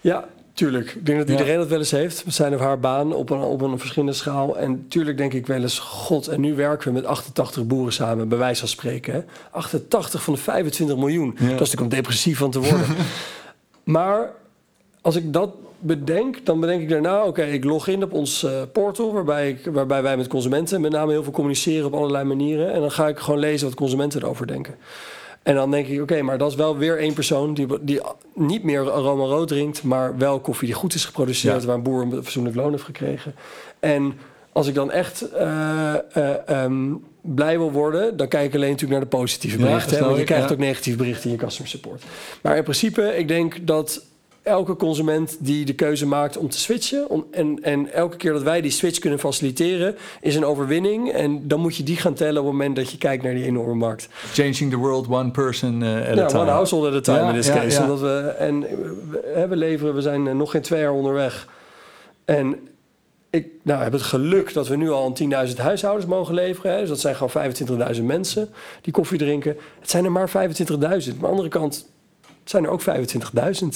Ja, 0.00 0.24
tuurlijk. 0.52 0.90
Ik 0.94 1.06
denk 1.06 1.18
dat 1.18 1.28
iedereen 1.28 1.56
dat 1.56 1.68
wel 1.68 1.78
eens 1.78 1.90
heeft. 1.90 2.24
We 2.24 2.30
zijn 2.30 2.54
of 2.54 2.60
haar 2.60 2.80
baan 2.80 3.12
op 3.12 3.30
een, 3.30 3.40
op 3.40 3.60
een 3.60 3.78
verschillende 3.78 4.14
schaal. 4.14 4.58
En 4.58 4.88
tuurlijk 4.88 5.16
denk 5.16 5.32
ik 5.32 5.46
wel 5.46 5.62
eens, 5.62 5.78
god, 5.78 6.28
en 6.28 6.40
nu 6.40 6.54
werken 6.54 6.88
we 6.88 6.94
met 6.94 7.04
88 7.04 7.66
boeren 7.66 7.92
samen, 7.92 8.28
bij 8.28 8.38
wijze 8.38 8.60
van 8.60 8.68
spreken. 8.68 9.12
Hè? 9.12 9.20
88 9.50 10.22
van 10.22 10.34
de 10.34 10.40
25 10.40 10.96
miljoen. 10.96 11.30
Dat 11.30 11.40
is 11.40 11.48
natuurlijk 11.48 11.80
om 11.80 11.88
depressief 11.88 12.38
van 12.38 12.50
te 12.50 12.60
worden. 12.60 12.86
maar 13.84 14.30
als 15.06 15.16
ik 15.16 15.32
dat 15.32 15.50
bedenk, 15.78 16.46
dan 16.46 16.60
bedenk 16.60 16.82
ik 16.82 16.88
daarna, 16.88 17.24
oké, 17.24 17.42
ik 17.42 17.64
log 17.64 17.88
in 17.88 18.02
op 18.02 18.12
ons 18.12 18.42
uh, 18.42 18.50
portal, 18.72 19.12
waarbij, 19.12 19.48
ik, 19.48 19.72
waarbij 19.72 20.02
wij 20.02 20.16
met 20.16 20.26
consumenten 20.26 20.80
met 20.80 20.92
name 20.92 21.12
heel 21.12 21.22
veel 21.22 21.32
communiceren 21.32 21.86
op 21.86 21.94
allerlei 21.94 22.24
manieren. 22.24 22.72
En 22.72 22.80
dan 22.80 22.90
ga 22.90 23.08
ik 23.08 23.18
gewoon 23.18 23.40
lezen 23.40 23.66
wat 23.66 23.76
consumenten 23.76 24.22
erover 24.22 24.46
denken. 24.46 24.74
En 25.42 25.54
dan 25.54 25.70
denk 25.70 25.86
ik, 25.86 26.02
oké, 26.02 26.22
maar 26.22 26.38
dat 26.38 26.50
is 26.50 26.56
wel 26.56 26.76
weer 26.76 26.98
één 26.98 27.14
persoon 27.14 27.54
die, 27.54 27.66
die 27.80 28.00
niet 28.34 28.62
meer 28.62 28.90
aroma 28.90 29.24
rood 29.24 29.48
drinkt, 29.48 29.82
maar 29.82 30.18
wel 30.18 30.40
koffie 30.40 30.66
die 30.66 30.76
goed 30.76 30.94
is 30.94 31.04
geproduceerd, 31.04 31.64
waar 31.64 31.74
een 31.74 31.82
boer 31.82 32.02
een 32.02 32.12
fatsoenlijk 32.22 32.56
loon 32.56 32.70
heeft 32.70 32.82
gekregen. 32.82 33.34
En 33.80 34.14
als 34.52 34.66
ik 34.66 34.74
dan 34.74 34.90
echt 34.90 35.24
uh, 35.34 35.94
uh, 36.16 36.64
um, 36.64 37.04
blij 37.20 37.58
wil 37.58 37.72
worden, 37.72 38.16
dan 38.16 38.28
kijk 38.28 38.46
ik 38.46 38.54
alleen 38.54 38.70
natuurlijk 38.70 39.00
naar 39.00 39.10
de 39.10 39.16
positieve 39.16 39.56
berichten. 39.56 39.96
Ja, 39.96 40.04
want 40.04 40.18
je 40.18 40.24
krijgt 40.24 40.52
ook 40.52 40.58
negatieve 40.58 40.98
berichten 40.98 41.24
in 41.30 41.36
je 41.36 41.42
customer 41.42 41.70
support. 41.70 42.02
Maar 42.40 42.56
in 42.56 42.62
principe, 42.62 43.16
ik 43.16 43.28
denk 43.28 43.66
dat 43.66 44.02
elke 44.46 44.76
consument 44.76 45.36
die 45.40 45.64
de 45.64 45.74
keuze 45.74 46.06
maakt 46.06 46.36
om 46.36 46.48
te 46.48 46.58
switchen. 46.58 47.08
Om, 47.08 47.26
en, 47.30 47.58
en 47.62 47.92
elke 47.92 48.16
keer 48.16 48.32
dat 48.32 48.42
wij 48.42 48.60
die 48.60 48.70
switch 48.70 48.98
kunnen 48.98 49.18
faciliteren, 49.18 49.96
is 50.20 50.36
een 50.36 50.44
overwinning. 50.44 51.12
En 51.12 51.48
dan 51.48 51.60
moet 51.60 51.76
je 51.76 51.82
die 51.82 51.96
gaan 51.96 52.14
tellen 52.14 52.40
op 52.40 52.46
het 52.46 52.56
moment 52.56 52.76
dat 52.76 52.90
je 52.90 52.98
kijkt 52.98 53.22
naar 53.22 53.34
die 53.34 53.44
enorme 53.44 53.74
markt. 53.74 54.08
Changing 54.32 54.70
the 54.70 54.76
world 54.76 55.08
one 55.08 55.30
person 55.30 55.82
uh, 55.82 56.08
at 56.08 56.16
ja, 56.16 56.22
a 56.22 56.26
time. 56.26 56.42
one 56.42 56.50
household 56.50 56.86
at 56.86 56.94
a 56.94 57.00
time 57.00 57.28
in 57.28 57.40
this 57.40 57.50
case. 57.50 57.82
Omdat 57.82 58.00
we, 58.00 58.34
en 58.38 58.60
we, 58.60 59.46
we 59.48 59.56
leveren, 59.56 59.94
we 59.94 60.00
zijn 60.00 60.26
eh, 60.26 60.34
nog 60.34 60.50
geen 60.50 60.62
twee 60.62 60.80
jaar 60.80 60.92
onderweg. 60.92 61.48
En 62.24 62.58
ik 63.30 63.48
nou, 63.62 63.82
heb 63.82 63.92
het 63.92 64.02
geluk 64.02 64.52
dat 64.52 64.68
we 64.68 64.76
nu 64.76 64.90
al 64.90 65.16
10.000 65.48 65.56
huishoudens 65.56 66.06
mogen 66.06 66.34
leveren. 66.34 66.72
Hè. 66.72 66.80
Dus 66.80 66.88
dat 66.88 67.00
zijn 67.00 67.16
gewoon 67.16 67.54
25.000 67.96 68.02
mensen 68.02 68.48
die 68.80 68.92
koffie 68.92 69.18
drinken. 69.18 69.56
Het 69.80 69.90
zijn 69.90 70.04
er 70.04 70.12
maar 70.12 70.28
25.000. 70.28 70.34
Maar 70.34 70.92
aan 70.92 71.00
de 71.18 71.26
andere 71.26 71.48
kant 71.48 71.86
zijn 72.50 72.64
er 72.64 72.70
ook 72.70 72.82
25.000. 72.82 72.86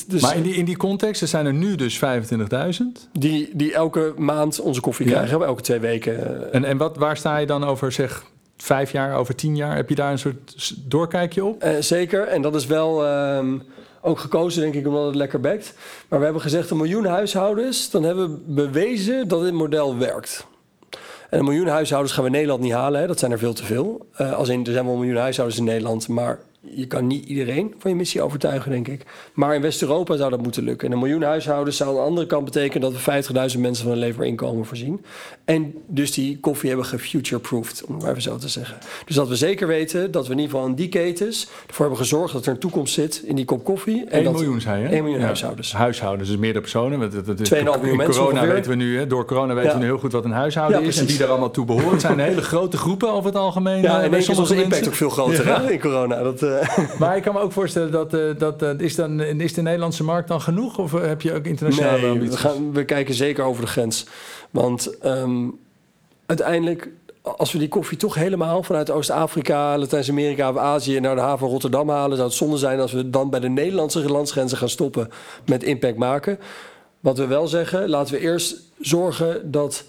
Dus 0.06 0.22
maar 0.22 0.36
in 0.36 0.42
die, 0.42 0.54
in 0.54 0.64
die 0.64 0.76
context, 0.76 1.22
er 1.22 1.28
zijn 1.28 1.46
er 1.46 1.54
nu 1.54 1.74
dus 1.74 2.00
25.000? 2.00 2.00
Die, 3.12 3.50
die 3.52 3.74
elke 3.74 4.14
maand 4.16 4.60
onze 4.60 4.80
koffie 4.80 5.06
ja. 5.06 5.12
krijgen, 5.12 5.44
elke 5.44 5.62
twee 5.62 5.78
weken. 5.78 6.52
En, 6.52 6.64
en 6.64 6.76
wat, 6.76 6.96
waar 6.96 7.16
sta 7.16 7.36
je 7.36 7.46
dan 7.46 7.64
over, 7.64 7.92
zeg, 7.92 8.24
vijf 8.56 8.92
jaar, 8.92 9.16
over 9.16 9.34
tien 9.34 9.56
jaar? 9.56 9.76
Heb 9.76 9.88
je 9.88 9.94
daar 9.94 10.12
een 10.12 10.18
soort 10.18 10.74
doorkijkje 10.90 11.44
op? 11.44 11.64
Uh, 11.64 11.70
zeker, 11.80 12.26
en 12.26 12.42
dat 12.42 12.54
is 12.54 12.66
wel 12.66 13.08
um, 13.36 13.62
ook 14.00 14.18
gekozen, 14.18 14.62
denk 14.62 14.74
ik, 14.74 14.86
omdat 14.86 15.06
het 15.06 15.14
lekker 15.14 15.40
bekt. 15.40 15.74
Maar 16.08 16.18
we 16.18 16.24
hebben 16.24 16.42
gezegd, 16.42 16.70
een 16.70 16.76
miljoen 16.76 17.04
huishoudens, 17.04 17.90
dan 17.90 18.02
hebben 18.02 18.30
we 18.30 18.40
bewezen 18.46 19.28
dat 19.28 19.42
dit 19.42 19.52
model 19.52 19.98
werkt. 19.98 20.46
En 21.30 21.38
een 21.38 21.44
miljoen 21.44 21.66
huishoudens 21.66 22.12
gaan 22.12 22.22
we 22.22 22.30
in 22.30 22.36
Nederland 22.36 22.62
niet 22.62 22.72
halen, 22.72 23.00
hè. 23.00 23.06
dat 23.06 23.18
zijn 23.18 23.32
er 23.32 23.38
veel 23.38 23.52
te 23.52 23.64
veel. 23.64 24.06
Uh, 24.20 24.32
als 24.32 24.48
in, 24.48 24.66
er 24.66 24.72
zijn 24.72 24.84
wel 24.84 24.94
een 24.94 25.00
miljoen 25.00 25.20
huishoudens 25.20 25.58
in 25.58 25.66
Nederland, 25.66 26.08
maar 26.08 26.38
je 26.60 26.86
kan 26.86 27.06
niet 27.06 27.24
iedereen 27.24 27.74
van 27.78 27.90
je 27.90 27.96
missie 27.96 28.22
overtuigen, 28.22 28.70
denk 28.70 28.88
ik. 28.88 29.06
Maar 29.34 29.54
in 29.54 29.62
West-Europa 29.62 30.16
zou 30.16 30.30
dat 30.30 30.42
moeten 30.42 30.62
lukken. 30.62 30.86
En 30.86 30.92
een 30.92 30.98
miljoen 30.98 31.22
huishoudens 31.22 31.76
zou 31.76 31.90
aan 31.90 31.96
de 31.96 32.00
andere 32.00 32.26
kant 32.26 32.44
betekenen 32.44 32.92
dat 32.92 33.04
we 33.04 33.52
50.000 33.52 33.60
mensen 33.60 33.84
van 33.84 33.92
een 33.92 33.98
leverinkomen 33.98 34.66
voorzien. 34.66 35.04
En 35.44 35.74
dus 35.86 36.12
die 36.12 36.38
koffie 36.40 36.68
hebben 36.68 36.86
gefuture-proofed, 36.86 37.84
om 37.84 37.94
het 37.94 38.02
maar 38.02 38.10
even 38.10 38.22
zo 38.22 38.36
te 38.36 38.48
zeggen. 38.48 38.76
Dus 39.04 39.16
dat 39.16 39.28
we 39.28 39.36
zeker 39.36 39.66
weten 39.66 40.10
dat 40.10 40.26
we 40.26 40.32
in 40.32 40.38
ieder 40.38 40.54
geval 40.54 40.68
in 40.68 40.74
die 40.74 40.88
ketens 40.88 41.48
ervoor 41.66 41.86
hebben 41.86 42.04
gezorgd 42.04 42.32
dat 42.32 42.46
er 42.46 42.52
een 42.52 42.58
toekomst 42.58 42.94
zit 42.94 43.22
in 43.24 43.36
die 43.36 43.44
kop 43.44 43.64
koffie. 43.64 44.04
En 44.04 44.24
1 44.24 44.32
miljoen, 44.32 44.60
zei 44.60 44.82
je? 44.82 44.88
1 44.88 45.02
miljoen 45.02 45.20
ja. 45.20 45.26
huishoudens. 45.26 45.72
Huishoudens, 45.72 46.28
dus 46.28 46.38
meerdere 46.38 46.60
personen. 46.60 47.10
2,5 47.10 47.16
miljoen 47.80 47.96
mensen 47.96 48.22
corona 48.22 48.46
weten 48.46 48.70
we 48.70 48.76
nu, 48.76 48.98
hè, 48.98 49.06
door 49.06 49.24
corona 49.24 49.54
weten 49.54 49.70
ja. 49.70 49.76
we 49.76 49.80
nu 49.80 49.86
heel 49.86 49.98
goed 49.98 50.12
wat 50.12 50.24
een 50.24 50.30
huishouden 50.30 50.80
ja, 50.80 50.86
is 50.86 50.98
en 50.98 51.06
wie 51.06 51.18
daar 51.18 51.28
allemaal 51.28 51.50
toe 51.50 51.64
behoort. 51.64 51.90
Het 51.90 52.00
zijn 52.00 52.18
hele 52.18 52.42
grote 52.42 52.76
groepen 52.76 53.08
over 53.08 53.26
het 53.26 53.38
algemeen. 53.38 53.82
Ja, 53.82 54.02
en 54.02 54.14
is 54.14 54.28
onze 54.28 54.62
impact 54.62 54.86
ook 54.86 54.94
veel 54.94 55.10
groter 55.10 55.46
hè, 55.46 55.72
in 55.72 55.80
corona. 55.80 56.22
Dat, 56.22 56.42
uh... 56.42 56.49
Maar 56.98 57.16
ik 57.16 57.22
kan 57.22 57.34
me 57.34 57.40
ook 57.40 57.52
voorstellen 57.52 57.90
dat, 57.90 58.14
uh, 58.14 58.38
dat 58.38 58.62
uh, 58.62 58.70
is, 58.78 58.94
dan, 58.94 59.20
is 59.20 59.54
de 59.54 59.62
Nederlandse 59.62 60.04
markt 60.04 60.28
dan 60.28 60.40
genoeg? 60.40 60.78
Of 60.78 60.92
heb 60.92 61.22
je 61.22 61.34
ook 61.34 61.44
internationale 61.44 62.00
nee, 62.00 62.10
ambities? 62.10 62.42
We, 62.42 62.48
gaan, 62.48 62.72
we 62.72 62.84
kijken 62.84 63.14
zeker 63.14 63.44
over 63.44 63.62
de 63.62 63.68
grens. 63.68 64.06
Want 64.50 65.04
um, 65.04 65.58
uiteindelijk, 66.26 66.88
als 67.22 67.52
we 67.52 67.58
die 67.58 67.68
koffie 67.68 67.98
toch 67.98 68.14
helemaal 68.14 68.62
vanuit 68.62 68.90
Oost-Afrika, 68.90 69.78
Latijns-Amerika 69.78 70.50
of 70.50 70.56
Azië 70.56 71.00
naar 71.00 71.14
de 71.14 71.20
haven 71.20 71.48
Rotterdam 71.48 71.88
halen, 71.88 72.16
zou 72.16 72.28
het 72.28 72.38
zonde 72.38 72.56
zijn 72.56 72.80
als 72.80 72.92
we 72.92 73.10
dan 73.10 73.30
bij 73.30 73.40
de 73.40 73.48
Nederlandse 73.48 74.10
landsgrenzen 74.10 74.58
gaan 74.58 74.68
stoppen 74.68 75.08
met 75.46 75.62
impact 75.62 75.96
maken. 75.96 76.38
Wat 77.00 77.18
we 77.18 77.26
wel 77.26 77.48
zeggen, 77.48 77.88
laten 77.88 78.14
we 78.14 78.20
eerst 78.20 78.56
zorgen 78.80 79.50
dat 79.50 79.84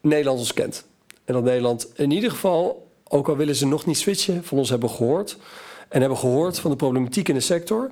Nederland 0.00 0.38
ons 0.38 0.52
kent. 0.52 0.84
En 1.24 1.34
dat 1.34 1.42
Nederland 1.42 1.90
in 1.94 2.10
ieder 2.10 2.30
geval, 2.30 2.86
ook 3.12 3.28
al 3.28 3.36
willen 3.36 3.56
ze 3.56 3.66
nog 3.66 3.86
niet 3.86 3.98
switchen, 3.98 4.44
van 4.44 4.58
ons 4.58 4.70
hebben 4.70 4.90
gehoord. 4.90 5.36
En 5.88 6.00
hebben 6.00 6.18
gehoord 6.18 6.58
van 6.58 6.70
de 6.70 6.76
problematiek 6.76 7.28
in 7.28 7.34
de 7.34 7.40
sector. 7.40 7.90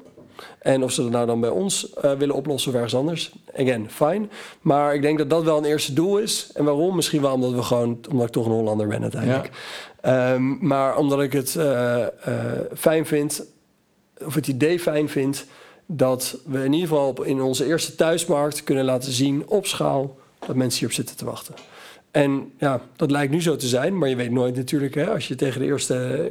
En 0.58 0.84
of 0.84 0.92
ze 0.92 1.02
dat 1.02 1.10
nou 1.10 1.26
dan 1.26 1.40
bij 1.40 1.50
ons 1.50 1.92
uh, 2.04 2.12
willen 2.12 2.34
oplossen 2.34 2.70
of 2.70 2.76
ergens 2.76 2.94
anders. 2.94 3.32
Again, 3.56 3.90
fine. 3.90 4.28
Maar 4.60 4.94
ik 4.94 5.02
denk 5.02 5.18
dat 5.18 5.30
dat 5.30 5.42
wel 5.42 5.58
een 5.58 5.64
eerste 5.64 5.92
doel 5.92 6.18
is. 6.18 6.50
En 6.54 6.64
waarom? 6.64 6.96
Misschien 6.96 7.20
wel 7.20 7.32
omdat 7.32 7.52
we 7.52 7.62
gewoon, 7.62 7.98
omdat 8.10 8.26
ik 8.26 8.32
toch 8.32 8.46
een 8.46 8.52
Hollander 8.52 8.86
ben 8.86 9.02
uiteindelijk. 9.02 9.50
Ja. 10.02 10.32
Um, 10.32 10.58
maar 10.60 10.96
omdat 10.96 11.20
ik 11.20 11.32
het 11.32 11.54
uh, 11.54 11.64
uh, 11.64 12.42
fijn 12.76 13.06
vind, 13.06 13.44
of 14.24 14.34
het 14.34 14.48
idee 14.48 14.80
fijn 14.80 15.08
vind, 15.08 15.44
dat 15.86 16.38
we 16.46 16.64
in 16.64 16.72
ieder 16.72 16.88
geval 16.88 17.22
in 17.22 17.42
onze 17.42 17.66
eerste 17.66 17.94
thuismarkt 17.94 18.64
kunnen 18.64 18.84
laten 18.84 19.12
zien 19.12 19.42
op 19.46 19.66
schaal 19.66 20.16
dat 20.46 20.56
mensen 20.56 20.78
hierop 20.78 20.96
zitten 20.96 21.16
te 21.16 21.24
wachten. 21.24 21.54
En 22.10 22.52
ja, 22.58 22.80
dat 22.96 23.10
lijkt 23.10 23.32
nu 23.32 23.42
zo 23.42 23.56
te 23.56 23.66
zijn, 23.66 23.98
maar 23.98 24.08
je 24.08 24.16
weet 24.16 24.30
nooit 24.30 24.56
natuurlijk, 24.56 24.94
hè, 24.94 25.10
als 25.10 25.28
je 25.28 25.34
tegen 25.34 25.60
de 25.60 25.66
eerste. 25.66 26.30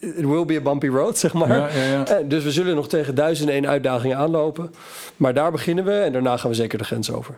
It 0.00 0.24
will 0.24 0.44
be 0.44 0.56
a 0.56 0.60
bumpy 0.60 0.86
road, 0.86 1.18
zeg 1.18 1.32
maar. 1.32 1.48
Ja, 1.48 1.68
ja, 1.68 2.04
ja. 2.08 2.22
Dus 2.22 2.44
we 2.44 2.50
zullen 2.50 2.74
nog 2.74 2.88
tegen 2.88 3.14
duizenden 3.14 3.54
één 3.54 3.66
uitdagingen 3.68 4.16
aanlopen. 4.16 4.70
Maar 5.16 5.34
daar 5.34 5.50
beginnen 5.50 5.84
we 5.84 5.92
en 5.92 6.12
daarna 6.12 6.36
gaan 6.36 6.50
we 6.50 6.56
zeker 6.56 6.78
de 6.78 6.84
grens 6.84 7.12
over. 7.12 7.36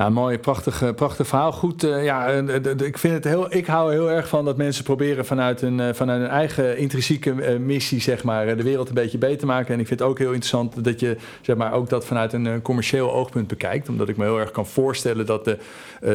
Ja, 0.00 0.08
mooi, 0.08 0.38
prachtig, 0.38 0.94
prachtig 0.94 1.26
verhaal. 1.26 1.52
Goed, 1.52 1.84
uh, 1.84 2.04
ja, 2.04 2.26
ik, 2.26 2.98
vind 2.98 3.14
het 3.14 3.24
heel, 3.24 3.54
ik 3.54 3.66
hou 3.66 3.92
heel 3.92 4.10
erg 4.10 4.28
van 4.28 4.44
dat 4.44 4.56
mensen 4.56 4.84
proberen 4.84 5.26
vanuit 5.26 5.62
een, 5.62 5.94
vanuit 5.94 6.22
een 6.22 6.28
eigen 6.28 6.78
intrinsieke 6.78 7.58
missie, 7.58 8.00
zeg 8.00 8.24
maar, 8.24 8.56
de 8.56 8.62
wereld 8.62 8.88
een 8.88 8.94
beetje 8.94 9.18
beter 9.18 9.38
te 9.38 9.46
maken. 9.46 9.74
En 9.74 9.80
ik 9.80 9.86
vind 9.86 10.00
het 10.00 10.08
ook 10.08 10.18
heel 10.18 10.32
interessant 10.32 10.84
dat 10.84 11.00
je, 11.00 11.16
zeg 11.40 11.56
maar, 11.56 11.72
ook 11.72 11.88
dat 11.88 12.04
vanuit 12.04 12.32
een 12.32 12.62
commercieel 12.62 13.12
oogpunt 13.12 13.46
bekijkt. 13.46 13.88
Omdat 13.88 14.08
ik 14.08 14.16
me 14.16 14.24
heel 14.24 14.38
erg 14.38 14.50
kan 14.50 14.66
voorstellen 14.66 15.26
dat 15.26 15.44
de, 15.44 15.58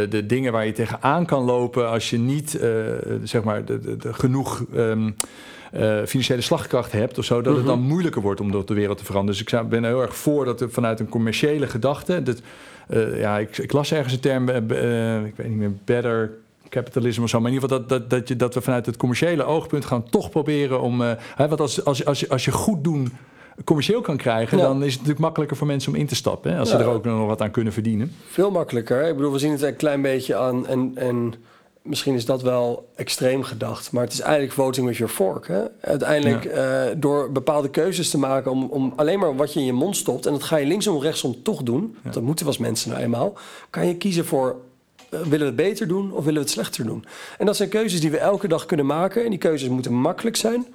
de 0.09 0.25
dingen 0.25 0.51
waar 0.51 0.65
je 0.65 0.71
tegenaan 0.71 1.25
kan 1.25 1.43
lopen 1.43 1.89
als 1.89 2.09
je 2.09 2.17
niet, 2.17 2.59
zeg 3.23 3.43
maar, 3.43 3.65
de, 3.65 3.79
de, 3.79 3.97
de 3.97 4.13
genoeg. 4.13 4.63
Um, 4.75 5.15
uh, 5.73 6.05
financiële 6.05 6.41
slagkracht 6.41 6.91
hebt 6.91 7.17
of 7.17 7.25
zo, 7.25 7.41
dat 7.41 7.55
het 7.55 7.65
dan 7.65 7.79
moeilijker 7.79 8.21
wordt 8.21 8.41
om 8.41 8.51
de 8.51 8.73
wereld 8.73 8.97
te 8.97 9.05
veranderen. 9.05 9.43
Dus 9.43 9.53
ik 9.61 9.69
ben 9.69 9.83
er 9.83 9.89
heel 9.89 10.01
erg 10.01 10.15
voor 10.15 10.45
dat 10.45 10.61
er 10.61 10.71
vanuit 10.71 10.99
een 10.99 11.09
commerciële 11.09 11.67
gedachte, 11.67 12.23
dat, 12.23 12.41
uh, 12.89 13.19
ja, 13.19 13.37
ik, 13.37 13.57
ik, 13.57 13.71
las 13.71 13.91
ergens 13.91 14.13
een 14.13 14.19
term, 14.19 14.49
uh, 14.49 15.25
ik 15.25 15.35
weet 15.35 15.47
niet 15.47 15.57
meer, 15.57 15.71
better 15.85 16.31
capitalism 16.69 17.23
of 17.23 17.29
zo. 17.29 17.39
Maar 17.39 17.51
in 17.51 17.53
ieder 17.53 17.69
geval 17.69 17.87
dat, 17.87 17.99
dat, 17.99 18.09
dat, 18.09 18.27
je, 18.27 18.35
dat 18.35 18.53
we 18.53 18.61
vanuit 18.61 18.85
het 18.85 18.97
commerciële 18.97 19.43
oogpunt 19.43 19.85
gaan 19.85 20.09
toch 20.09 20.29
proberen 20.29 20.81
om. 20.81 21.01
Uh, 21.01 21.11
hè, 21.35 21.47
want 21.47 21.61
als, 21.61 21.85
als, 21.85 22.05
als, 22.05 22.19
je, 22.19 22.29
als 22.29 22.45
je 22.45 22.51
goed 22.51 22.83
doen 22.83 23.11
commercieel 23.63 24.01
kan 24.01 24.17
krijgen, 24.17 24.57
ja. 24.57 24.63
dan 24.63 24.77
is 24.77 24.83
het 24.83 24.93
natuurlijk 24.93 25.19
makkelijker 25.19 25.57
voor 25.57 25.67
mensen 25.67 25.93
om 25.93 25.99
in 25.99 26.07
te 26.07 26.15
stappen. 26.15 26.51
Hè, 26.51 26.59
als 26.59 26.71
ja. 26.71 26.77
ze 26.77 26.83
er 26.83 26.89
ook 26.89 27.05
nog 27.05 27.27
wat 27.27 27.41
aan 27.41 27.51
kunnen 27.51 27.73
verdienen. 27.73 28.11
Veel 28.27 28.51
makkelijker. 28.51 29.07
Ik 29.07 29.15
bedoel, 29.15 29.31
we 29.31 29.39
zien 29.39 29.51
het 29.51 29.61
een 29.61 29.75
klein 29.75 30.01
beetje 30.01 30.35
aan. 30.35 30.67
En, 30.67 30.91
en 30.95 31.33
misschien 31.85 32.15
is 32.15 32.25
dat 32.25 32.41
wel 32.41 32.89
extreem 32.95 33.43
gedacht, 33.43 33.91
maar 33.91 34.03
het 34.03 34.13
is 34.13 34.19
eigenlijk 34.19 34.53
voting 34.53 34.87
with 34.87 34.97
your 34.97 35.13
fork. 35.13 35.47
Hè? 35.47 35.63
Uiteindelijk 35.81 36.43
ja. 36.43 36.89
uh, 36.89 36.95
door 36.97 37.31
bepaalde 37.31 37.69
keuzes 37.69 38.09
te 38.09 38.17
maken 38.17 38.51
om, 38.51 38.63
om 38.63 38.93
alleen 38.95 39.19
maar 39.19 39.35
wat 39.35 39.53
je 39.53 39.59
in 39.59 39.65
je 39.65 39.73
mond 39.73 39.97
stopt, 39.97 40.25
en 40.25 40.31
dat 40.31 40.43
ga 40.43 40.55
je 40.55 40.65
linksom 40.65 41.01
rechtsom 41.01 41.43
toch 41.43 41.63
doen, 41.63 41.97
ja. 42.03 42.11
dat 42.11 42.23
moeten 42.23 42.45
we 42.45 42.51
als 42.51 42.59
mensen 42.59 42.89
nou 42.89 43.01
eenmaal, 43.01 43.33
kan 43.69 43.87
je 43.87 43.97
kiezen 43.97 44.25
voor 44.25 44.55
uh, 45.09 45.19
willen 45.19 45.39
we 45.39 45.45
het 45.45 45.55
beter 45.55 45.87
doen 45.87 46.11
of 46.11 46.17
willen 46.17 46.33
we 46.33 46.39
het 46.39 46.49
slechter 46.49 46.85
doen. 46.85 47.05
En 47.37 47.45
dat 47.45 47.55
zijn 47.55 47.69
keuzes 47.69 48.01
die 48.01 48.11
we 48.11 48.17
elke 48.17 48.47
dag 48.47 48.65
kunnen 48.65 48.85
maken 48.85 49.23
en 49.23 49.29
die 49.29 49.39
keuzes 49.39 49.69
moeten 49.69 49.93
makkelijk 49.93 50.35
zijn. 50.35 50.65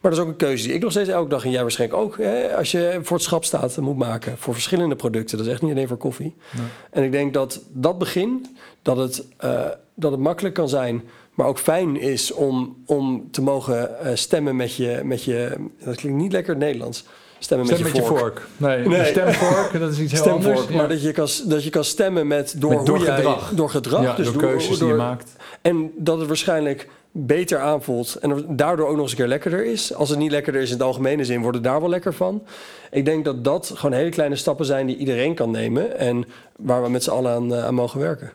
Maar 0.00 0.12
dat 0.12 0.20
is 0.22 0.26
ook 0.28 0.40
een 0.40 0.46
keuze 0.46 0.66
die 0.66 0.74
ik 0.74 0.82
nog 0.82 0.90
steeds 0.90 1.08
elke 1.08 1.28
dag 1.28 1.44
en 1.44 1.50
jij 1.50 1.62
waarschijnlijk 1.62 2.00
ook, 2.00 2.18
hè, 2.18 2.56
als 2.56 2.70
je 2.70 2.98
voor 3.02 3.16
het 3.16 3.26
schap 3.26 3.44
staat, 3.44 3.76
moet 3.76 3.96
maken 3.96 4.38
voor 4.38 4.54
verschillende 4.54 4.96
producten. 4.96 5.36
Dat 5.38 5.46
is 5.46 5.52
echt 5.52 5.62
niet 5.62 5.70
alleen 5.70 5.88
voor 5.88 5.96
koffie. 5.96 6.34
Nee. 6.56 6.66
En 6.90 7.02
ik 7.02 7.12
denk 7.12 7.34
dat 7.34 7.60
dat 7.68 7.98
begin, 7.98 8.56
dat 8.82 8.96
het, 8.96 9.24
uh, 9.44 9.68
dat 9.94 10.10
het 10.10 10.20
makkelijk 10.20 10.54
kan 10.54 10.68
zijn, 10.68 11.02
maar 11.34 11.46
ook 11.46 11.58
fijn 11.58 12.00
is 12.00 12.32
om, 12.32 12.76
om 12.86 13.28
te 13.30 13.42
mogen 13.42 13.90
uh, 14.02 14.10
stemmen 14.14 14.56
met 14.56 14.74
je, 14.74 15.00
met 15.04 15.24
je, 15.24 15.52
dat 15.84 15.96
klinkt 15.96 16.18
niet 16.18 16.32
lekker 16.32 16.56
Nederlands, 16.56 17.04
Stemmen 17.38 17.66
Stem 17.66 17.82
met 17.82 17.96
je 17.96 18.02
vork. 18.02 18.46
Nee, 18.56 18.88
Nee. 18.88 19.04
stemvork, 19.04 19.78
dat 19.80 19.90
is 19.92 19.98
iets 20.00 20.12
heel 20.12 20.20
Stemvork, 20.20 20.46
anders. 20.56 20.68
Ja. 20.70 20.76
maar 20.76 20.88
dat 20.88 21.02
je, 21.02 21.12
kan, 21.12 21.28
dat 21.46 21.64
je 21.64 21.70
kan 21.70 21.84
stemmen 21.84 22.26
met 22.26 22.54
door, 22.58 22.74
Met 22.74 22.86
door 22.86 22.96
hoe 22.96 23.04
jij- 23.06 23.14
gedrag. 23.16 23.50
door 23.54 23.70
gedrag. 23.70 24.02
Ja, 24.02 24.14
dus 24.14 24.32
door 24.32 24.42
keuzes 24.42 24.78
die 24.78 24.86
je 24.88 24.94
maakt. 24.94 25.32
En 25.62 25.90
dat 25.96 26.18
het 26.18 26.26
waarschijnlijk 26.26 26.88
beter 27.12 27.58
aanvoelt 27.58 28.14
en 28.14 28.44
daardoor 28.48 28.86
ook 28.86 28.92
nog 28.92 29.00
eens 29.02 29.10
een 29.10 29.16
keer 29.16 29.26
lekkerder 29.26 29.64
is. 29.66 29.94
Als 29.94 30.08
het 30.08 30.18
niet 30.18 30.30
lekkerder 30.30 30.62
is 30.62 30.68
in 30.70 30.74
het 30.76 30.82
algemene 30.86 31.24
zin, 31.24 31.40
wordt 31.40 31.56
het 31.56 31.64
daar 31.66 31.80
wel 31.80 31.88
lekker 31.88 32.14
van. 32.14 32.42
Ik 32.90 33.04
denk 33.04 33.24
dat 33.24 33.44
dat 33.44 33.72
gewoon 33.74 33.96
hele 33.96 34.10
kleine 34.10 34.36
stappen 34.36 34.66
zijn 34.66 34.86
die 34.86 34.96
iedereen 34.96 35.34
kan 35.34 35.50
nemen 35.50 35.98
en 35.98 36.24
waar 36.56 36.82
we 36.82 36.88
met 36.88 37.02
z'n 37.02 37.10
allen 37.10 37.32
aan, 37.32 37.54
eh, 37.54 37.64
aan 37.64 37.74
mogen 37.74 38.00
werken. 38.00 38.32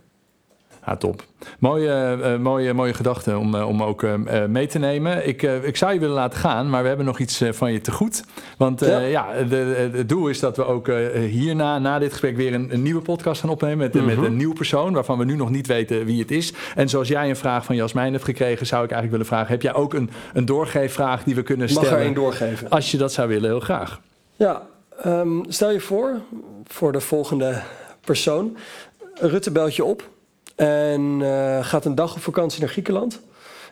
Ja, 0.86 0.96
top. 0.98 1.24
Mooie, 1.60 2.18
eh, 2.24 2.38
mooie, 2.38 2.74
mooie 2.74 2.94
gedachte 2.94 3.38
om, 3.38 3.56
eh, 3.56 3.68
om 3.68 3.84
ook 3.84 4.04
eh, 4.04 4.14
eh, 4.44 4.50
mee 4.50 4.68
te 4.68 4.80
nemen. 4.80 5.28
Ik, 5.28 5.44
eh, 5.44 5.64
ik 5.64 5.78
zou 5.78 5.94
je 5.94 6.00
willen 6.00 6.16
laten 6.16 6.40
gaan, 6.40 6.70
maar 6.70 6.82
we 6.82 6.88
hebben 6.88 7.06
nog 7.06 7.20
iets 7.20 7.42
eh, 7.42 7.52
van 7.52 7.72
je 7.74 7.82
te 7.82 7.92
goed. 7.92 8.24
Want 8.58 8.82
eh, 8.82 8.90
Ja. 8.90 9.00
ja, 9.00 9.44
de, 9.44 9.48
de- 9.48 9.98
het 9.98 10.10
doel 10.10 10.28
is 10.28 10.40
dat 10.40 10.58
we 10.58 10.66
ook 10.66 10.88
eh, 10.88 10.96
hierna, 11.30 11.80
na 11.80 12.00
dit 12.00 12.12
gesprek, 12.12 12.36
weer 12.36 12.54
een, 12.54 12.74
een 12.74 12.82
nieuwe 12.82 13.02
podcast 13.02 13.42
gaan 13.42 13.50
opnemen. 13.50 13.78
Met, 13.78 14.06
met 14.06 14.18
een 14.18 14.36
nieuwe 14.38 14.54
persoon 14.56 14.94
waarvan 14.94 15.18
we 15.18 15.26
nu 15.26 15.36
nog 15.36 15.50
niet 15.50 15.68
weten 15.68 16.06
wie 16.06 16.20
het 16.20 16.32
is. 16.32 16.54
En 16.76 16.90
zoals 16.90 17.08
jij 17.08 17.30
een 17.30 17.36
vraag 17.36 17.66
van 17.66 17.76
Jasmijn 17.76 18.12
hebt 18.14 18.26
gekregen, 18.26 18.66
zou 18.66 18.84
ik 18.84 18.92
eigenlijk 18.92 19.12
willen 19.12 19.26
vragen: 19.26 19.52
heb 19.54 19.62
jij 19.62 19.74
ook 19.74 19.94
een, 19.94 20.10
een 20.34 20.46
doorgeefvraag 20.46 21.24
die 21.24 21.36
we 21.36 21.44
kunnen 21.44 21.68
mag 21.74 21.84
stellen? 21.84 22.00
er 22.00 22.06
één 22.06 22.14
doorgeven. 22.14 22.70
Als 22.70 22.92
je 22.92 22.98
dat 22.98 23.14
zou 23.14 23.28
willen, 23.28 23.50
heel 23.50 23.60
graag. 23.60 24.00
Ja, 24.36 24.62
ehm, 25.04 25.40
stel 25.48 25.72
je 25.72 25.80
voor, 25.80 26.20
voor 26.68 26.92
de 26.92 27.00
volgende 27.02 27.62
persoon. 28.02 28.58
Rutte 29.22 29.52
belt 29.52 29.76
je 29.76 29.84
op 29.84 30.10
en 30.60 31.18
eh, 31.22 31.66
gaat 31.66 31.86
een 31.86 31.96
dag 31.96 32.16
op 32.16 32.22
vakantie 32.22 32.60
naar 32.60 32.70
Griekenland. 32.70 33.22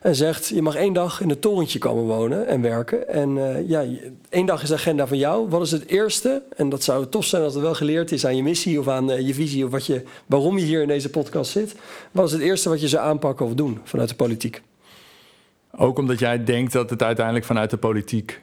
En 0.01 0.15
zegt, 0.15 0.47
je 0.47 0.61
mag 0.61 0.75
één 0.75 0.93
dag 0.93 1.21
in 1.21 1.29
het 1.29 1.41
torentje 1.41 1.79
komen 1.79 2.03
wonen 2.03 2.47
en 2.47 2.61
werken. 2.61 3.09
En 3.09 3.37
eh, 3.37 3.69
ja, 3.69 3.85
één 4.29 4.45
dag 4.45 4.61
is 4.61 4.69
de 4.69 4.73
agenda 4.73 5.07
van 5.07 5.17
jou. 5.17 5.49
Wat 5.49 5.61
is 5.61 5.71
het 5.71 5.87
eerste, 5.87 6.43
en 6.55 6.69
dat 6.69 6.83
zou 6.83 7.07
tof 7.09 7.25
zijn 7.25 7.43
als 7.43 7.53
het 7.53 7.63
wel 7.63 7.73
geleerd 7.73 8.11
is 8.11 8.25
aan 8.25 8.35
je 8.35 8.43
missie... 8.43 8.79
of 8.79 8.87
aan 8.87 9.11
eh, 9.11 9.27
je 9.27 9.33
visie 9.33 9.65
of 9.65 9.71
wat 9.71 9.85
je, 9.85 10.03
waarom 10.25 10.57
je 10.57 10.65
hier 10.65 10.81
in 10.81 10.87
deze 10.87 11.09
podcast 11.09 11.51
zit. 11.51 11.75
Wat 12.11 12.25
is 12.25 12.31
het 12.31 12.41
eerste 12.41 12.69
wat 12.69 12.81
je 12.81 12.87
zou 12.87 13.05
aanpakken 13.05 13.45
of 13.45 13.53
doen 13.53 13.79
vanuit 13.83 14.09
de 14.09 14.15
politiek? 14.15 14.61
Ook 15.77 15.97
omdat 15.97 16.19
jij 16.19 16.43
denkt 16.43 16.73
dat 16.73 16.89
het 16.89 17.03
uiteindelijk 17.03 17.45
vanuit 17.45 17.69
de 17.69 17.77
politiek 17.77 18.41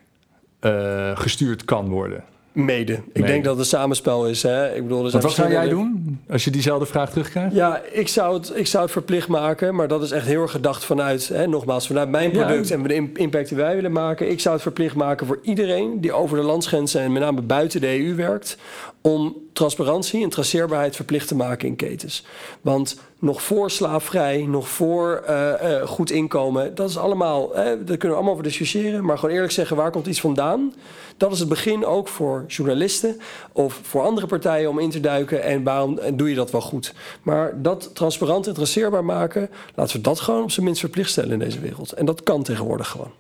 gestuurd 1.15 1.65
kan 1.65 1.89
worden. 1.89 2.25
Mede. 2.55 2.93
Ik 2.93 3.01
Mede. 3.14 3.27
denk 3.27 3.45
dat 3.45 3.53
het 3.53 3.61
een 3.61 3.79
samenspel 3.79 4.27
is. 4.29 4.43
Hè? 4.43 4.75
Ik 4.75 4.83
bedoel, 4.83 5.05
er 5.05 5.11
zijn 5.11 5.23
wat 5.23 5.33
zou 5.33 5.51
jij 5.51 5.69
doen 5.69 6.21
als 6.31 6.45
je 6.45 6.51
diezelfde 6.51 6.87
vraag 6.87 7.11
terugkrijgt? 7.11 7.55
Ja, 7.55 7.83
ik 7.93 8.09
zou, 8.09 8.35
het, 8.35 8.53
ik 8.55 8.67
zou 8.67 8.83
het 8.83 8.93
verplicht 8.93 9.29
maken, 9.29 9.75
maar 9.75 9.88
dat 9.88 10.03
is 10.03 10.11
echt 10.11 10.27
heel 10.27 10.43
erg 10.43 10.51
gedacht 10.51 10.85
vanuit, 10.85 11.29
hè, 11.29 11.47
nogmaals, 11.47 11.87
vanuit 11.87 12.09
mijn 12.09 12.31
Ja. 12.33 12.45
product 12.45 12.71
en 12.71 12.83
de 12.83 12.95
im- 12.95 13.11
impact 13.14 13.49
die 13.49 13.57
wij 13.57 13.75
willen 13.75 13.93
maken. 13.93 14.31
Ik 14.31 14.40
zou 14.40 14.55
het 14.55 14.62
verplicht 14.62 14.95
maken 14.95 15.27
voor 15.27 15.38
iedereen 15.43 16.01
die 16.01 16.12
over 16.12 16.37
de 16.37 16.43
landsgrenzen 16.43 17.01
en 17.01 17.12
met 17.12 17.23
name 17.23 17.43
buiten 17.43 17.81
de 17.81 17.99
EU 17.99 18.14
werkt, 18.14 18.57
om 19.01 19.37
transparantie 19.53 20.23
en 20.23 20.29
traceerbaarheid 20.29 20.97
verplicht 20.97 21.29
te 21.29 21.35
maken 21.37 21.69
in 21.69 21.77
ketens. 21.77 22.25
Want 22.61 22.97
nog 23.25 23.43
voor 23.43 23.71
slaafvrij, 23.71 24.47
nog 24.49 24.69
voor 24.69 25.23
eh, 25.27 25.77
eh, 25.77 25.87
goed 25.87 26.11
inkomen, 26.11 26.75
dat 26.75 26.89
is 26.89 26.99
allemaal, 26.99 27.55
hè, 27.55 27.63
daar 27.65 27.97
kunnen 27.97 28.01
we 28.01 28.15
allemaal 28.15 28.33
over 28.33 28.45
discussiëren, 28.45 29.05
maar 29.05 29.19
gewoon 29.19 29.35
eerlijk 29.35 29.53
zeggen, 29.53 29.77
waar 29.77 29.91
komt 29.91 30.07
iets 30.07 30.21
vandaan? 30.21 30.75
Dat 31.17 31.33
is 31.33 31.39
het 31.39 31.49
begin 31.49 31.85
ook 31.85 32.09
voor 32.09 32.45
journalisten 32.47 33.17
of 33.53 33.81
voor 33.83 34.03
andere 34.03 34.27
partijen 34.27 34.71
om 34.71 34.79
in 34.79 34.91
te 34.91 35.01
duiken. 35.01 35.43
En 35.43 35.63
waarom 35.63 35.99
en 35.99 36.17
doe 36.17 36.29
je 36.29 36.35
dat 36.35 36.51
wel 36.51 36.61
goed? 36.61 36.95
Maar 37.23 37.63
dat 37.63 37.91
transparant 37.95 38.47
en 38.47 38.55
traceerbaar 38.55 39.05
maken, 39.05 39.51
laten 39.75 39.97
we 39.97 40.03
dat 40.03 40.21
gewoon 40.21 40.43
op 40.43 40.51
zijn 40.51 40.65
minst 40.65 40.81
verplicht 40.81 41.11
stellen 41.11 41.33
in 41.33 41.39
deze 41.39 41.61
wereld. 41.61 41.93
En 41.93 42.07
dat 42.07 42.23
kan 42.23 42.43
tegenwoordig 42.43 42.89
gewoon. 42.89 43.11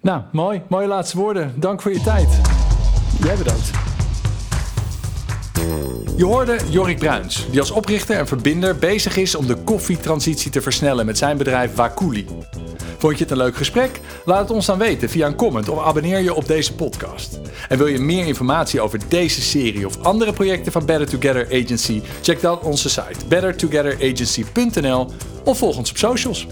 Nou, 0.00 0.22
mooi. 0.32 0.62
Mooie 0.68 0.86
laatste 0.86 1.16
woorden. 1.16 1.54
Dank 1.56 1.82
voor 1.82 1.92
je 1.92 2.00
tijd. 2.00 2.40
Jij 3.22 3.36
bedankt. 3.36 3.70
Je 6.16 6.24
hoorde 6.24 6.56
Jorik 6.70 6.98
Bruins, 6.98 7.46
die 7.50 7.60
als 7.60 7.70
oprichter 7.70 8.16
en 8.16 8.26
verbinder 8.26 8.76
bezig 8.76 9.16
is 9.16 9.34
om 9.34 9.46
de 9.46 9.56
koffietransitie 9.56 10.50
te 10.50 10.60
versnellen 10.60 11.06
met 11.06 11.18
zijn 11.18 11.36
bedrijf 11.36 11.74
Wakuli. 11.74 12.26
Vond 12.98 13.18
je 13.18 13.22
het 13.22 13.32
een 13.32 13.36
leuk 13.38 13.56
gesprek? 13.56 14.00
Laat 14.24 14.40
het 14.40 14.50
ons 14.50 14.66
dan 14.66 14.78
weten 14.78 15.08
via 15.08 15.26
een 15.26 15.34
comment 15.34 15.68
of 15.68 15.84
abonneer 15.84 16.18
je 16.18 16.34
op 16.34 16.46
deze 16.46 16.74
podcast. 16.74 17.40
En 17.68 17.78
wil 17.78 17.86
je 17.86 17.98
meer 17.98 18.26
informatie 18.26 18.80
over 18.80 18.98
deze 19.08 19.42
serie 19.42 19.86
of 19.86 20.02
andere 20.02 20.32
projecten 20.32 20.72
van 20.72 20.86
Better 20.86 21.08
Together 21.08 21.62
Agency? 21.62 22.02
Check 22.22 22.40
dan 22.40 22.60
onze 22.60 22.88
site 22.88 23.26
bettertogetheragency.nl 23.28 25.10
of 25.44 25.58
volg 25.58 25.76
ons 25.76 25.90
op 25.90 25.96
socials. 25.96 26.46